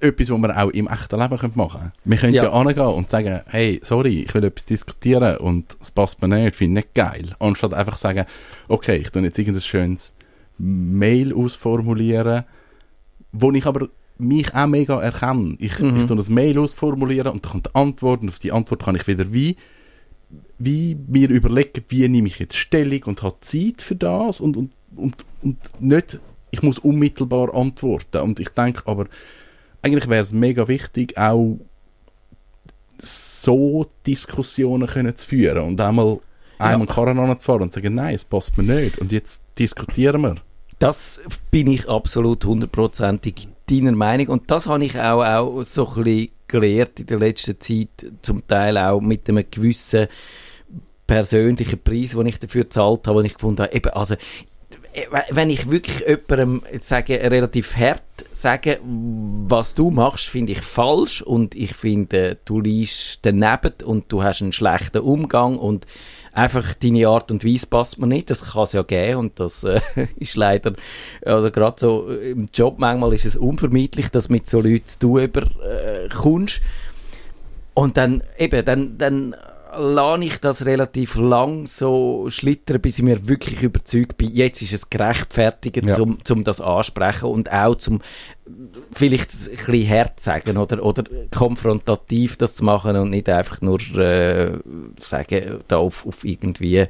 etwas, 0.00 0.30
was 0.30 0.38
wir 0.40 0.62
auch 0.62 0.70
im 0.70 0.86
echten 0.88 1.20
Leben 1.20 1.38
können 1.38 1.52
machen 1.56 1.80
können. 1.80 1.92
Wir 2.04 2.16
können 2.18 2.34
ja, 2.34 2.44
Ja. 2.44 2.52
angehen 2.52 2.80
und 2.86 3.10
sagen, 3.10 3.40
hey, 3.46 3.80
sorry, 3.82 4.22
ich 4.26 4.34
will 4.34 4.44
etwas 4.44 4.66
diskutieren 4.66 5.36
und 5.38 5.76
es 5.80 5.90
passt 5.90 6.20
mir 6.22 6.28
nicht, 6.28 6.56
finde 6.56 6.80
ich 6.80 6.84
nicht 6.86 6.94
geil. 6.94 7.34
Anstatt 7.38 7.74
einfach 7.74 7.96
sagen, 7.96 8.24
okay, 8.68 8.96
ich 8.96 9.10
tue 9.10 9.22
jetzt 9.22 9.38
irgendein 9.38 9.62
schönes 9.62 10.14
Mail 10.58 11.32
ausformulieren, 11.34 12.44
wo 13.32 13.52
ich 13.52 13.66
aber 13.66 13.88
mich 14.18 14.52
auch 14.54 14.66
mega 14.66 15.00
erkenne. 15.00 15.56
Ich, 15.60 15.78
Mhm. 15.78 15.96
ich 15.98 16.04
tue 16.06 16.16
das 16.16 16.28
Mail 16.28 16.58
ausformulieren 16.58 17.32
und 17.32 17.44
dann 17.44 17.52
kommt 17.52 17.66
die 17.66 17.74
Antwort 17.74 18.22
und 18.22 18.28
auf 18.30 18.38
die 18.38 18.52
Antwort 18.52 18.82
kann 18.82 18.96
ich 18.96 19.06
wieder 19.06 19.32
wie 19.32 19.56
wie 20.58 20.96
mir 21.06 21.30
überlegen, 21.30 21.84
wie 21.88 22.06
nehme 22.08 22.26
ich 22.26 22.38
jetzt 22.38 22.56
Stellung 22.56 23.02
und 23.04 23.22
habe 23.22 23.36
Zeit 23.40 23.80
für 23.80 23.94
das 23.94 24.40
und, 24.40 24.56
und, 24.56 24.72
und, 24.96 25.24
und 25.42 25.56
nicht, 25.80 26.18
ich 26.50 26.62
muss 26.62 26.78
unmittelbar 26.80 27.54
antworten. 27.54 28.18
Und 28.22 28.40
ich 28.40 28.48
denke 28.50 28.82
aber, 28.86 29.06
eigentlich 29.82 30.08
wäre 30.08 30.22
es 30.22 30.32
mega 30.32 30.68
wichtig, 30.68 31.16
auch 31.16 31.58
so 33.00 33.86
Diskussionen 34.06 34.88
können 34.88 35.16
zu 35.16 35.26
führen 35.26 35.62
und 35.62 35.80
einmal 35.80 36.18
einem 36.58 36.86
Karren 36.86 37.18
anzufahren 37.18 37.62
und 37.62 37.72
zu 37.72 37.80
sagen, 37.80 37.94
nein, 37.94 38.14
es 38.14 38.24
passt 38.24 38.56
mir 38.58 38.64
nicht. 38.64 38.98
Und 38.98 39.12
jetzt 39.12 39.42
diskutieren 39.58 40.22
wir. 40.22 40.36
Das 40.78 41.20
bin 41.50 41.68
ich 41.68 41.88
absolut 41.88 42.44
hundertprozentig 42.44 43.48
deiner 43.70 43.92
Meinung. 43.92 44.28
Und 44.28 44.50
das 44.50 44.66
habe 44.66 44.84
ich 44.84 44.98
auch, 44.98 45.24
auch 45.24 45.62
so 45.62 45.86
ein 45.88 46.04
bisschen 46.04 46.28
gelernt 46.46 47.00
in 47.00 47.06
der 47.06 47.18
letzten 47.18 47.60
Zeit, 47.60 47.88
zum 48.22 48.46
Teil 48.46 48.78
auch 48.78 49.00
mit 49.00 49.28
einem 49.28 49.44
gewissen 49.50 50.08
persönlichen 51.06 51.80
Preis, 51.80 52.10
den 52.10 52.26
ich 52.26 52.38
dafür 52.38 52.64
gezahlt 52.64 53.06
habe, 53.06 53.18
wo 53.18 53.22
ich 53.22 53.34
gefunden 53.34 53.62
habe, 53.62 53.74
eben, 53.74 53.90
also 53.90 54.14
wenn 55.30 55.50
ich 55.50 55.70
wirklich 55.70 56.00
jemandem 56.00 56.62
jetzt 56.72 56.88
sage, 56.88 57.20
relativ 57.20 57.76
hart 57.76 58.02
sage, 58.32 58.80
was 58.82 59.74
du 59.74 59.90
machst, 59.90 60.28
finde 60.28 60.52
ich 60.52 60.60
falsch 60.60 61.22
und 61.22 61.54
ich 61.54 61.74
finde, 61.74 62.38
du 62.44 62.60
liegst 62.60 63.20
daneben 63.22 63.74
und 63.84 64.10
du 64.10 64.22
hast 64.22 64.42
einen 64.42 64.52
schlechten 64.52 65.02
Umgang 65.02 65.58
und 65.58 65.86
einfach 66.32 66.74
deine 66.74 67.08
Art 67.08 67.30
und 67.30 67.44
Weise 67.44 67.66
passt 67.66 67.98
mir 67.98 68.06
nicht. 68.06 68.30
Das 68.30 68.52
kann 68.52 68.62
es 68.62 68.72
ja 68.72 68.82
geben 68.82 69.18
und 69.18 69.40
das 69.40 69.64
äh, 69.64 69.80
ist 70.16 70.36
leider, 70.36 70.74
also 71.24 71.50
gerade 71.50 71.76
so 71.78 72.10
äh, 72.10 72.30
im 72.30 72.48
Job 72.52 72.78
manchmal 72.78 73.12
ist 73.12 73.26
es 73.26 73.36
unvermeidlich, 73.36 74.10
dass 74.10 74.28
mit 74.28 74.46
so 74.46 74.60
Leuten 74.60 74.86
zu 74.86 74.98
tun 74.98 75.22
äh. 75.22 76.48
Und 77.74 77.96
dann 77.96 78.24
eben, 78.36 78.64
dann, 78.64 78.98
dann 78.98 79.36
lasse 79.76 80.24
ich 80.24 80.40
das 80.40 80.64
relativ 80.64 81.16
lang 81.16 81.66
so 81.66 82.26
schlittern, 82.28 82.80
bis 82.80 82.98
ich 82.98 83.04
mir 83.04 83.28
wirklich 83.28 83.62
überzeugt 83.62 84.16
bin, 84.16 84.30
jetzt 84.32 84.62
ist 84.62 84.72
es 84.72 84.90
gerechtfertigt, 84.90 85.84
Ja. 85.84 86.00
um, 86.00 86.18
um 86.30 86.44
das 86.44 86.60
ansprechen 86.60 87.26
und 87.26 87.52
auch 87.52 87.74
zum 87.76 88.00
vielleicht 88.92 89.32
ein 89.32 89.50
bisschen 89.56 89.88
hart 89.88 90.20
sagen 90.20 90.56
oder, 90.56 90.82
oder 90.82 91.04
konfrontativ 91.36 92.36
das 92.36 92.56
zu 92.56 92.64
machen 92.64 92.96
und 92.96 93.10
nicht 93.10 93.28
einfach 93.28 93.60
nur 93.60 93.80
äh, 93.96 94.58
sagen, 94.98 95.58
da 95.68 95.76
auf, 95.78 96.06
auf 96.06 96.24
irgendwie 96.24 96.84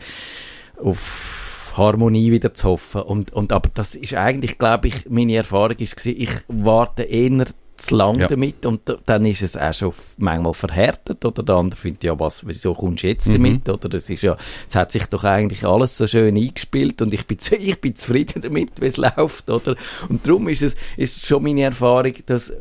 auf 0.77 1.73
Harmonie 1.77 2.33
wieder 2.33 2.55
zu 2.55 2.69
hoffen. 2.69 3.03
Und, 3.03 3.33
und, 3.33 3.53
aber 3.53 3.71
das 3.73 3.95
ist 3.95 4.14
eigentlich, 4.14 4.59
glaube 4.59 4.88
ich, 4.88 5.09
meine 5.09 5.37
Erfahrung 5.37 5.77
ist 5.79 5.97
gewesen, 5.97 6.21
ich 6.21 6.31
warte 6.49 7.03
eher 7.05 7.47
zu 7.79 7.95
lang 7.97 8.19
Ja. 8.19 8.27
damit 8.27 8.67
und 8.67 8.81
da- 8.88 8.99
dann 9.07 9.25
ist 9.25 9.43
es 9.43 9.57
auch 9.57 9.73
schon 9.73 9.93
manchmal 10.19 10.53
verhärtet 10.55 11.25
oder 11.25 11.43
der 11.43 11.55
andere 11.57 11.79
findet, 11.81 12.05
ja 12.05 12.19
was, 12.19 12.47
wieso 12.47 12.75
kommst 12.75 13.05
du 13.05 13.09
jetzt 13.09 13.29
damit 13.29 13.69
oder 13.69 13.88
das 13.88 14.11
ist 14.11 14.23
ja, 14.23 14.37
es 14.69 14.75
hat 14.75 14.93
sich 14.93 15.07
doch 15.07 15.25
eigentlich 15.25 15.64
alles 15.64 15.97
so 15.97 16.07
schön 16.07 16.37
eingespielt 16.37 17.01
und 17.03 17.14
ich 17.14 17.27
bin, 17.27 17.38
ich 17.59 17.81
bin 17.81 17.95
zufrieden 17.95 18.43
damit, 18.43 18.81
wie 18.81 18.87
es 18.87 18.97
läuft, 18.97 19.49
oder? 19.49 19.77
Und 20.09 20.27
darum 20.27 20.49
ist 20.49 20.62
es, 20.62 20.77
ist 20.97 21.25
schon 21.27 21.43
meine 21.43 21.62
Erfahrung, 21.62 22.12
dass 22.27 22.53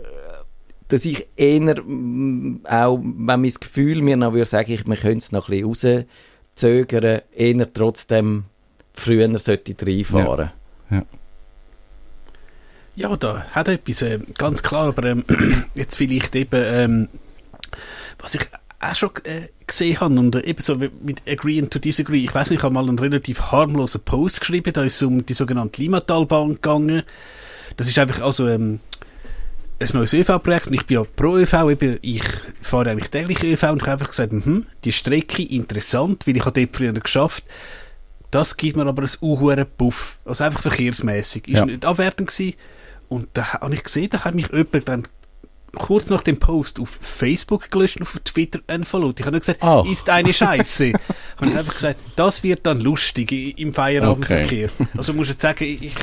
dass 0.90 1.04
ich 1.04 1.28
eher 1.36 1.76
auch, 1.80 2.98
wenn 3.04 3.42
mein 3.42 3.44
Gefühl 3.44 4.02
mir 4.02 4.16
noch 4.16 4.32
würde 4.32 4.46
sagen, 4.46 4.72
ich, 4.72 4.86
man 4.88 4.98
könnte 4.98 5.18
es 5.18 5.32
noch 5.34 5.50
ein 5.50 5.62
bisschen 5.70 6.06
rauszögern, 6.56 7.22
eher 7.36 7.74
trotzdem 7.74 8.46
früher 8.94 9.38
sollte 9.38 9.76
reinfahren. 9.86 10.52
Ja, 10.90 11.04
da 13.16 13.46
hat 13.52 13.68
etwas, 13.68 14.02
äh, 14.02 14.20
ganz 14.38 14.64
klar, 14.64 14.88
aber 14.88 15.04
ähm, 15.06 15.24
jetzt 15.76 15.96
vielleicht 15.96 16.36
eben, 16.36 16.64
ähm, 16.66 17.10
was 18.20 18.36
ich 18.36 18.42
auch 18.80 18.96
schon 18.96 19.12
äh, 19.24 19.50
gesehen 19.66 20.00
habe 20.00 20.20
und 20.20 20.36
eben 20.36 20.62
so 20.62 20.76
mit 20.76 21.22
Agreeing 21.28 21.70
to 21.70 21.80
Disagree, 21.80 22.24
ich 22.24 22.34
weiß 22.34 22.50
nicht, 22.50 22.60
ich 22.60 22.64
habe 22.64 22.74
mal 22.74 22.88
einen 22.88 23.00
relativ 23.00 23.40
harmlosen 23.52 24.02
Post 24.02 24.40
geschrieben, 24.40 24.74
da 24.74 24.84
ist 24.84 24.96
es 24.96 25.04
um 25.04 25.26
die 25.26 25.34
sogenannte 25.34 25.82
Limatalbahn 25.82 26.56
gegangen. 26.56 27.04
Das 27.76 27.88
ist 27.88 28.00
einfach 28.00 28.22
also 28.22 28.48
ähm, 28.48 28.80
ein 29.80 29.90
neues 29.94 30.14
ÖV-Projekt 30.14 30.68
und 30.68 30.74
ich 30.74 30.86
bin 30.86 30.96
ja 30.96 31.04
pro 31.04 31.38
ÖV, 31.38 31.70
eben, 31.70 32.00
ich 32.02 32.24
fahre 32.62 32.92
eigentlich 32.92 33.12
täglich 33.12 33.44
ÖV 33.44 33.64
und 33.72 33.78
ich 33.78 33.82
habe 33.84 33.92
einfach 33.92 34.10
gesagt, 34.10 34.34
mhm, 34.34 34.66
die 34.84 34.92
Strecke 34.92 35.44
interessant, 35.44 36.26
weil 36.26 36.38
ich 36.38 36.46
habe 36.46 36.60
dort 36.60 36.76
früher 36.76 36.94
geschafft 36.94 37.44
das 38.32 38.58
gibt 38.58 38.76
mir 38.76 38.86
aber 38.86 39.04
ein 39.04 39.10
unhuren 39.22 39.66
Puff. 39.78 40.20
Also 40.26 40.44
einfach 40.44 40.62
verkehrsmäßig. 40.62 41.48
Ist 41.48 41.60
Ja. 41.60 41.66
nicht 41.66 41.86
abwertend 41.86 42.30
gewesen. 42.30 42.56
Und 43.10 43.30
da 43.34 43.54
habe 43.54 43.74
ich 43.74 43.84
gesehen, 43.84 44.10
da 44.10 44.24
hat 44.26 44.36
mich 44.36 44.52
jemand 44.52 44.90
dann 44.90 45.04
kurz 45.78 46.10
nach 46.10 46.24
dem 46.24 46.38
Post 46.38 46.80
auf 46.80 46.90
Facebook 47.02 47.70
gelöscht 47.70 47.98
und 47.98 48.04
auf 48.04 48.20
Twitter 48.24 48.60
unfollowed. 48.68 49.20
Ich 49.20 49.26
habe 49.26 49.34
nur 49.34 49.40
gesagt, 49.40 49.60
Ach. 49.62 49.86
ist 49.86 50.10
eine 50.10 50.34
Scheiße. 50.34 50.94
habe 51.38 51.52
ich 51.52 51.58
einfach 51.58 51.74
gesagt, 51.74 52.00
das 52.16 52.44
wird 52.44 52.66
dann 52.66 52.82
lustig 52.82 53.60
im 53.60 53.74
Feierabendverkehr. 53.74 54.70
Also 54.98 55.14
muss 55.14 55.30
jetzt 55.30 55.42
sagen, 55.42 55.64
ich, 55.64 55.94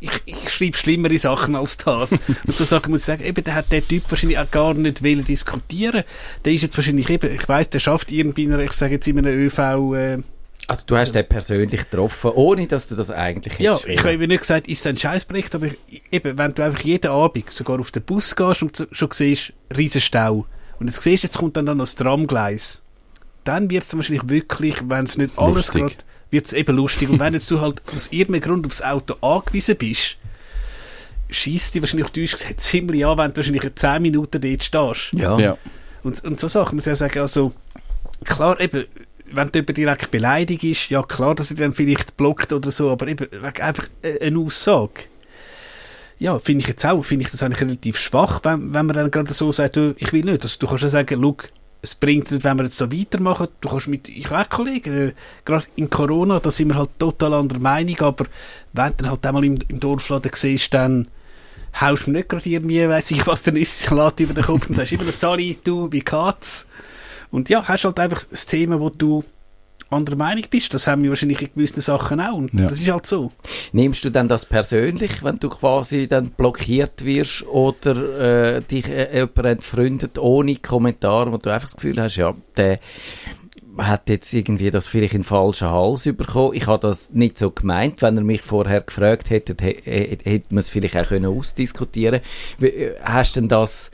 ich, 0.00 0.10
ich 0.24 0.50
schreibe 0.50 0.76
schlimmere 0.76 1.18
Sachen 1.18 1.54
als 1.54 1.76
das. 1.76 2.12
Und 2.46 2.56
so 2.56 2.64
Sachen 2.64 2.90
muss 2.90 3.02
ich 3.02 3.06
sagen, 3.06 3.24
eben, 3.24 3.44
der 3.44 3.54
hat 3.54 3.70
der 3.70 3.86
Typ 3.86 4.04
wahrscheinlich 4.08 4.38
auch 4.38 4.50
gar 4.50 4.74
nicht 4.74 5.04
wollen 5.04 5.24
diskutieren. 5.24 6.04
Der 6.44 6.52
ist 6.52 6.62
jetzt 6.62 6.76
wahrscheinlich 6.76 7.08
eben, 7.10 7.32
ich 7.32 7.48
weiss, 7.48 7.70
der 7.70 7.78
schafft 7.78 8.10
irgendwie 8.10 8.44
in 8.44 8.52
einer, 8.52 8.62
ich 8.62 8.72
sage 8.72 8.94
jetzt 8.94 9.06
in 9.06 9.18
einem 9.18 9.32
ÖV, 9.32 9.58
äh, 9.94 10.18
Also 10.70 10.84
du 10.86 10.96
hast 10.96 11.12
den 11.14 11.26
persönlich 11.28 11.80
getroffen, 11.90 12.30
ohne 12.34 12.66
dass 12.66 12.86
du 12.86 12.94
das 12.94 13.10
eigentlich 13.10 13.58
Ja, 13.58 13.72
hättest 13.72 13.88
ich 13.88 13.98
habe 13.98 14.12
eben 14.12 14.28
nicht 14.28 14.40
gesagt, 14.40 14.68
ist 14.68 14.80
es 14.80 14.86
ein 14.86 14.96
Scheißbericht, 14.96 15.54
aber 15.54 15.66
ich- 15.66 16.02
eben, 16.12 16.38
wenn 16.38 16.54
du 16.54 16.64
einfach 16.64 16.80
jeden 16.80 17.10
Abend 17.10 17.50
sogar 17.50 17.80
auf 17.80 17.90
den 17.90 18.02
Bus 18.02 18.36
gehst 18.36 18.62
und 18.62 18.86
schon 18.92 19.08
siehst, 19.12 19.52
riesen 19.76 20.00
Stau, 20.00 20.46
und 20.78 20.86
jetzt 20.88 21.02
siehst, 21.02 21.24
jetzt 21.24 21.38
kommt 21.38 21.56
dann 21.56 21.64
noch 21.64 21.76
das 21.76 21.96
Tramgleis, 21.96 22.84
dann 23.44 23.68
wird 23.68 23.82
es 23.82 23.94
wahrscheinlich 23.96 24.28
wirklich, 24.28 24.76
wenn 24.86 25.04
es 25.04 25.18
nicht 25.18 25.32
alles 25.36 25.72
gerade, 25.72 25.94
wird 26.30 26.46
es 26.46 26.52
eben 26.52 26.76
lustig. 26.76 27.08
Und 27.10 27.18
wenn 27.18 27.34
jetzt 27.34 27.50
du 27.50 27.60
halt 27.60 27.82
aus 27.96 28.08
irgendeinem 28.12 28.42
Grund 28.42 28.66
aufs 28.66 28.80
Auto 28.80 29.14
angewiesen 29.26 29.76
bist, 29.76 30.16
schießt 31.30 31.74
dich 31.74 31.82
wahrscheinlich 31.82 32.04
auf 32.06 32.10
Deutsch 32.12 32.32
gesagt 32.32 32.60
ziemlich 32.60 33.04
an, 33.04 33.18
wenn 33.18 33.30
du 33.30 33.36
wahrscheinlich 33.36 33.74
10 33.74 34.02
Minuten 34.02 34.40
dort 34.40 34.62
stehst. 34.64 35.12
Ja. 35.14 35.38
Ja. 35.38 35.58
Und, 36.02 36.22
und 36.24 36.40
so 36.40 36.48
Sachen 36.48 36.76
muss 36.76 36.86
ich 36.86 36.90
ja 36.90 36.96
sagen, 36.96 37.18
also, 37.20 37.52
klar, 38.24 38.58
eben, 38.60 38.84
wenn 39.32 39.50
jemand 39.54 39.76
direkt 39.76 40.10
beleidigt 40.10 40.64
ist, 40.64 40.90
ja 40.90 41.02
klar, 41.02 41.34
dass 41.34 41.50
er 41.50 41.56
dann 41.56 41.72
vielleicht 41.72 42.16
blockt 42.16 42.52
oder 42.52 42.70
so, 42.70 42.90
aber 42.90 43.08
eben, 43.08 43.26
einfach 43.42 43.88
äh, 44.02 44.26
eine 44.26 44.38
Aussage. 44.38 45.04
Ja, 46.18 46.38
finde 46.38 46.62
ich 46.62 46.68
jetzt 46.68 46.84
auch, 46.84 47.02
finde 47.02 47.24
ich 47.24 47.30
das 47.30 47.42
eigentlich 47.42 47.62
relativ 47.62 47.96
schwach, 47.96 48.40
wenn, 48.42 48.74
wenn 48.74 48.86
man 48.86 48.94
dann 48.94 49.10
gerade 49.10 49.32
so 49.32 49.52
sagt, 49.52 49.76
du, 49.76 49.94
ich 49.96 50.12
will 50.12 50.22
nicht. 50.22 50.42
Also, 50.42 50.58
du 50.58 50.66
kannst 50.66 50.82
ja 50.82 50.88
sagen, 50.90 51.18
schau, 51.20 51.36
es 51.82 51.94
bringt 51.94 52.30
nicht, 52.30 52.44
wenn 52.44 52.58
wir 52.58 52.64
jetzt 52.64 52.76
so 52.76 52.92
weitermachen. 52.92 53.48
Du 53.60 53.68
kannst 53.70 53.88
mit, 53.88 54.08
ich 54.08 54.30
auch 54.30 54.48
Kollegen, 54.48 55.08
äh, 55.08 55.12
gerade 55.44 55.64
in 55.76 55.88
Corona, 55.88 56.38
da 56.38 56.50
sind 56.50 56.68
wir 56.68 56.76
halt 56.76 56.90
total 56.98 57.34
anderer 57.34 57.58
Meinung, 57.58 57.98
aber 58.00 58.26
wenn 58.72 58.90
du 58.90 58.96
dann 58.98 59.10
halt 59.10 59.26
einmal 59.26 59.44
im, 59.44 59.58
im 59.68 59.80
Dorfladen 59.80 60.30
siehst, 60.34 60.74
dann 60.74 61.08
haust 61.80 62.06
du 62.06 62.10
mir 62.10 62.18
nicht 62.18 62.28
gerade 62.28 62.48
irgendwie, 62.48 62.88
weiss 62.88 63.10
ich 63.10 63.26
was, 63.26 63.42
den 63.42 63.64
Salat 63.64 64.20
über 64.20 64.34
den 64.34 64.44
Kopf 64.44 64.68
und 64.68 64.74
sagst 64.74 64.92
immer 64.92 65.10
sorry, 65.12 65.58
du, 65.62 65.90
wie 65.90 66.02
Katz. 66.02 66.66
Und 67.30 67.48
ja, 67.48 67.66
hast 67.68 67.84
halt 67.84 67.98
einfach 68.00 68.22
das 68.30 68.46
Thema, 68.46 68.80
wo 68.80 68.88
du 68.90 69.22
anderer 69.88 70.16
Meinung 70.16 70.44
bist. 70.50 70.72
Das 70.72 70.86
haben 70.86 71.02
wir 71.02 71.10
wahrscheinlich 71.10 71.42
in 71.42 71.48
gewissen 71.54 71.80
Sachen 71.80 72.20
auch. 72.20 72.34
Und 72.34 72.52
Ja. 72.54 72.66
das 72.68 72.80
ist 72.80 72.88
halt 72.90 73.06
so. 73.06 73.32
Nimmst 73.72 74.04
du 74.04 74.10
dann 74.10 74.28
das 74.28 74.46
persönlich, 74.46 75.24
wenn 75.24 75.38
du 75.40 75.48
quasi 75.48 76.06
dann 76.06 76.30
blockiert 76.30 77.04
wirst 77.04 77.44
oder 77.46 78.56
äh, 78.56 78.62
dich 78.62 78.88
äh, 78.88 79.12
jemand 79.16 79.38
entfreundet 79.46 80.16
ohne 80.18 80.54
Kommentar, 80.56 81.32
wo 81.32 81.38
du 81.38 81.50
einfach 81.52 81.66
das 81.68 81.74
Gefühl 81.76 82.00
hast, 82.00 82.16
ja, 82.16 82.34
der 82.56 82.78
hat 83.78 84.08
jetzt 84.08 84.32
irgendwie 84.32 84.70
das 84.70 84.86
vielleicht 84.86 85.14
in 85.14 85.20
den 85.20 85.26
falschen 85.26 85.68
Hals 85.70 86.04
bekommen. 86.04 86.54
Ich 86.54 86.66
habe 86.66 86.80
das 86.80 87.10
nicht 87.12 87.38
so 87.38 87.50
gemeint. 87.50 88.02
Wenn 88.02 88.16
er 88.16 88.22
mich 88.24 88.42
vorher 88.42 88.82
gefragt 88.82 89.30
hätte, 89.30 89.54
hä- 89.60 89.80
hä- 89.84 90.18
hätte 90.22 90.46
man 90.54 90.58
es 90.58 90.70
vielleicht 90.70 90.96
auch 90.96 91.06
können 91.08 91.26
ausdiskutieren 91.26 92.20
können. 92.60 92.72
Hast 93.02 93.34
du 93.36 93.40
denn 93.40 93.48
das... 93.48 93.90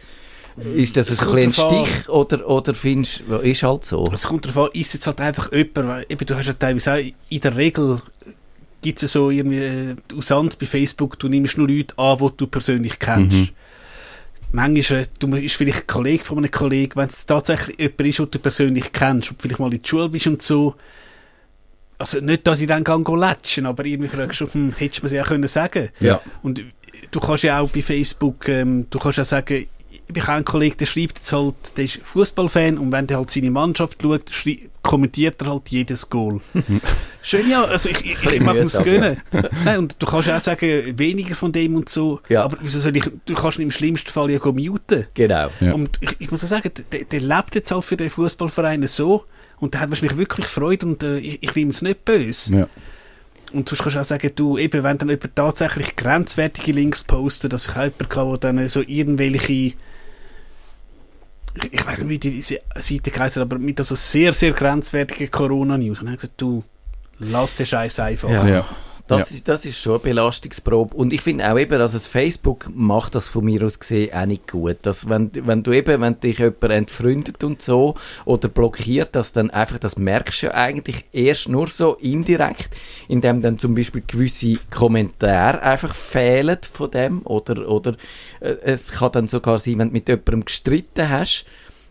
Ist 0.57 0.97
das 0.97 1.11
Es 1.11 1.21
ein, 1.21 1.37
ein. 1.37 1.53
Stich 1.53 2.09
oder, 2.09 2.49
oder 2.49 2.73
findest 2.73 3.25
du, 3.29 3.37
ist 3.37 3.63
halt 3.63 3.85
so? 3.85 4.11
Es 4.13 4.25
kommt 4.25 4.47
darauf 4.47 4.67
an, 4.69 4.81
ist 4.81 4.95
jetzt 4.95 5.07
halt 5.07 5.21
einfach 5.21 5.53
jemand, 5.53 5.89
weil 5.89 6.07
eben, 6.09 6.25
du 6.25 6.35
hast 6.35 6.47
ja 6.47 6.55
teilweise 6.55 6.95
auch, 6.95 6.99
in 7.29 7.41
der 7.41 7.57
Regel 7.57 8.01
gibt 8.81 9.03
es 9.03 9.03
ja 9.03 9.09
so 9.09 9.31
irgendwie, 9.31 9.59
äh, 9.59 9.97
Usant 10.15 10.59
bei 10.59 10.67
Facebook, 10.67 11.19
du 11.19 11.29
nimmst 11.29 11.59
nur 11.59 11.69
Leute 11.69 11.99
an, 11.99 12.19
die 12.19 12.37
du 12.37 12.47
persönlich 12.47 12.99
kennst. 12.99 13.37
Mhm. 13.37 13.49
Manchmal 14.53 15.01
äh, 15.01 15.07
du 15.19 15.29
bist 15.29 15.57
vielleicht 15.57 15.81
ein 15.81 15.87
Kollege 15.87 16.25
von 16.25 16.39
einem 16.39 16.51
Kollegen, 16.51 16.97
wenn 16.97 17.09
es 17.09 17.27
tatsächlich 17.27 17.79
jemand 17.79 18.01
ist, 18.01 18.19
den 18.19 18.31
du 18.31 18.39
persönlich 18.39 18.93
kennst 18.93 19.31
und 19.31 19.43
vielleicht 19.43 19.59
mal 19.59 19.73
in 19.73 19.83
die 19.83 19.89
Schule 19.89 20.09
bist 20.09 20.27
und 20.27 20.41
so, 20.41 20.75
also 21.99 22.21
nicht, 22.21 22.47
dass 22.47 22.61
ich 22.61 22.67
dann 22.67 22.85
kann 22.85 23.05
go 23.05 23.15
latschen, 23.15 23.67
aber 23.67 23.85
irgendwie 23.85 24.09
fragst 24.09 24.41
du, 24.41 24.47
hm, 24.47 24.73
hättest 24.77 25.01
du 25.01 25.03
mir 25.05 25.07
es 25.07 25.13
ja 25.13 25.25
können 25.25 25.49
sagen 25.49 25.89
Ja. 26.01 26.21
Und 26.43 26.63
du 27.11 27.21
kannst 27.21 27.45
ja 27.45 27.59
auch 27.59 27.71
bei 27.71 27.83
Facebook, 27.83 28.49
ähm, 28.49 28.87
du 28.91 28.99
kannst 28.99 29.19
ja 29.19 29.25
sagen, 29.25 29.67
ich 30.15 30.23
habe 30.23 30.33
einen 30.37 30.45
Kollegen, 30.45 30.77
der 30.79 30.87
schreibt 30.87 31.19
jetzt 31.19 31.33
halt, 31.33 31.55
der 31.77 31.85
ist 31.85 32.01
Fußballfan 32.05 32.79
und 32.79 32.93
wenn 32.93 33.07
der 33.07 33.19
halt 33.19 33.31
seine 33.31 33.51
Mannschaft 33.51 34.01
schaut, 34.03 34.31
kommentiert 34.83 35.43
er 35.43 35.49
halt 35.51 35.69
jedes 35.69 36.09
Goal. 36.09 36.41
Schön, 37.23 37.51
ja, 37.51 37.65
also 37.65 37.89
ich, 37.89 38.05
ich, 38.05 38.25
ich 38.25 38.41
mag 38.41 38.55
mühsam, 38.55 38.85
gönnen. 38.85 39.21
Nein, 39.65 39.79
und 39.79 39.97
du 39.99 40.07
kannst 40.07 40.29
ja 40.29 40.37
auch 40.37 40.41
sagen, 40.41 40.97
weniger 40.97 41.35
von 41.35 41.51
dem 41.51 41.75
und 41.75 41.89
so, 41.89 42.21
Ja. 42.29 42.45
aber 42.45 42.57
wieso 42.61 42.79
soll 42.79 42.97
ich, 42.97 43.05
du 43.25 43.35
kannst 43.35 43.59
ihn 43.59 43.63
im 43.63 43.71
schlimmsten 43.73 44.11
Fall 44.11 44.31
ja 44.31 44.39
go 44.39 44.53
muten. 44.53 45.07
Genau. 45.15 45.49
Ja. 45.61 45.73
Und 45.73 45.99
ich, 46.01 46.15
ich 46.21 46.31
muss 46.31 46.43
ja 46.43 46.49
sagen, 46.49 46.71
der, 46.93 47.05
der 47.05 47.21
lebt 47.21 47.57
jetzt 47.57 47.71
halt 47.73 47.85
für 47.85 47.97
den 47.97 48.11
Fußballverein 48.11 48.87
so 48.87 49.25
und 49.59 49.75
der 49.75 49.81
hat 49.81 49.89
wahrscheinlich 49.91 50.17
wirklich 50.19 50.47
Freude 50.47 50.87
und 50.87 51.03
äh, 51.03 51.19
ich, 51.19 51.43
ich 51.43 51.55
nehme 51.57 51.71
es 51.71 51.83
nicht 51.83 52.05
böse. 52.05 52.57
Ja. 52.59 52.69
Und 53.53 53.69
sonst 53.69 53.83
kannst 53.83 53.97
du 53.97 54.01
auch 54.01 54.05
sagen, 54.05 54.31
du, 54.35 54.59
eben, 54.59 54.83
wenn 54.83 54.99
dann 54.99 55.09
jemand 55.09 55.35
tatsächlich 55.35 55.97
grenzwertige 55.97 56.73
Links 56.73 57.03
postet, 57.03 57.53
dass 57.53 57.67
ich 57.67 57.73
auch 57.77 57.83
jemanden 57.85 58.05
hatte, 58.33 58.39
der 58.41 58.53
dann 58.53 58.69
so 58.69 58.83
irgendwelche, 58.87 59.73
ich, 61.57 61.73
ich 61.73 61.87
weiß 61.87 61.99
nicht, 61.99 62.09
wie 62.09 62.19
die 62.19 62.43
Seite 62.43 63.19
heißt, 63.19 63.39
aber 63.39 63.59
mit 63.59 63.79
also 63.79 63.95
sehr, 63.95 64.33
sehr 64.33 64.53
grenzwertigen 64.53 65.31
Corona-News. 65.31 66.01
Und 66.01 66.07
dann 66.07 66.15
habe 66.15 66.17
ich 66.17 66.21
gesagt, 66.21 66.41
du, 66.41 66.63
lass 67.19 67.57
den 67.57 67.67
Scheiß 67.67 68.01
einfach. 68.01 68.31
Ja. 68.31 68.47
Ja. 68.47 68.67
Das, 69.09 69.31
ist, 69.31 69.47
das 69.47 69.65
ist 69.65 69.79
schon 69.79 69.95
eine 69.95 70.01
Belastungsprobe. 70.01 70.97
Und 70.97 71.13
ich 71.13 71.21
finde 71.21 71.51
auch 71.51 71.59
eben, 71.59 71.79
dass 71.79 71.93
das 71.93 72.07
Facebook 72.07 72.69
macht 72.75 73.15
das 73.15 73.29
von 73.29 73.45
mir 73.45 73.63
aus 73.63 73.79
gesehen 73.79 74.13
auch 74.13 74.27
nicht 74.27 74.51
gut. 74.51 74.79
Dass 74.83 75.09
wenn, 75.09 75.31
wenn 75.47 75.63
du 75.63 75.73
eben, 75.73 76.01
wenn 76.01 76.19
dich 76.19 76.39
jemand 76.39 76.65
entfreundet 76.65 77.45
und 77.45 77.63
so 77.63 77.95
oder 78.25 78.49
blockiert, 78.49 79.15
dass 79.15 79.33
dann 79.33 79.51
einfach, 79.51 79.79
das 79.79 79.97
merkst 79.97 80.43
du 80.43 80.47
ja 80.47 80.55
eigentlich 80.55 81.05
erst 81.13 81.49
nur 81.49 81.69
so 81.69 81.95
indirekt, 81.95 82.71
indem 83.09 83.43
dann 83.43 83.59
zum 83.59 83.75
Beispiel 83.75 84.03
gewisse 84.07 84.59
Kommentare 84.71 85.63
einfach 85.63 85.95
fehlen 85.95 86.59
von 86.73 86.91
dem 86.91 87.23
oder, 87.25 87.69
oder 87.69 87.97
äh, 88.41 88.57
es 88.63 88.93
kann 88.93 89.13
dann 89.13 89.27
sogar 89.29 89.59
sein, 89.59 89.79
wenn 89.79 89.89
du 89.89 89.93
mit 89.93 90.09
jemandem 90.09 90.45
gestritten 90.45 91.09
hast, 91.09 91.45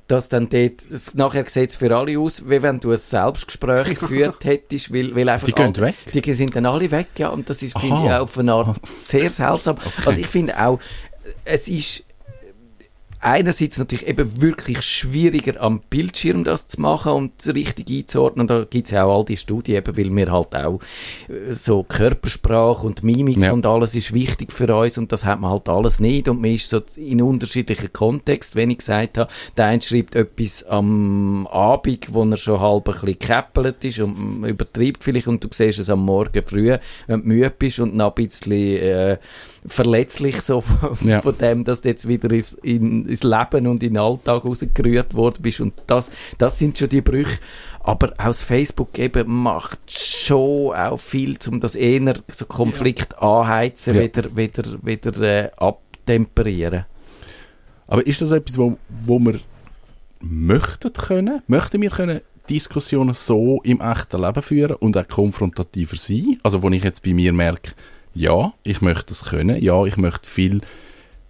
dass 0.07 0.29
dann 0.29 0.49
dort, 0.49 0.83
es, 0.91 1.15
nachher 1.15 1.47
sieht 1.47 1.71
es 1.71 1.75
für 1.75 1.95
alle 1.95 2.19
aus, 2.19 2.47
wie 2.47 2.61
wenn 2.61 2.79
du 2.79 2.91
ein 2.91 2.97
Selbstgespräch 2.97 3.95
geführt 3.99 4.43
hättest, 4.45 4.93
weil, 4.93 5.15
weil 5.15 5.27
einfach 5.29 5.47
Die 5.47 5.53
gehen 5.53 5.73
alle- 5.75 5.81
weg? 5.87 5.95
Die 6.13 6.33
sind 6.33 6.55
dann 6.55 6.65
alle 6.67 6.89
weg, 6.91 7.07
ja, 7.17 7.29
und 7.29 7.49
das 7.49 7.61
ist, 7.63 7.77
finde 7.79 7.95
ich, 8.05 8.11
auch 8.11 8.21
auf 8.21 8.37
eine 8.37 8.53
Art 8.53 8.79
sehr 8.95 9.29
seltsam. 9.29 9.77
Also 10.05 10.19
ich 10.19 10.27
finde 10.27 10.59
auch, 10.63 10.79
es 11.43 11.67
ist, 11.67 12.03
einerseits 13.19 13.77
natürlich 13.77 14.07
eben 14.07 14.41
wirklich 14.41 14.81
schwieriger 14.81 15.61
am 15.61 15.81
Bildschirm 15.89 16.43
das 16.43 16.67
zu 16.67 16.81
machen 16.81 17.11
und 17.11 17.31
richtig 17.47 17.89
einzuordnen. 17.89 18.47
Da 18.47 18.65
gibt 18.65 18.85
es 18.87 18.91
ja 18.91 19.03
auch 19.05 19.19
all 19.19 19.25
die 19.25 19.37
Studien, 19.37 19.77
eben, 19.77 19.97
weil 19.97 20.15
wir 20.15 20.31
halt 20.31 20.55
auch 20.55 20.79
äh, 21.27 21.51
so 21.51 21.83
Körpersprache 21.83 22.85
und 22.85 23.03
Mimik 23.03 23.37
Ja. 23.37 23.51
und 23.51 23.65
alles 23.65 23.95
ist 23.95 24.13
wichtig 24.13 24.51
für 24.51 24.73
uns 24.75 24.97
und 24.97 25.11
das 25.11 25.25
hat 25.25 25.39
man 25.39 25.51
halt 25.51 25.69
alles 25.69 25.99
nicht 25.99 26.27
und 26.29 26.41
man 26.41 26.51
ist 26.51 26.69
so 26.69 26.81
in 26.97 27.21
unterschiedlichen 27.21 27.91
Kontext, 27.93 28.55
wenn 28.55 28.69
ich 28.69 28.79
gesagt 28.79 29.17
habe, 29.17 29.31
der 29.57 29.65
eine 29.65 29.81
schreibt 29.81 30.15
etwas 30.15 30.63
am 30.63 31.47
Abend, 31.47 32.13
wo 32.13 32.23
er 32.23 32.37
schon 32.37 32.59
halb 32.59 32.87
ein 32.87 32.93
bisschen 32.93 33.19
gekäppelt 33.19 33.83
ist 33.83 33.99
und 33.99 34.43
übertreibt 34.45 35.03
vielleicht 35.03 35.27
und 35.27 35.43
du 35.43 35.47
siehst 35.51 35.79
es 35.79 35.89
am 35.89 36.05
Morgen 36.05 36.43
früh, 36.45 36.75
wenn 37.07 37.21
du 37.21 37.27
müde 37.27 37.49
bist 37.49 37.79
und 37.79 37.95
noch 37.95 38.15
ein 38.15 38.25
bisschen 38.25 38.51
äh, 38.77 39.17
verletzlich 39.67 40.41
so 40.41 40.61
von, 40.61 40.97
Ja. 41.07 41.21
von 41.21 41.37
dem, 41.37 41.63
dass 41.63 41.81
du 41.81 41.89
jetzt 41.89 42.07
wieder 42.07 42.31
ins, 42.31 42.53
in, 42.53 43.05
ins 43.05 43.23
Leben 43.23 43.67
und 43.67 43.81
in 43.83 43.93
den 43.93 43.97
Alltag 43.97 44.45
rausgerührt 44.45 45.13
worden 45.13 45.41
bist 45.41 45.59
und 45.61 45.73
das, 45.87 46.11
das 46.37 46.59
sind 46.59 46.77
schon 46.77 46.89
die 46.89 47.01
Brüche. 47.01 47.39
Aber 47.81 48.13
aus 48.17 48.41
Facebook 48.41 48.97
eben 48.97 49.31
macht 49.31 49.79
schon 49.91 50.73
auch 50.75 50.97
viel, 50.99 51.37
um 51.47 51.59
das 51.59 51.75
eher 51.75 52.15
so 52.31 52.45
Konflikt 52.45 53.17
anheizen, 53.19 53.95
Ja. 53.95 54.01
wieder, 54.03 54.35
wieder, 54.35 54.63
wieder 54.83 55.21
äh, 55.21 55.51
abtemperieren. 55.57 56.85
Aber 57.87 58.05
ist 58.05 58.21
das 58.21 58.31
etwas, 58.31 58.57
wo, 58.57 58.77
wo 59.03 59.19
wir 59.19 59.39
möchten 60.19 60.91
können? 60.93 61.41
Möchten 61.47 61.81
wir 61.81 61.89
können 61.91 62.21
Diskussionen 62.49 63.13
so 63.13 63.61
im 63.63 63.81
echten 63.81 64.21
Leben 64.21 64.41
führen 64.41 64.75
und 64.77 64.97
auch 64.97 65.07
konfrontativer 65.07 65.95
sein? 65.95 66.39
Also 66.43 66.61
wo 66.63 66.69
ich 66.69 66.83
jetzt 66.83 67.03
bei 67.03 67.13
mir 67.13 67.33
merke, 67.33 67.71
ja, 68.15 68.53
ich 68.63 68.81
möchte 68.81 69.07
das 69.07 69.25
können, 69.25 69.61
ja, 69.61 69.83
ich 69.85 69.97
möchte 69.97 70.27
viel, 70.27 70.61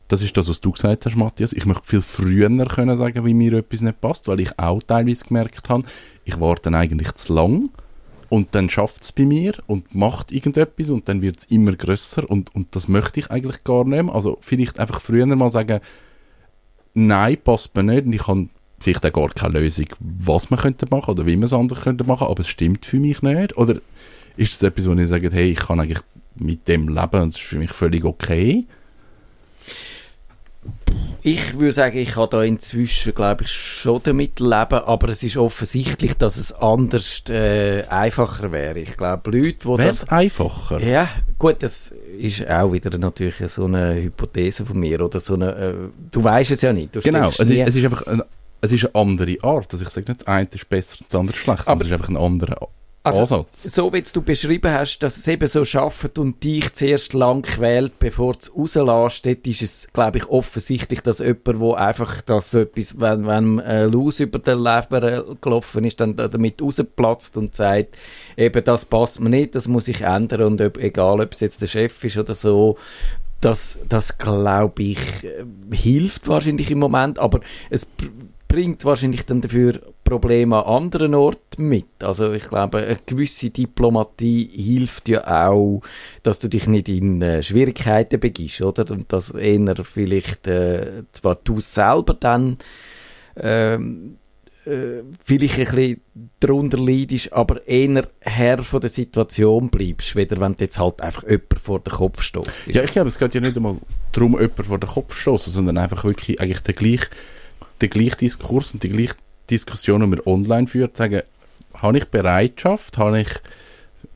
das 0.08 0.21
ist 0.21 0.38
das, 0.38 0.48
was 0.48 0.62
du 0.62 0.71
gesagt 0.71 1.06
hast, 1.06 1.15
Matthias, 1.15 1.52
ich 1.52 1.65
möchte 1.65 1.88
viel 1.88 2.02
früher 2.02 2.50
können 2.67 2.95
sagen, 2.95 3.26
wie 3.26 3.34
mir 3.34 3.54
etwas 3.54 3.82
nicht 3.82 4.00
passt, 4.00 4.28
weil 4.28 4.39
ich 4.39 4.58
auch 4.58 4.82
teilweise 4.84 5.26
gemerkt 5.26 5.67
habe, 5.67 5.84
ich 6.24 6.39
warte 6.39 6.69
eigentlich 6.69 7.12
zu 7.15 7.34
lang 7.34 7.69
und 8.30 8.54
dann 8.54 8.69
schafft 8.69 9.04
es 9.04 9.12
bei 9.12 9.26
mir 9.26 9.54
und 9.65 9.95
macht 9.95 10.32
irgendetwas 10.32 10.91
und 10.91 11.10
dann 11.10 11.21
wird 11.21 11.39
es 11.39 11.45
immer 11.45 11.74
grösser 11.74 12.30
und, 12.30 12.54
und 12.54 12.76
das 12.76 12.88
möchte 12.88 13.19
ich 13.19 13.32
eigentlich 13.32 13.63
gar 13.63 13.84
nicht 13.84 14.04
mehr. 14.04 14.13
Also 14.13 14.38
vielleicht 14.41 14.80
einfach 14.80 15.02
früher 15.02 15.26
mal 15.26 15.50
sagen, 15.52 15.80
nein, 16.93 17.38
passt 17.43 17.76
mir 17.76 17.84
nicht 17.84 18.06
und 18.06 18.13
ich 18.13 18.28
habe 18.28 18.50
vielleicht 18.80 19.06
auch 19.06 19.13
gar 19.13 19.30
keine 19.30 19.60
Lösung, 19.60 19.88
was 20.00 20.50
man 20.50 20.60
könnte 20.60 20.86
machen 20.89 21.12
oder 21.12 21.26
wie 21.26 21.36
man 21.36 21.45
es 21.45 21.54
anders 21.54 21.82
könnte 21.82 22.04
machen, 22.04 22.28
aber 22.28 22.41
es 22.41 22.48
stimmt 22.48 22.86
für 22.86 23.00
mich 23.00 23.21
nicht. 23.21 23.58
Oder 23.58 23.76
ist 24.38 24.54
es 24.54 24.63
etwas, 24.63 24.88
wo 24.88 24.93
ich 24.93 25.08
sage, 25.08 25.30
hey, 25.32 25.52
ich 25.52 25.60
kann 25.60 25.80
eigentlich 25.80 26.02
mit 26.36 26.67
dem 26.67 26.88
leben 26.89 27.21
und 27.21 27.30
es 27.30 27.36
ist 27.36 27.43
für 27.43 27.58
mich 27.58 27.71
völlig 27.71 28.04
okay? 28.06 28.65
Ich 31.21 31.58
würde 31.58 31.71
sagen, 31.71 31.98
ich 31.98 32.10
kann 32.10 32.30
da 32.30 32.43
inzwischen, 32.43 33.15
glaube 33.15 33.43
ich, 33.45 33.52
schon 33.52 34.00
damit 34.04 34.39
leben, 34.39 34.52
aber 34.86 35.10
es 35.10 35.24
ist 35.24 35.38
offensichtlich, 35.38 36.13
dass 36.15 36.38
es 36.38 36.52
anders 36.52 37.24
äh, 37.30 37.84
einfacher 37.89 38.52
wäre. 38.52 38.80
Ich 38.80 38.95
glaube, 38.95 39.32
Leute, 39.32 39.54
die 39.54 39.65
Wäre 39.65 39.88
das 39.88 40.08
einfacher? 40.10 40.80
Ja, 40.84 41.10
gut, 41.39 41.58
das 41.63 41.93
ist 42.19 42.48
auch 42.48 42.71
wieder 42.71 42.95
natürlich 43.00 43.36
so 43.52 43.65
eine 43.65 43.95
Hypothese 43.95 44.65
von 44.65 44.80
mir 44.80 45.02
oder 45.02 45.19
so 45.19 45.34
eine. 45.34 45.56
Äh, 45.56 45.74
du 46.12 46.24
weißt 46.24 46.52
es 46.52 46.62
ja 46.62 46.71
nicht. 46.71 46.93
Genau, 47.04 47.30
es, 47.30 47.39
nie- 47.39 47.62
ist- 47.62 47.69
es 47.69 47.76
ist 47.76 47.86
einfach 47.86 48.06
eine, 48.06 48.26
es 48.62 48.71
ist 48.71 48.86
eine 48.86 48.95
andere 48.95 49.36
Art. 49.41 49.74
Also 49.74 49.84
ich 49.84 49.89
sage 49.89 50.12
nicht, 50.12 50.21
das 50.21 50.28
eine 50.28 50.48
ist 50.52 50.69
besser, 50.69 50.98
das 51.08 51.19
andere 51.19 51.36
ist 51.36 51.41
schlechter. 51.43 51.67
Aber- 51.69 51.82
es 51.82 51.88
ist 51.88 51.93
einfach 51.93 52.10
ein 52.10 52.17
anderer 52.17 52.67
Also, 53.06 53.22
Ansatz. 53.22 53.63
so 53.63 53.94
wie 53.94 54.02
du 54.02 54.22
beschrieben 54.22 54.72
hast, 54.72 55.00
dass 55.00 55.18
es 55.18 55.28
eben 55.28 55.48
so 55.48 55.63
schafft 55.63 56.18
und 56.18 56.44
dich 56.44 56.74
zuerst 56.74 57.13
lang 57.13 57.41
quält, 57.44 58.00
bevor 58.00 58.34
du 58.34 58.39
es 58.39 58.56
rauslässt, 58.56 59.26
dort 59.26 59.48
ist 59.48 59.62
es, 59.62 59.88
glaube 59.94 60.18
ich, 60.18 60.26
offensichtlich, 60.28 61.02
dass 61.02 61.20
jemand, 61.20 61.60
wo 61.60 61.74
einfach 61.74 62.22
das 62.22 62.52
so 62.52 62.60
etwas, 62.60 63.00
wenn, 63.00 63.28
wenn 63.28 63.60
ein 63.60 63.91
Laus 63.91 64.20
über 64.20 64.39
den 64.39 64.58
Leber 64.60 65.04
äh, 65.04 65.24
gelaufen 65.39 65.86
ist, 65.86 66.00
dann 66.02 66.15
da- 66.15 66.28
damit 66.28 66.62
rausplatzt 66.62 67.38
und 67.38 67.54
sagt, 67.56 67.96
eben, 68.38 68.63
das 68.63 68.86
passt 68.86 69.20
mir 69.20 69.30
nicht, 69.30 69.56
das 69.56 69.68
muss 69.68 69.88
ich 69.88 70.02
ändern 70.02 70.41
und 70.41 70.62
ob, 70.62 70.78
egal, 70.78 71.22
ob 71.22 71.32
es 71.32 71.39
jetzt 71.41 71.62
der 71.62 71.68
Chef 71.68 72.04
ist 72.04 72.18
oder 72.18 72.34
so, 72.34 72.78
das, 73.41 73.78
das 73.88 74.18
glaube 74.18 74.82
ich, 74.82 75.00
äh, 75.24 75.44
hilft 75.76 76.28
wahrscheinlich 76.28 76.72
im 76.72 76.80
Moment, 76.80 77.20
aber 77.20 77.41
es 77.70 77.88
bringt 78.47 78.86
wahrscheinlich 78.86 79.25
dann 79.25 79.41
dafür 79.41 79.81
Probleme 80.03 80.63
an 80.65 80.84
anderen 80.84 81.15
Orten 81.15 81.67
mit. 81.67 82.03
Also 82.03 82.31
ich 82.31 82.47
glaube, 82.47 82.79
eine 82.79 82.97
gewisse 83.05 83.49
Diplomatie 83.49 84.47
hilft 84.47 85.10
ja 85.10 85.49
auch, 85.49 85.81
dass 86.23 86.39
du 86.39 86.47
dich 86.47 86.67
nicht 86.67 86.88
in 86.89 87.21
äh, 87.21 87.41
Schwierigkeiten 87.41 88.19
begibst, 88.19 88.62
oder? 88.62 88.89
Und 88.91 89.12
dass 89.12 89.31
eher 89.31 89.75
vielleicht 89.84 90.47
äh, 90.47 91.03
zwar 91.12 91.36
du 91.36 91.60
selber 91.60 92.13
dann 92.13 92.58
ähm, 93.36 94.17
äh, 94.65 95.03
vielleicht 95.23 95.60
ein 95.60 95.75
bisschen 95.75 96.01
darunter 96.39 96.77
leidest, 96.77 97.34
aber 97.34 97.67
eher 97.67 98.08
Herr 98.19 98.63
von 98.63 98.81
der 98.81 98.89
Situation 98.89 99.69
bleibst, 99.69 100.15
weder 100.15 100.39
wenn 100.39 100.55
du 100.55 100.63
jetzt 100.63 100.79
halt 100.79 101.01
einfach 101.01 101.23
jemand 101.23 101.60
vor 101.62 101.79
den 101.79 101.93
Kopf 101.93 102.21
stoßt. 102.21 102.67
Ja, 102.67 102.84
ich 102.84 102.91
glaube, 102.91 103.10
es 103.10 103.19
geht 103.19 103.36
ja 103.36 103.41
nicht 103.41 103.58
einmal 103.58 103.77
darum, 104.12 104.34
jemanden 104.34 104.63
vor 104.63 104.79
den 104.79 104.89
Kopf 104.89 105.15
stoßen, 105.15 105.51
sondern 105.51 105.77
einfach 105.77 106.03
wirklich 106.03 106.39
eigentlich 106.39 106.62
den 106.62 106.75
gleichen 106.75 107.10
den 107.81 107.89
gleichen 107.89 108.19
Diskurs 108.19 108.73
und 108.73 108.83
die 108.83 108.89
gleiche 108.89 109.15
Diskussion, 109.49 110.01
die 110.01 110.17
wir 110.17 110.27
online 110.27 110.67
führen, 110.67 110.93
zu 110.93 111.03
sagen, 111.03 111.21
habe 111.75 111.97
ich 111.97 112.05
Bereitschaft, 112.05 112.97
habe 112.97 113.21
ich 113.21 113.29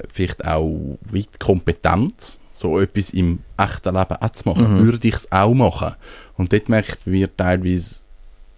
vielleicht 0.07 0.45
auch 0.45 0.97
wie 1.11 1.23
die 1.23 1.37
Kompetenz, 1.39 2.39
so 2.53 2.79
etwas 2.79 3.11
im 3.11 3.39
echten 3.57 3.95
Leben 3.95 4.17
auch 4.19 4.29
zu 4.31 4.49
machen? 4.49 4.73
Mhm. 4.73 4.79
Würde 4.79 5.07
ich 5.07 5.15
es 5.15 5.31
auch 5.31 5.53
machen? 5.53 5.95
Und 6.37 6.51
dort 6.51 6.69
merke 6.69 6.89
ich 6.89 6.99
bei 6.99 7.11
mir 7.11 7.35
teilweise, 7.35 7.95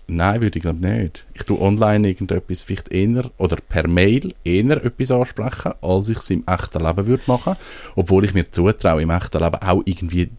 nein, 0.08 0.42
würde 0.42 0.58
ich 0.58 0.64
glaube 0.64 0.86
nicht. 0.86 1.26
Ich 1.34 1.44
tue 1.44 1.60
online 1.60 2.08
irgendetwas 2.08 2.64
vielleicht 2.64 2.90
eher 2.90 3.30
oder 3.38 3.58
per 3.58 3.88
Mail 3.88 4.34
eher 4.44 4.84
etwas 4.84 5.12
ansprechen, 5.12 5.74
als 5.82 6.10
ich 6.10 6.18
es 6.18 6.30
im 6.30 6.44
echten 6.48 6.84
Leben 6.84 7.08
würde 7.08 7.24
machen. 7.28 7.56
Obwohl 7.96 8.26
ich 8.26 8.34
mir 8.34 8.52
zutraue, 8.52 9.02
im 9.02 9.10
echten 9.10 9.40
Leben 9.40 9.62
auch 9.62 9.82
irgendwie 9.86 10.30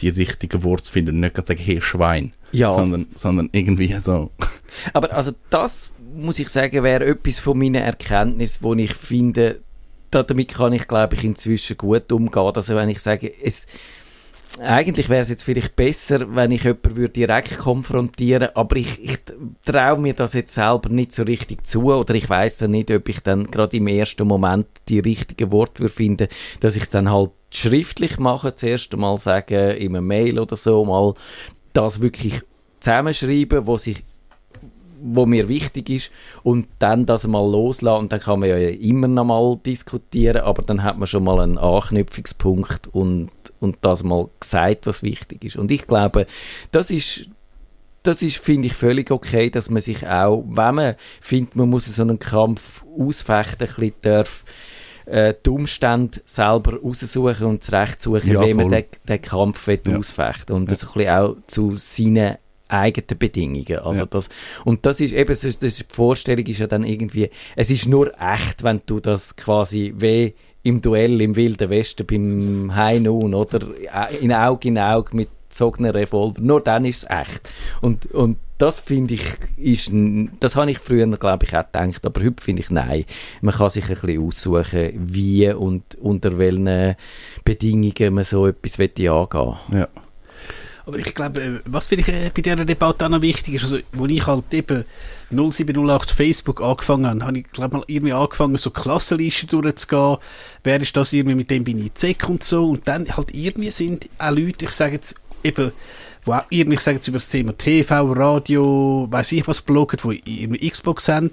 die 0.00 0.08
richtigen 0.10 0.62
Worte 0.62 0.84
zu 0.84 0.92
finden 0.92 1.16
und 1.16 1.20
nicht 1.20 1.36
sagen, 1.36 1.58
hey 1.60 1.80
Schwein, 1.80 2.32
Ja. 2.52 2.70
sondern, 2.72 3.06
sondern 3.16 3.48
irgendwie 3.52 3.94
so. 4.00 4.30
Aber 4.92 5.12
also 5.12 5.32
das, 5.50 5.90
muss 6.14 6.38
ich 6.38 6.48
sagen, 6.48 6.82
wäre 6.82 7.04
etwas 7.06 7.38
von 7.38 7.58
meinen 7.58 7.76
Erkenntnissen, 7.76 8.62
wo 8.62 8.74
ich 8.74 8.94
finde, 8.94 9.60
da, 10.10 10.22
damit 10.22 10.48
kann 10.54 10.72
ich, 10.72 10.88
glaube 10.88 11.16
ich, 11.16 11.24
inzwischen 11.24 11.76
gut 11.76 12.10
umgehen. 12.12 12.52
Also 12.54 12.74
wenn 12.74 12.88
ich 12.88 13.00
sage, 13.00 13.32
es, 13.42 13.66
eigentlich 14.60 15.08
wäre 15.08 15.20
es 15.20 15.28
jetzt 15.28 15.42
vielleicht 15.42 15.76
besser, 15.76 16.34
wenn 16.34 16.50
ich 16.50 16.64
jemanden 16.64 16.96
würde 16.96 17.12
direkt 17.12 17.58
konfrontieren 17.58 18.48
aber 18.54 18.76
ich, 18.76 19.02
ich 19.02 19.18
traue 19.64 20.00
mir 20.00 20.14
das 20.14 20.32
jetzt 20.32 20.54
selber 20.54 20.88
nicht 20.88 21.12
so 21.12 21.22
richtig 21.24 21.66
zu 21.66 21.92
oder 21.92 22.14
ich 22.14 22.28
weiß 22.28 22.58
dann 22.58 22.70
nicht, 22.70 22.90
ob 22.90 23.08
ich 23.08 23.20
dann 23.20 23.44
gerade 23.44 23.76
im 23.76 23.86
ersten 23.88 24.26
Moment 24.26 24.66
die 24.88 25.00
richtigen 25.00 25.52
Worte 25.52 25.80
würde 25.80 25.92
finden, 25.92 26.28
dass 26.60 26.76
ich 26.76 26.84
es 26.84 26.90
dann 26.90 27.10
halt 27.10 27.30
schriftlich 27.50 28.18
mache, 28.18 28.54
zuerst 28.54 28.92
einmal 28.92 29.18
sagen, 29.18 29.76
in 29.76 29.96
einem 29.96 30.06
Mail 30.06 30.38
oder 30.38 30.56
so, 30.56 30.84
mal 30.84 31.14
das 31.72 32.00
wirklich 32.00 32.40
zusammenschreiben, 32.80 33.66
wo 33.66 33.76
sich 33.76 34.04
wo 35.00 35.26
mir 35.26 35.48
wichtig 35.48 35.90
ist 35.90 36.10
und 36.42 36.66
dann 36.80 37.06
das 37.06 37.26
mal 37.26 37.48
loslassen 37.48 38.00
und 38.00 38.12
dann 38.12 38.18
kann 38.18 38.40
man 38.40 38.48
ja 38.48 38.56
immer 38.56 39.06
noch 39.06 39.24
mal 39.24 39.56
diskutieren, 39.64 40.42
aber 40.42 40.62
dann 40.62 40.82
hat 40.82 40.98
man 40.98 41.06
schon 41.06 41.22
mal 41.22 41.38
einen 41.40 41.56
Anknüpfungspunkt 41.56 42.88
und, 42.88 43.30
und 43.60 43.76
das 43.82 44.02
mal 44.02 44.28
gesagt, 44.40 44.88
was 44.88 45.04
wichtig 45.04 45.44
ist. 45.44 45.56
Und 45.56 45.70
ich 45.70 45.86
glaube, 45.86 46.26
das 46.72 46.90
ist 46.90 47.28
das 48.04 48.22
ist, 48.22 48.38
finde 48.38 48.68
ich, 48.68 48.74
völlig 48.74 49.10
okay, 49.10 49.50
dass 49.50 49.70
man 49.70 49.82
sich 49.82 50.06
auch, 50.06 50.44
wenn 50.48 50.74
man 50.74 50.94
findet, 51.20 51.56
man 51.56 51.68
muss 51.68 51.84
so 51.84 52.02
einen 52.02 52.18
Kampf 52.18 52.84
ausfechten, 52.98 53.68
ein 53.68 53.74
bisschen 53.74 53.94
darf, 54.02 54.44
äh, 55.10 55.34
die 55.44 55.50
Umstände 55.50 56.20
selber 56.24 56.78
raussuchen 56.80 57.46
und 57.46 57.62
zurechtsuchen, 57.62 58.32
Ja, 58.32 58.46
wie 58.46 58.54
man 58.54 58.70
den, 58.70 58.84
den 59.08 59.22
Kampf 59.22 59.66
will 59.66 59.80
Ja. 59.86 59.96
ausfechten 59.98 60.54
und 60.56 60.62
Ja. 60.64 60.70
das 60.70 60.84
ein 60.84 60.92
bisschen 60.94 61.08
auch 61.10 61.36
zu 61.46 61.76
seinen 61.76 62.36
eigenen 62.68 63.18
Bedingungen. 63.18 63.78
Also 63.78 64.00
Ja. 64.00 64.06
das, 64.06 64.28
und 64.64 64.84
das 64.84 65.00
ist 65.00 65.12
eben, 65.12 65.28
das 65.28 65.44
ist, 65.44 65.62
das 65.62 65.78
ist, 65.80 65.90
die 65.90 65.94
Vorstellung 65.94 66.44
ist 66.46 66.58
ja 66.58 66.66
dann 66.66 66.84
irgendwie, 66.84 67.30
es 67.56 67.70
ist 67.70 67.88
nur 67.88 68.12
echt, 68.20 68.62
wenn 68.62 68.80
du 68.86 69.00
das 69.00 69.34
quasi 69.36 69.94
wie 69.96 70.34
im 70.64 70.82
Duell 70.82 71.20
im 71.22 71.34
Wilden 71.36 71.70
Westen 71.70 72.06
beim 72.06 72.74
High 72.74 73.00
Noon 73.00 73.32
oder 73.34 73.60
in 74.20 74.32
Auge 74.32 74.68
in 74.68 74.78
Auge 74.78 75.16
mit 75.16 75.28
gezogener 75.48 75.94
Revolver, 75.94 76.40
nur 76.42 76.60
dann 76.60 76.84
ist 76.84 77.04
es 77.04 77.10
echt. 77.10 77.48
Und, 77.80 78.04
und 78.12 78.36
das 78.58 78.80
finde 78.80 79.14
ich, 79.14 79.22
ist, 79.56 79.90
das 80.40 80.56
habe 80.56 80.70
ich 80.70 80.78
früher, 80.78 81.06
glaube 81.16 81.46
ich, 81.46 81.56
auch 81.56 81.64
gedacht, 81.64 82.04
aber 82.04 82.24
heute 82.24 82.42
finde 82.42 82.62
ich, 82.62 82.70
nein, 82.70 83.04
man 83.40 83.54
kann 83.54 83.70
sich 83.70 83.84
ein 83.84 83.90
bisschen 83.90 84.22
aussuchen, 84.22 84.90
wie 84.94 85.50
und 85.50 85.94
unter 86.00 86.38
welchen 86.38 86.96
Bedingungen 87.44 88.14
man 88.14 88.24
so 88.24 88.46
etwas 88.46 88.78
will 88.78 88.90
angehen 89.08 89.56
Ja. 89.72 89.88
Aber 90.88 90.98
ich 90.98 91.14
glaube, 91.14 91.42
äh, 91.42 91.60
was 91.66 91.86
vielleicht 91.86 92.08
äh, 92.08 92.30
bei 92.34 92.40
dieser 92.40 92.64
Debatte 92.64 93.04
auch 93.04 93.10
noch 93.10 93.20
wichtig 93.20 93.56
ist, 93.56 93.64
also, 93.64 93.78
wo 93.92 94.06
ich 94.06 94.26
halt 94.26 94.54
eben 94.54 94.86
0708 95.30 96.10
Facebook 96.10 96.62
angefangen 96.62 97.06
habe, 97.06 97.26
habe 97.26 97.38
ich, 97.40 97.52
glaube 97.52 97.76
mal 97.76 97.84
irgendwie 97.86 98.14
angefangen, 98.14 98.56
so 98.56 98.70
Klassenlisten 98.70 99.50
durchzugehen. 99.50 100.16
Wer 100.64 100.80
ist 100.80 100.96
das 100.96 101.12
irgendwie, 101.12 101.34
mit 101.34 101.50
dem 101.50 101.62
bin 101.62 101.84
ich 101.84 101.92
Zeck 101.92 102.26
und 102.30 102.42
so. 102.42 102.70
Und 102.70 102.88
dann 102.88 103.06
halt 103.14 103.34
irgendwie 103.34 103.70
sind 103.70 104.08
auch 104.16 104.30
Leute, 104.30 104.64
ich 104.64 104.70
sage 104.70 104.94
jetzt 104.94 105.16
eben, 105.44 105.72
wo 106.28 106.34
auch 106.34 106.44
irgendwie, 106.50 106.76
ich 106.76 106.80
sage 106.80 106.96
jetzt 106.96 107.08
über 107.08 107.16
das 107.16 107.28
Thema 107.28 107.56
TV, 107.56 108.12
Radio, 108.12 109.08
weiß 109.10 109.32
ich 109.32 109.48
was, 109.48 109.62
bloggen, 109.62 109.98
wo 110.02 110.12
irgendwie 110.12 110.68
Xbox 110.70 111.08
haben. 111.08 111.30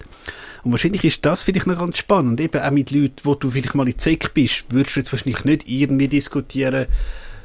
Und 0.63 0.71
wahrscheinlich 0.71 1.03
ist 1.03 1.25
das 1.25 1.43
vielleicht 1.43 1.67
noch 1.67 1.77
ganz 1.77 1.97
spannend. 1.97 2.39
Eben 2.39 2.62
auch 2.62 2.71
mit 2.71 2.91
Leuten, 2.91 3.17
wo 3.23 3.36
du 3.36 3.49
vielleicht 3.49 3.75
mal 3.75 3.88
in 3.88 3.99
Zeck 3.99 4.34
bist, 4.34 4.65
würdest 4.69 4.95
du 4.95 4.99
jetzt 5.01 5.12
wahrscheinlich 5.12 5.43
nicht 5.43 5.69
irgendwie 5.69 6.08
diskutieren, 6.08 6.88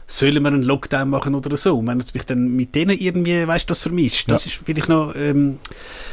sollen 0.06 0.42
wir 0.42 0.48
einen 0.48 0.62
Lockdown 0.62 1.10
machen 1.10 1.34
oder 1.34 1.56
so. 1.56 1.78
Und 1.78 1.86
wenn 1.88 1.98
du 1.98 2.04
dich 2.04 2.24
dann 2.24 2.56
mit 2.56 2.74
denen 2.74 2.98
irgendwie, 2.98 3.46
weißt 3.46 3.64
du, 3.64 3.68
das 3.68 3.80
vermischt, 3.80 4.30
das 4.30 4.46
ist 4.46 4.60
vielleicht 4.64 4.88
noch 4.88 5.14
ähm, 5.14 5.58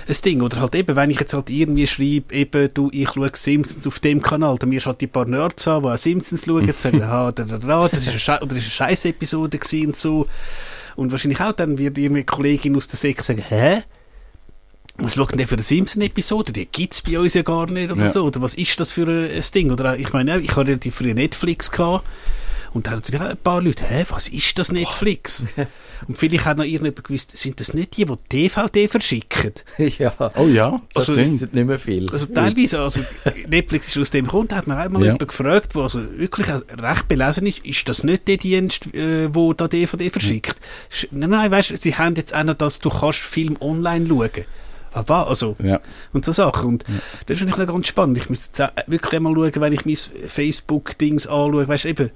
ein 0.07 0.15
Ding. 0.25 0.41
Oder 0.41 0.59
halt 0.59 0.75
eben, 0.75 0.95
wenn 0.95 1.09
ich 1.09 1.19
jetzt 1.19 1.33
halt 1.33 1.49
irgendwie 1.49 1.87
schreibe, 1.87 2.33
eben, 2.33 2.69
du, 2.73 2.89
ich 2.91 3.09
schaue 3.09 3.31
Simpsons 3.33 3.87
auf 3.87 3.99
dem 3.99 4.21
Kanal, 4.21 4.57
dann 4.57 4.69
mir 4.69 4.81
halt 4.83 5.01
die 5.01 5.07
paar 5.07 5.25
Nerds 5.25 5.67
an, 5.67 5.83
die 5.83 5.89
auch 5.89 5.97
Simpsons 5.97 6.45
schauen, 6.45 6.73
sagen, 6.77 7.03
ah, 7.03 7.31
da, 7.31 7.43
da, 7.43 7.57
da, 7.57 7.87
das 7.87 8.05
ist 8.07 8.29
eine, 8.29 8.41
oder 8.41 8.55
ist 8.55 8.63
eine 8.63 8.71
Scheiß-Episode 8.71 9.57
gewesen 9.57 9.87
und 9.87 9.95
so. 9.95 10.27
Und 10.97 11.11
wahrscheinlich 11.11 11.39
auch 11.39 11.53
dann 11.53 11.77
wird 11.77 11.97
irgendwie 11.97 12.23
Kollegin 12.23 12.75
aus 12.75 12.87
der 12.89 12.97
Säcke 12.97 13.23
sagen, 13.23 13.43
hä? 13.47 13.83
Was 14.97 15.13
schaut 15.13 15.31
denn 15.37 15.45
für 15.47 15.55
eine 15.55 15.61
Simpson-Episode? 15.61 16.51
Die 16.51 16.65
gibt's 16.65 17.03
bei 17.03 17.19
uns 17.19 17.35
ja 17.35 17.43
gar 17.43 17.69
nicht 17.69 17.91
oder 17.91 18.01
Ja. 18.01 18.09
so. 18.09 18.25
Oder 18.25 18.41
was 18.41 18.55
ist 18.55 18.79
das 18.79 18.91
für 18.91 19.03
ein, 19.07 19.29
ein 19.31 19.43
Ding? 19.53 19.71
Oder 19.71 19.95
ich 19.97 20.11
meine, 20.11 20.39
ich 20.39 20.55
hatte 20.55 20.69
relativ 20.69 20.95
früh 20.95 21.13
Netflix 21.13 21.71
gehabt. 21.71 22.03
Und 22.77 22.87
da 22.87 22.91
haben 22.91 22.99
natürlich 22.99 23.19
auch 23.21 23.25
ein 23.25 23.37
paar 23.37 23.61
Leute, 23.61 23.83
hä, 23.85 24.05
was 24.09 24.27
ist 24.27 24.57
das 24.59 24.71
Netflix? 24.71 25.47
und 26.07 26.17
vielleicht 26.17 26.45
hat 26.45 26.57
noch 26.57 26.63
irgendjemand 26.63 27.03
gewusst, 27.03 27.35
sind 27.35 27.59
das 27.59 27.73
nicht 27.73 27.97
die, 27.97 28.05
die 28.05 28.15
DVD 28.31 28.87
verschicken? 28.87 29.51
ja, 29.97 30.13
Oh 30.35 30.45
ja, 30.47 30.79
das 30.93 31.07
das 31.07 31.15
stimmt. 31.15 31.53
nicht 31.53 31.65
mehr 31.67 31.79
viel. 31.79 32.09
Also 32.11 32.27
teilweise, 32.27 32.79
also 32.81 33.01
Netflix 33.47 33.87
ist 33.89 33.97
aus 33.97 34.09
dem 34.11 34.27
Grund, 34.27 34.51
da 34.51 34.57
hat 34.57 34.67
man 34.67 34.77
auch 34.79 34.89
mal 34.89 34.99
Ja. 34.99 35.05
jemanden 35.05 35.27
gefragt, 35.27 35.73
der 35.75 35.81
also 35.81 36.01
wirklich 36.17 36.47
recht 36.49 37.07
belesen 37.07 37.47
ist, 37.47 37.65
ist 37.65 37.89
das 37.89 38.03
nicht 38.03 38.27
der 38.27 38.37
Dienst, 38.37 38.93
äh, 38.93 39.33
wo 39.33 39.53
da 39.53 39.67
DVD 39.67 40.09
verschickt? 40.09 40.55
Sch- 40.91 41.07
Nein, 41.11 41.31
nein, 41.31 41.51
weißt 41.51 41.71
du, 41.71 41.77
sie 41.77 41.95
haben 41.95 42.15
jetzt 42.15 42.33
auch 42.35 42.43
noch 42.43 42.53
das, 42.55 42.79
du 42.79 42.89
kannst 42.89 43.19
Film 43.19 43.57
online 43.59 44.05
schauen. 44.07 44.45
Ah, 44.93 45.03
was? 45.05 45.27
Also, 45.27 45.55
Ja. 45.61 45.79
und 46.13 46.25
so 46.25 46.31
Sachen. 46.31 46.65
Und 46.69 46.85
das 47.25 47.37
finde 47.39 47.51
ich 47.53 47.57
noch 47.57 47.67
ganz 47.67 47.87
spannend. 47.87 48.17
Ich 48.17 48.29
müsste 48.29 48.63
jetzt 48.63 48.73
wirklich 48.87 49.13
einmal 49.13 49.33
schauen, 49.35 49.51
wenn 49.61 49.73
ich 49.73 49.85
mein 49.85 49.95
Facebook-Dings 49.95 51.27
anschaue. 51.27 51.67
Weißt 51.67 51.83
du, 51.85 51.89
eben, 51.89 52.11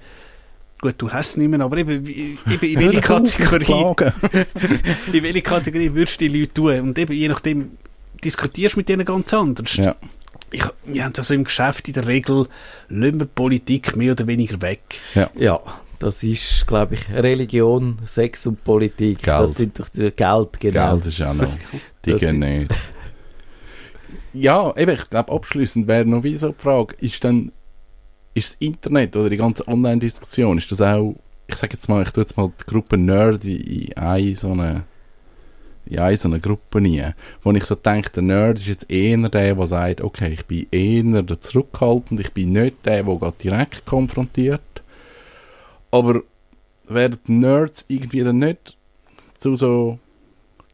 gut, 0.82 0.96
du 0.98 1.12
hast 1.12 1.30
es 1.30 1.38
nicht 1.38 1.50
mehr, 1.50 1.62
aber 1.62 1.78
eben, 1.78 2.06
eben 2.06 2.38
in 2.62 2.80
welche 2.80 3.02
Kategorie, 3.02 4.06
in 5.14 5.24
welche 5.24 5.42
Kategorie 5.42 5.94
würdest 5.94 6.20
du 6.20 6.28
die 6.28 6.40
Leute 6.40 6.54
tun? 6.54 6.80
Und 6.82 7.00
eben, 7.00 7.14
je 7.14 7.28
nachdem, 7.28 7.72
diskutierst 8.24 8.76
du 8.76 8.80
mit 8.80 8.90
denen 8.90 9.06
ganz 9.06 9.34
anders. 9.34 9.76
Ja. 9.76 9.96
Ich, 10.52 10.64
wir 10.86 11.06
haben 11.06 11.14
es 11.14 11.20
also 11.20 11.34
im 11.34 11.46
Geschäft 11.46 11.88
in 11.88 11.94
der 11.94 12.08
Regel, 12.08 12.48
lassen 12.90 13.20
wir 13.20 13.26
Politik 13.26 13.96
mehr 13.96 14.12
oder 14.12 14.28
weniger 14.28 14.62
weg. 14.62 14.82
Ja, 15.36 15.62
das 16.02 16.24
ist, 16.24 16.66
glaube 16.68 16.96
ich, 16.96 17.10
Religion, 17.10 18.00
Sex 18.06 18.48
und 18.48 18.64
Politik. 18.64 19.22
Geld. 19.22 19.44
Das 19.44 19.56
sind 19.56 19.80
doch 19.80 19.88
die 19.88 20.12
Geld, 20.12 20.60
genau. 20.60 20.98
Geld 20.98 21.06
ist 21.06 21.22
auch 21.22 21.34
noch. 21.36 21.54
Die 22.04 22.16
gehen 22.16 22.40
nicht. 22.40 22.72
Ja, 24.34 24.76
eben, 24.76 24.96
ich 24.96 25.10
glaube, 25.10 25.32
abschließend 25.32 25.88
wäre 25.88 26.06
noch 26.06 26.24
wie 26.24 26.38
so 26.38 26.50
die 26.50 26.62
Frage, 26.62 26.96
ist 27.02 27.24
dann, 27.24 27.52
ist 28.34 28.54
das 28.54 28.58
Internet 28.60 29.16
oder 29.16 29.30
die 29.30 29.38
ganze 29.38 29.68
Online-Diskussion, 29.68 30.58
ist 30.58 30.72
das 30.72 30.82
auch, 30.82 31.16
ich 31.48 31.56
sage 31.56 31.74
jetzt 31.74 31.90
mal, 31.90 32.04
ich 32.04 32.12
tue 32.12 32.24
jetzt 32.24 32.38
mal 32.38 32.52
die 32.60 32.66
Gruppe 32.66 32.98
Nerd 32.98 33.44
in 33.46 33.62
in 33.62 33.98
eine 33.98 34.36
so 34.36 34.52
eine, 34.52 34.84
in 35.86 36.00
eine 36.00 36.18
so 36.18 36.30
eine 36.30 36.40
Gruppe 36.40 36.80
rein, 36.80 37.14
wo 37.44 37.52
ich 37.52 37.66
so 37.66 37.76
denke, 37.76 38.10
der 38.12 38.24
Nerd 38.24 38.60
ist 38.60 38.68
jetzt 38.68 38.92
eher 38.92 39.18
der, 39.18 39.56
der 39.56 39.68
sagt, 39.68 40.02
okay, 40.02 40.34
ich 40.34 40.46
bin 40.46 40.68
eher 40.72 41.24
der 41.24 41.42
Zurückhaltend, 41.42 42.20
ich 42.20 42.32
bin 42.32 42.52
nicht 42.52 42.86
der, 42.86 43.04
der 43.04 43.32
direkt 43.32 43.86
konfrontiert. 43.86 44.62
Aber 45.92 46.22
werden 46.88 47.20
Nerds 47.28 47.86
irgendwie 47.90 48.24
dann 48.24 48.40
nicht 48.40 48.78
zu 49.38 49.56
so 49.56 50.00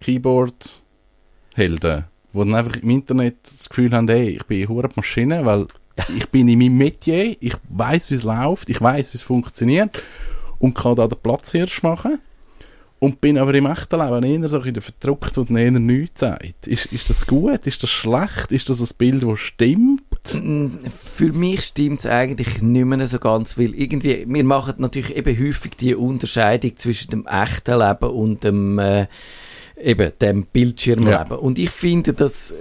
Keyboard-Helden, 0.02 2.06
die 2.34 2.38
dann 2.38 2.56
einfach 2.56 2.78
im 2.78 2.90
Internet 2.90 3.36
das 3.44 3.70
Gefühl 3.70 3.92
haben, 3.92 4.08
hey, 4.08 4.30
ich 4.30 4.46
bin 4.46 4.68
eine 4.68 4.90
Maschine, 4.96 5.46
weil 5.46 5.68
ich 6.16 6.30
bin 6.30 6.48
in 6.48 6.60
meinem 6.60 6.78
Metier, 6.78 7.36
ich 7.40 7.56
weiß, 7.70 8.12
wie 8.12 8.16
es 8.16 8.24
läuft, 8.24 8.70
ich 8.70 8.82
weiß, 8.82 9.14
wie 9.14 9.18
es 9.18 9.24
funktioniert 9.24 10.02
und 10.60 10.74
kann 10.74 10.96
da 10.96 11.08
den 11.08 11.18
Platzhirsch 11.20 11.84
machen 11.84 12.20
und 13.00 13.22
bin 13.22 13.38
aber 13.38 13.54
im 13.54 13.68
echten 13.68 14.00
Leben 14.00 14.24
eher 14.44 14.50
so 14.50 14.60
in 14.60 14.74
der 14.74 14.82
verdruckt 14.82 15.38
und 15.38 15.52
eher 15.52 15.72
nichts 15.72 16.22
sagt. 16.22 16.66
Ist, 16.66 16.88
ist 16.88 17.10
das 17.10 17.28
gut? 17.28 17.68
Ist 17.68 17.84
das 17.84 17.90
schlecht? 17.90 18.52
Ist 18.52 18.70
das 18.70 18.82
ein 18.82 18.98
Bild, 18.98 19.24
das 19.24 19.40
stimmt? 19.40 20.04
Mm, 20.34 20.70
Für 21.00 21.32
mich 21.32 21.62
stimmt 21.62 22.00
es 22.00 22.06
eigentlich 22.08 22.62
nicht 22.62 22.86
mehr 22.86 23.08
so 23.08 23.20
ganz, 23.20 23.58
weil 23.58 23.76
irgendwie, 23.76 24.26
wir 24.28 24.44
machen 24.44 24.76
natürlich 24.78 25.16
eben 25.16 25.40
häufig 25.40 25.78
die 25.78 25.94
Unterscheidung 25.94 26.76
zwischen 26.76 27.12
dem 27.12 27.28
echten 27.28 27.80
Leben 27.80 28.10
und 28.10 28.44
dem, 28.44 28.80
äh, 28.80 29.08
eben, 29.82 30.12
dem 30.20 30.46
Bildschirmleben. 30.46 31.30
Ja. 31.30 31.36
Und 31.36 31.60
ich 31.60 31.70
finde, 31.70 32.14
dass 32.14 32.52
äh, 32.52 32.56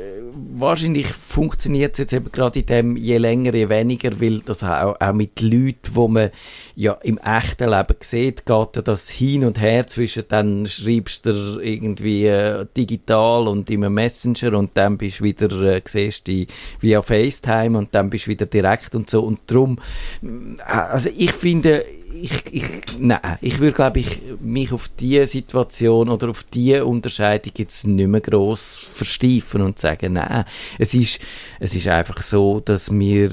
wahrscheinlich 0.54 1.06
funktioniert 1.06 1.92
es 1.94 1.98
jetzt 1.98 2.12
eben 2.12 2.30
gerade 2.30 2.60
in 2.60 2.66
dem 2.66 2.96
je 2.96 3.18
länger, 3.18 3.54
je 3.54 3.68
weniger, 3.68 4.20
weil 4.20 4.40
das 4.40 4.62
auch, 4.62 5.00
auch 5.00 5.12
mit 5.12 5.40
Leuten, 5.40 5.94
wo 5.94 6.08
man 6.08 6.30
ja 6.74 6.92
im 7.02 7.18
echten 7.18 7.70
Leben 7.70 7.96
sieht, 8.00 8.44
geht 8.44 8.88
das 8.88 9.08
hin 9.08 9.44
und 9.44 9.60
her 9.60 9.86
zwischen, 9.86 10.24
dann 10.28 10.66
schreibst 10.66 11.26
du 11.26 11.58
irgendwie 11.60 12.26
äh, 12.26 12.66
digital 12.76 13.48
und 13.48 13.70
im 13.70 13.92
Messenger 13.92 14.58
und 14.58 14.70
dann 14.74 14.98
bist 14.98 15.20
du 15.20 15.24
wieder, 15.24 15.50
äh, 15.62 15.80
siehst 15.84 16.28
du 16.28 16.46
via 16.80 17.02
FaceTime 17.02 17.78
und 17.78 17.94
dann 17.94 18.10
bist 18.10 18.26
du 18.26 18.30
wieder 18.30 18.46
direkt 18.46 18.94
und 18.94 19.08
so 19.08 19.22
und 19.22 19.40
drum, 19.46 19.78
mm, 20.20 20.56
also 20.64 21.08
ich 21.16 21.32
finde, 21.32 21.84
ich, 22.22 22.52
ich, 22.52 22.64
nein, 22.98 23.38
ich 23.40 23.58
würde 23.60 23.72
glaube 23.72 24.00
ich 24.00 24.22
mich 24.40 24.72
auf 24.72 24.88
diese 24.88 25.26
Situation 25.26 26.08
oder 26.08 26.30
auf 26.30 26.42
diese 26.44 26.84
Unterscheidung 26.84 27.52
jetzt 27.56 27.86
nicht 27.86 28.08
mehr 28.08 28.20
gross 28.20 28.78
versteifen 28.92 29.62
und 29.62 29.78
sagen, 29.78 30.14
nein, 30.14 30.44
es 30.78 30.94
ist, 30.94 31.20
es 31.60 31.74
ist 31.74 31.88
einfach 31.88 32.22
so, 32.22 32.60
dass 32.60 32.90
wir 32.90 33.30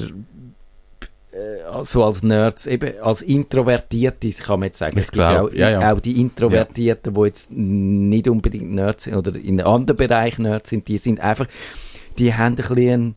äh, 1.33 1.83
so 1.83 2.03
als 2.03 2.21
Nerds, 2.21 2.67
eben 2.67 2.99
als 3.01 3.21
Introvertierte, 3.21 4.29
kann 4.29 4.59
man 4.59 4.67
jetzt 4.67 4.77
sagen. 4.77 4.97
Ich 4.97 5.05
es 5.05 5.11
gibt 5.11 5.27
glaub, 5.27 5.49
auch, 5.49 5.53
ja, 5.53 5.69
ja. 5.69 5.93
auch 5.93 5.99
die 5.99 6.19
Introvertierten, 6.21 7.13
die 7.13 7.21
jetzt 7.21 7.51
nicht 7.51 8.27
unbedingt 8.27 8.71
Nerds 8.71 9.05
sind 9.05 9.15
oder 9.15 9.35
in 9.35 9.59
einem 9.59 9.67
anderen 9.67 9.97
Bereich 9.97 10.37
Nerds 10.37 10.69
sind, 10.69 10.87
die 10.87 10.97
sind 10.97 11.19
einfach, 11.19 11.47
die 12.19 12.33
haben 12.33 12.53
ein 12.53 12.55
bisschen 12.55 13.15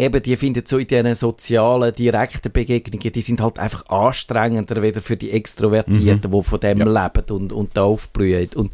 Eben, 0.00 0.22
die 0.22 0.36
finden 0.36 0.62
so 0.64 0.78
in 0.78 0.86
diesen 0.86 1.14
sozialen, 1.16 1.92
direkten 1.92 2.52
Begegnungen, 2.52 3.10
die 3.12 3.20
sind 3.20 3.40
halt 3.40 3.58
einfach 3.58 3.84
anstrengender 3.88 4.80
wieder 4.80 5.00
für 5.00 5.16
die 5.16 5.32
Extrovertierten, 5.32 6.30
die 6.30 6.42
von 6.44 6.60
dem 6.60 6.78
leben 6.78 7.24
und, 7.30 7.52
und 7.52 7.76
da 7.76 7.82
aufblühen. 7.82 8.48
Und, 8.54 8.70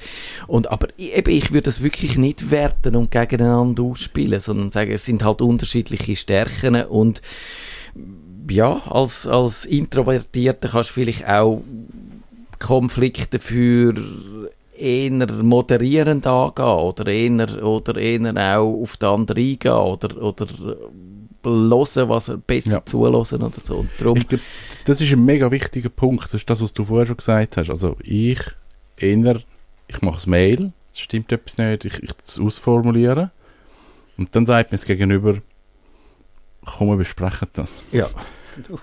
und, 0.47 0.71
aber 0.71 0.89
ich- 0.99 1.17
eben, 1.17 1.31
ich 1.33 1.51
würde 1.51 1.63
das 1.63 1.83
wirklich 1.83 2.19
nicht 2.19 2.51
werten 2.51 2.95
und 2.95 3.11
gegeneinander 3.11 3.85
ausspielen, 3.85 4.39
sondern 4.39 4.69
sagen, 4.69 4.93
es 4.93 5.07
sind 5.07 5.25
halt 5.25 5.41
unterschiedliche 5.41 6.15
Stärken 6.15 6.75
und 6.85 7.23
ja, 8.51 8.83
als, 8.91 9.27
als 9.27 9.65
Introvertierter 9.65 10.69
kannst 10.69 10.91
du 10.91 10.95
vielleicht 10.95 11.27
auch 11.27 11.63
Konflikte 12.59 13.39
für 13.39 13.95
eher 14.77 15.33
moderierend 15.43 16.27
angehen 16.27 16.65
oder 16.65 17.07
eher, 17.07 17.65
oder 17.65 17.97
eher 17.97 18.59
auch 18.59 18.83
auf 18.83 18.97
den 18.99 19.09
anderen 19.09 19.43
eingehen 19.43 19.73
oder, 19.73 20.23
oder 20.23 20.47
hören, 21.51 22.09
was 22.09 22.29
er 22.29 22.37
besser 22.39 22.71
Ja. 22.73 22.85
zulassen 22.85 23.43
oder 23.43 23.61
so. 23.61 23.79
Und 23.79 23.91
darum, 23.99 24.19
Ich 24.19 24.29
glaub, 24.29 24.41
das 24.85 25.01
ist 25.01 25.13
ein 25.13 25.25
mega 25.25 25.51
wichtiger 25.51 25.89
Punkt. 25.89 26.25
Das 26.27 26.35
ist 26.35 26.51
das, 26.51 26.61
was 26.63 26.73
du 26.73 26.85
vorher 26.85 27.07
schon 27.07 27.17
gesagt 27.17 27.57
hast. 27.57 27.71
Also 27.71 27.97
ich, 28.03 28.41
eher, 28.97 29.41
ich 29.89 30.03
mache 30.03 30.15
das 30.17 30.27
Mail, 30.27 30.73
es 30.91 31.01
stimmt 31.01 31.31
etwas 31.33 31.59
nicht, 31.59 31.85
ich, 31.85 32.03
ich 32.03 32.13
das 32.13 32.39
ausformuliere 32.39 33.31
und 34.17 34.35
dann 34.37 34.47
sagt 34.47 34.71
mir 34.73 34.79
das 34.79 34.87
Gegenüber, 34.87 35.39
komm, 36.65 36.89
wir 36.89 36.97
besprechen 36.97 37.49
das. 37.55 37.83
ja. 37.93 38.09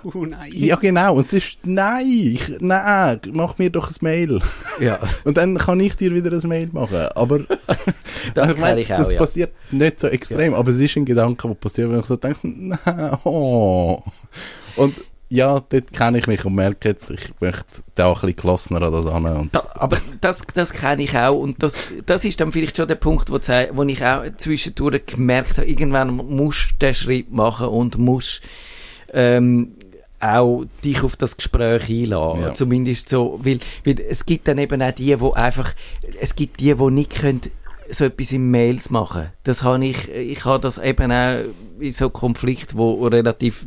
Oh 0.03 0.25
nein. 0.25 0.51
Ja, 0.53 0.75
genau. 0.75 1.15
Und 1.15 1.27
es 1.27 1.33
ist, 1.33 1.57
nein, 1.63 2.05
ich, 2.07 2.59
nein, 2.59 3.19
mach 3.33 3.57
mir 3.57 3.69
doch 3.69 3.89
ein 3.89 3.95
Mail. 4.01 4.39
ja, 4.79 4.99
Und 5.23 5.37
dann 5.37 5.57
kann 5.57 5.79
ich 5.79 5.95
dir 5.95 6.13
wieder 6.13 6.31
ein 6.31 6.47
Mail 6.47 6.69
machen. 6.71 7.07
Aber 7.15 7.39
das 8.33 8.49
also, 8.49 8.55
kenne 8.55 8.81
ich 8.81 8.93
auch, 8.93 8.99
das 8.99 9.11
ja. 9.11 9.17
passiert 9.17 9.53
nicht 9.71 9.99
so 9.99 10.07
extrem, 10.07 10.53
aber 10.53 10.71
es 10.71 10.79
ist 10.79 10.95
ein 10.97 11.05
Gedanke, 11.05 11.47
der 11.47 11.55
passiert, 11.55 11.89
wenn 11.89 11.99
ich 11.99 12.05
so 12.05 12.15
denke, 12.15 12.39
nein, 12.43 13.17
oh. 13.23 14.03
Und 14.75 14.95
ja, 15.31 15.61
dort 15.61 15.93
kenne 15.93 16.17
ich 16.17 16.27
mich 16.27 16.43
und 16.43 16.55
merke 16.55 16.89
jetzt, 16.89 17.09
ich 17.09 17.31
möchte 17.39 17.63
da 17.95 18.07
auch 18.07 18.17
ein 18.21 18.27
bisschen 18.27 18.41
gelassener 18.41 18.81
an 18.81 18.91
das 18.91 19.05
an. 19.05 19.25
Und 19.25 19.55
Da, 19.55 19.65
aber 19.75 19.97
das, 20.19 20.41
das 20.53 20.73
kenne 20.73 21.03
ich 21.03 21.15
auch 21.15 21.39
und 21.39 21.63
das, 21.63 21.93
das 22.05 22.25
ist 22.25 22.41
dann 22.41 22.51
vielleicht 22.51 22.75
schon 22.75 22.89
der 22.89 22.95
Punkt, 22.95 23.29
wo, 23.29 23.35
wo 23.37 23.83
ich 23.83 24.05
auch 24.05 24.23
zwischendurch 24.35 25.05
gemerkt 25.05 25.57
habe, 25.57 25.67
irgendwann 25.67 26.13
musst 26.15 26.73
du 26.73 26.75
den 26.79 26.93
Schritt 26.93 27.31
machen 27.31 27.67
und 27.67 27.97
musst 27.97 28.41
ähm, 29.13 29.73
auch 30.19 30.65
dich 30.83 31.03
auf 31.03 31.15
das 31.15 31.35
Gespräch 31.35 31.89
einladen. 31.89 32.41
Ja. 32.41 32.53
Zumindest 32.53 33.09
so, 33.09 33.39
weil, 33.43 33.59
weil 33.83 33.99
es 33.99 34.25
gibt 34.25 34.47
dann 34.47 34.59
eben 34.59 34.81
auch 34.81 34.91
die, 34.91 35.19
wo 35.19 35.31
einfach, 35.31 35.73
es 36.19 36.35
gibt 36.35 36.59
die, 36.59 36.77
wo 36.77 36.89
nicht 36.89 37.09
können 37.09 37.41
so 37.93 38.05
etwas 38.05 38.31
in 38.31 38.49
Mails 38.49 38.89
machen. 38.89 39.31
Das 39.43 39.63
habe 39.63 39.85
ich, 39.85 40.09
ich 40.09 40.45
habe 40.45 40.61
das 40.61 40.77
eben 40.77 41.11
auch 41.11 41.43
in 41.79 41.91
so 41.91 42.09
Konflikt, 42.09 42.77
wo 42.77 43.07
relativ 43.07 43.65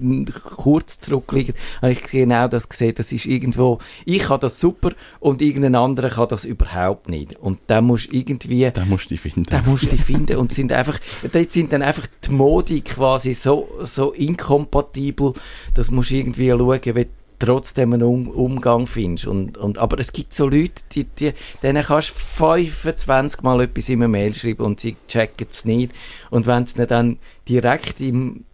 kurz 0.57 1.01
zurückliegen, 1.01 1.55
habe 1.83 1.93
ich 1.93 2.03
genau 2.05 2.49
das 2.49 2.69
gesehen. 2.69 2.95
Das 2.97 3.13
ist 3.13 3.27
irgendwo, 3.27 3.79
ich 4.05 4.29
habe 4.29 4.41
das 4.41 4.61
super 4.61 4.91
und 5.21 5.43
irgendein 5.43 5.75
anderer 5.75 6.11
kann 6.11 6.29
das 6.29 6.45
überhaupt 6.45 7.09
nicht. 7.09 7.37
Und 7.37 7.59
da 7.67 7.81
musst 7.81 8.13
du 8.13 8.17
irgendwie, 8.17 8.71
Den 8.71 8.89
musst 8.89 9.11
du 9.11 9.17
finden. 9.17 9.45
da 9.51 9.63
musst 9.67 9.91
du 9.93 9.97
finden 9.97 10.37
und 10.37 10.53
sind 10.53 10.73
einfach, 10.73 10.99
dort 11.33 11.51
sind 11.51 11.73
dann 11.73 11.83
einfach 11.83 12.07
die 12.25 12.31
Modi 12.31 12.81
quasi 12.81 13.35
so, 13.35 13.69
so 13.83 14.13
inkompatibel, 14.13 15.33
das 15.75 15.91
musst 15.91 16.11
du 16.11 16.17
irgendwie 16.17 16.51
schauen, 16.51 16.81
du 16.83 17.05
trotzdem 17.45 17.93
einen 17.93 18.03
um 18.03 18.29
Umgang 18.29 18.87
findest. 18.87 19.27
Und, 19.27 19.57
und, 19.57 19.79
aber 19.79 19.99
es 19.99 20.13
gibt 20.13 20.35
so 20.35 20.47
Leute, 20.47 20.83
die, 20.93 21.05
die, 21.05 21.33
denen 21.63 21.83
kannst 21.83 22.11
du 22.11 22.15
25 22.15 23.43
Mal 23.43 23.63
etwas 23.63 23.89
in 23.89 24.01
eine 24.01 24.09
Mail 24.09 24.35
schreiben 24.35 24.65
und 24.65 24.81
sie 24.81 24.97
checken 25.09 25.47
es 25.51 25.65
nicht. 25.65 25.93
Und 26.31 26.47
wenn 26.47 26.63
es 26.63 26.75
dann 26.75 27.19
direkt 27.49 28.01
im, 28.01 28.45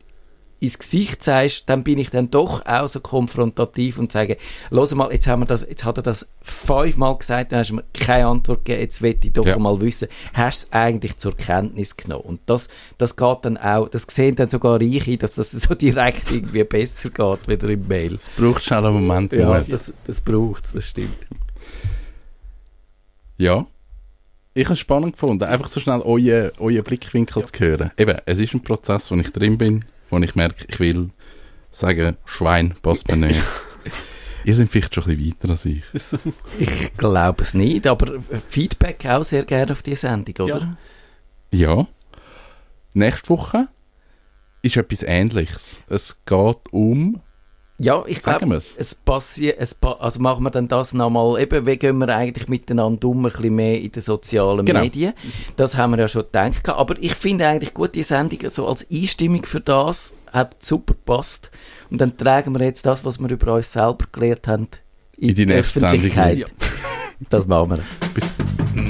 ins 0.61 0.79
Gesicht 0.79 1.23
sagst, 1.25 1.65
dann 1.71 1.83
bin 1.85 1.99
ich 1.99 2.11
dann 2.11 2.31
doch 2.31 2.67
auch 2.67 2.87
so 2.87 3.01
konfrontativ 3.01 3.99
und 3.99 4.13
sage, 4.13 4.37
los 4.69 4.95
mal, 4.95 5.11
jetzt, 5.11 5.27
haben 5.27 5.41
wir 5.41 5.47
das, 5.47 5.63
jetzt 5.67 5.85
hat 5.87 5.97
er 5.97 6.03
das 6.03 6.27
fünfmal 6.43 7.17
gesagt, 7.17 7.51
dann 7.53 7.61
hast 7.61 7.71
du 7.71 7.77
mir 7.77 7.85
keine 7.95 8.27
Antwort 8.27 8.65
gegeben, 8.67 8.83
jetzt 8.83 9.01
will 9.01 9.17
ich 9.23 9.33
doch 9.33 9.47
Ja. 9.47 9.59
mal 9.59 9.81
wissen, 9.81 10.09
hast 10.35 10.65
du 10.65 10.67
es 10.67 10.73
eigentlich 10.73 11.17
zur 11.17 11.35
Kenntnis 11.35 11.97
genommen? 11.97 12.25
Und 12.25 12.41
das, 12.45 12.69
das 12.99 13.17
geht 13.17 13.39
dann 13.43 13.57
auch, 13.57 13.89
das 13.89 14.07
sehen 14.11 14.35
dann 14.37 14.51
sogar 14.51 14.79
Reiche, 14.81 15.17
dass 15.17 15.37
das 15.37 15.51
so 15.53 15.75
direkt 15.75 16.31
irgendwie 16.31 16.65
besser 16.65 17.09
geht, 17.09 17.49
wieder 17.49 17.69
im 17.71 17.89
Mail. 17.89 18.15
Es 18.17 18.29
braucht 18.29 18.63
schnell 18.63 18.85
einen 18.85 18.95
Moment. 19.07 19.33
Ja, 19.33 19.47
Moment. 19.47 19.73
das, 19.73 19.93
das 20.07 20.21
braucht 20.21 20.67
es, 20.67 20.73
das 20.73 20.85
stimmt. 20.87 21.27
Ja. 23.39 23.67
Ich 24.53 24.65
habe 24.65 24.75
es 24.75 24.81
spannend 24.81 25.13
gefunden, 25.13 25.45
einfach 25.45 25.69
so 25.69 25.81
schnell 25.81 26.01
euren 26.01 26.51
euer 26.59 26.83
Blickwinkel 26.83 27.45
zu 27.47 27.59
hören. 27.61 27.93
Eben, 27.97 28.19
es 28.27 28.41
ist 28.41 28.53
ein 28.53 28.63
Prozess, 28.63 29.11
wo 29.11 29.15
ich 29.15 29.31
drin 29.33 29.57
bin, 29.57 29.85
wo 30.11 30.19
ich 30.19 30.35
merke, 30.35 30.67
ich 30.69 30.81
will 30.81 31.11
sagen, 31.71 32.17
Schwein 32.25 32.75
passt 32.83 33.09
mir 33.09 33.17
nicht. 33.17 33.41
Ihr 34.45 34.57
seid 34.57 34.71
vielleicht 34.71 34.95
schon 34.95 35.05
ein 35.05 35.17
bisschen 35.17 35.35
weiter 35.35 35.51
als 35.51 35.65
ich. 35.65 35.83
Ich 36.59 36.97
glaube 36.97 37.43
es 37.43 37.55
nicht, 37.55 37.87
aber 37.87 38.21
Feedback 38.49 39.05
auch 39.07 39.23
sehr 39.23 39.45
gerne 39.45 39.73
auf 39.73 39.83
die 39.83 39.97
Sendung, 39.97 40.47
oder? 40.47 40.77
Ja. 41.53 41.87
Nächste 42.95 43.29
Woche 43.29 43.69
ist 44.63 44.77
etwas 44.77 45.03
Ähnliches. 45.03 45.81
Es 45.89 46.19
geht 46.25 46.59
um, 46.71 47.21
Ja, 47.83 48.05
ich 48.07 48.23
glaube, 48.23 48.55
es, 48.57 48.75
es 48.77 48.95
passiert, 48.95 49.57
es 49.59 49.75
pa 49.75 49.93
also 49.93 50.21
machen 50.21 50.45
wir 50.45 50.51
dann 50.51 50.69
das 50.69 50.93
nochmal, 50.93 51.41
eben, 51.41 51.65
wie 51.67 51.79
gehen 51.79 51.97
wir 51.97 52.15
eigentlich 52.15 52.47
miteinander 52.47 53.09
um, 53.09 53.25
ein 53.25 53.33
bisschen 53.33 53.55
mehr 53.55 53.81
in 53.81 53.91
den 53.91 54.03
sozialen 54.03 54.67
Genau. 54.67 54.81
Medien. 54.81 55.15
Das 55.57 55.77
haben 55.77 55.93
wir 55.93 55.99
ja 55.99 56.09
schon 56.09 56.23
gedacht, 56.23 56.69
aber 56.69 56.95
ich 57.01 57.15
finde 57.15 57.47
eigentlich 57.49 57.73
gut, 57.73 57.95
die 57.95 58.03
Sendung 58.03 58.39
so 58.51 58.67
als 58.69 58.87
Einstimmung 58.93 59.47
für 59.47 59.61
das 59.61 60.13
hat 60.31 60.63
super 60.63 60.93
gepasst. 60.93 61.51
Und 61.91 62.01
dann 62.03 62.17
tragen 62.17 62.55
wir 62.57 62.65
jetzt 62.67 62.85
das, 62.85 63.03
was 63.05 63.19
wir 63.19 63.31
über 63.31 63.55
uns 63.55 63.73
selber 63.73 64.05
gelernt 64.13 64.47
haben, 64.47 64.69
in, 65.17 65.31
In 65.31 65.35
die 65.35 65.47
die. 65.47 65.53
Öffentlichkeit. 65.55 66.53
Das 67.31 67.47
machen 67.47 67.71
wir. 67.71 67.79
Nerdfunk. 68.75 68.90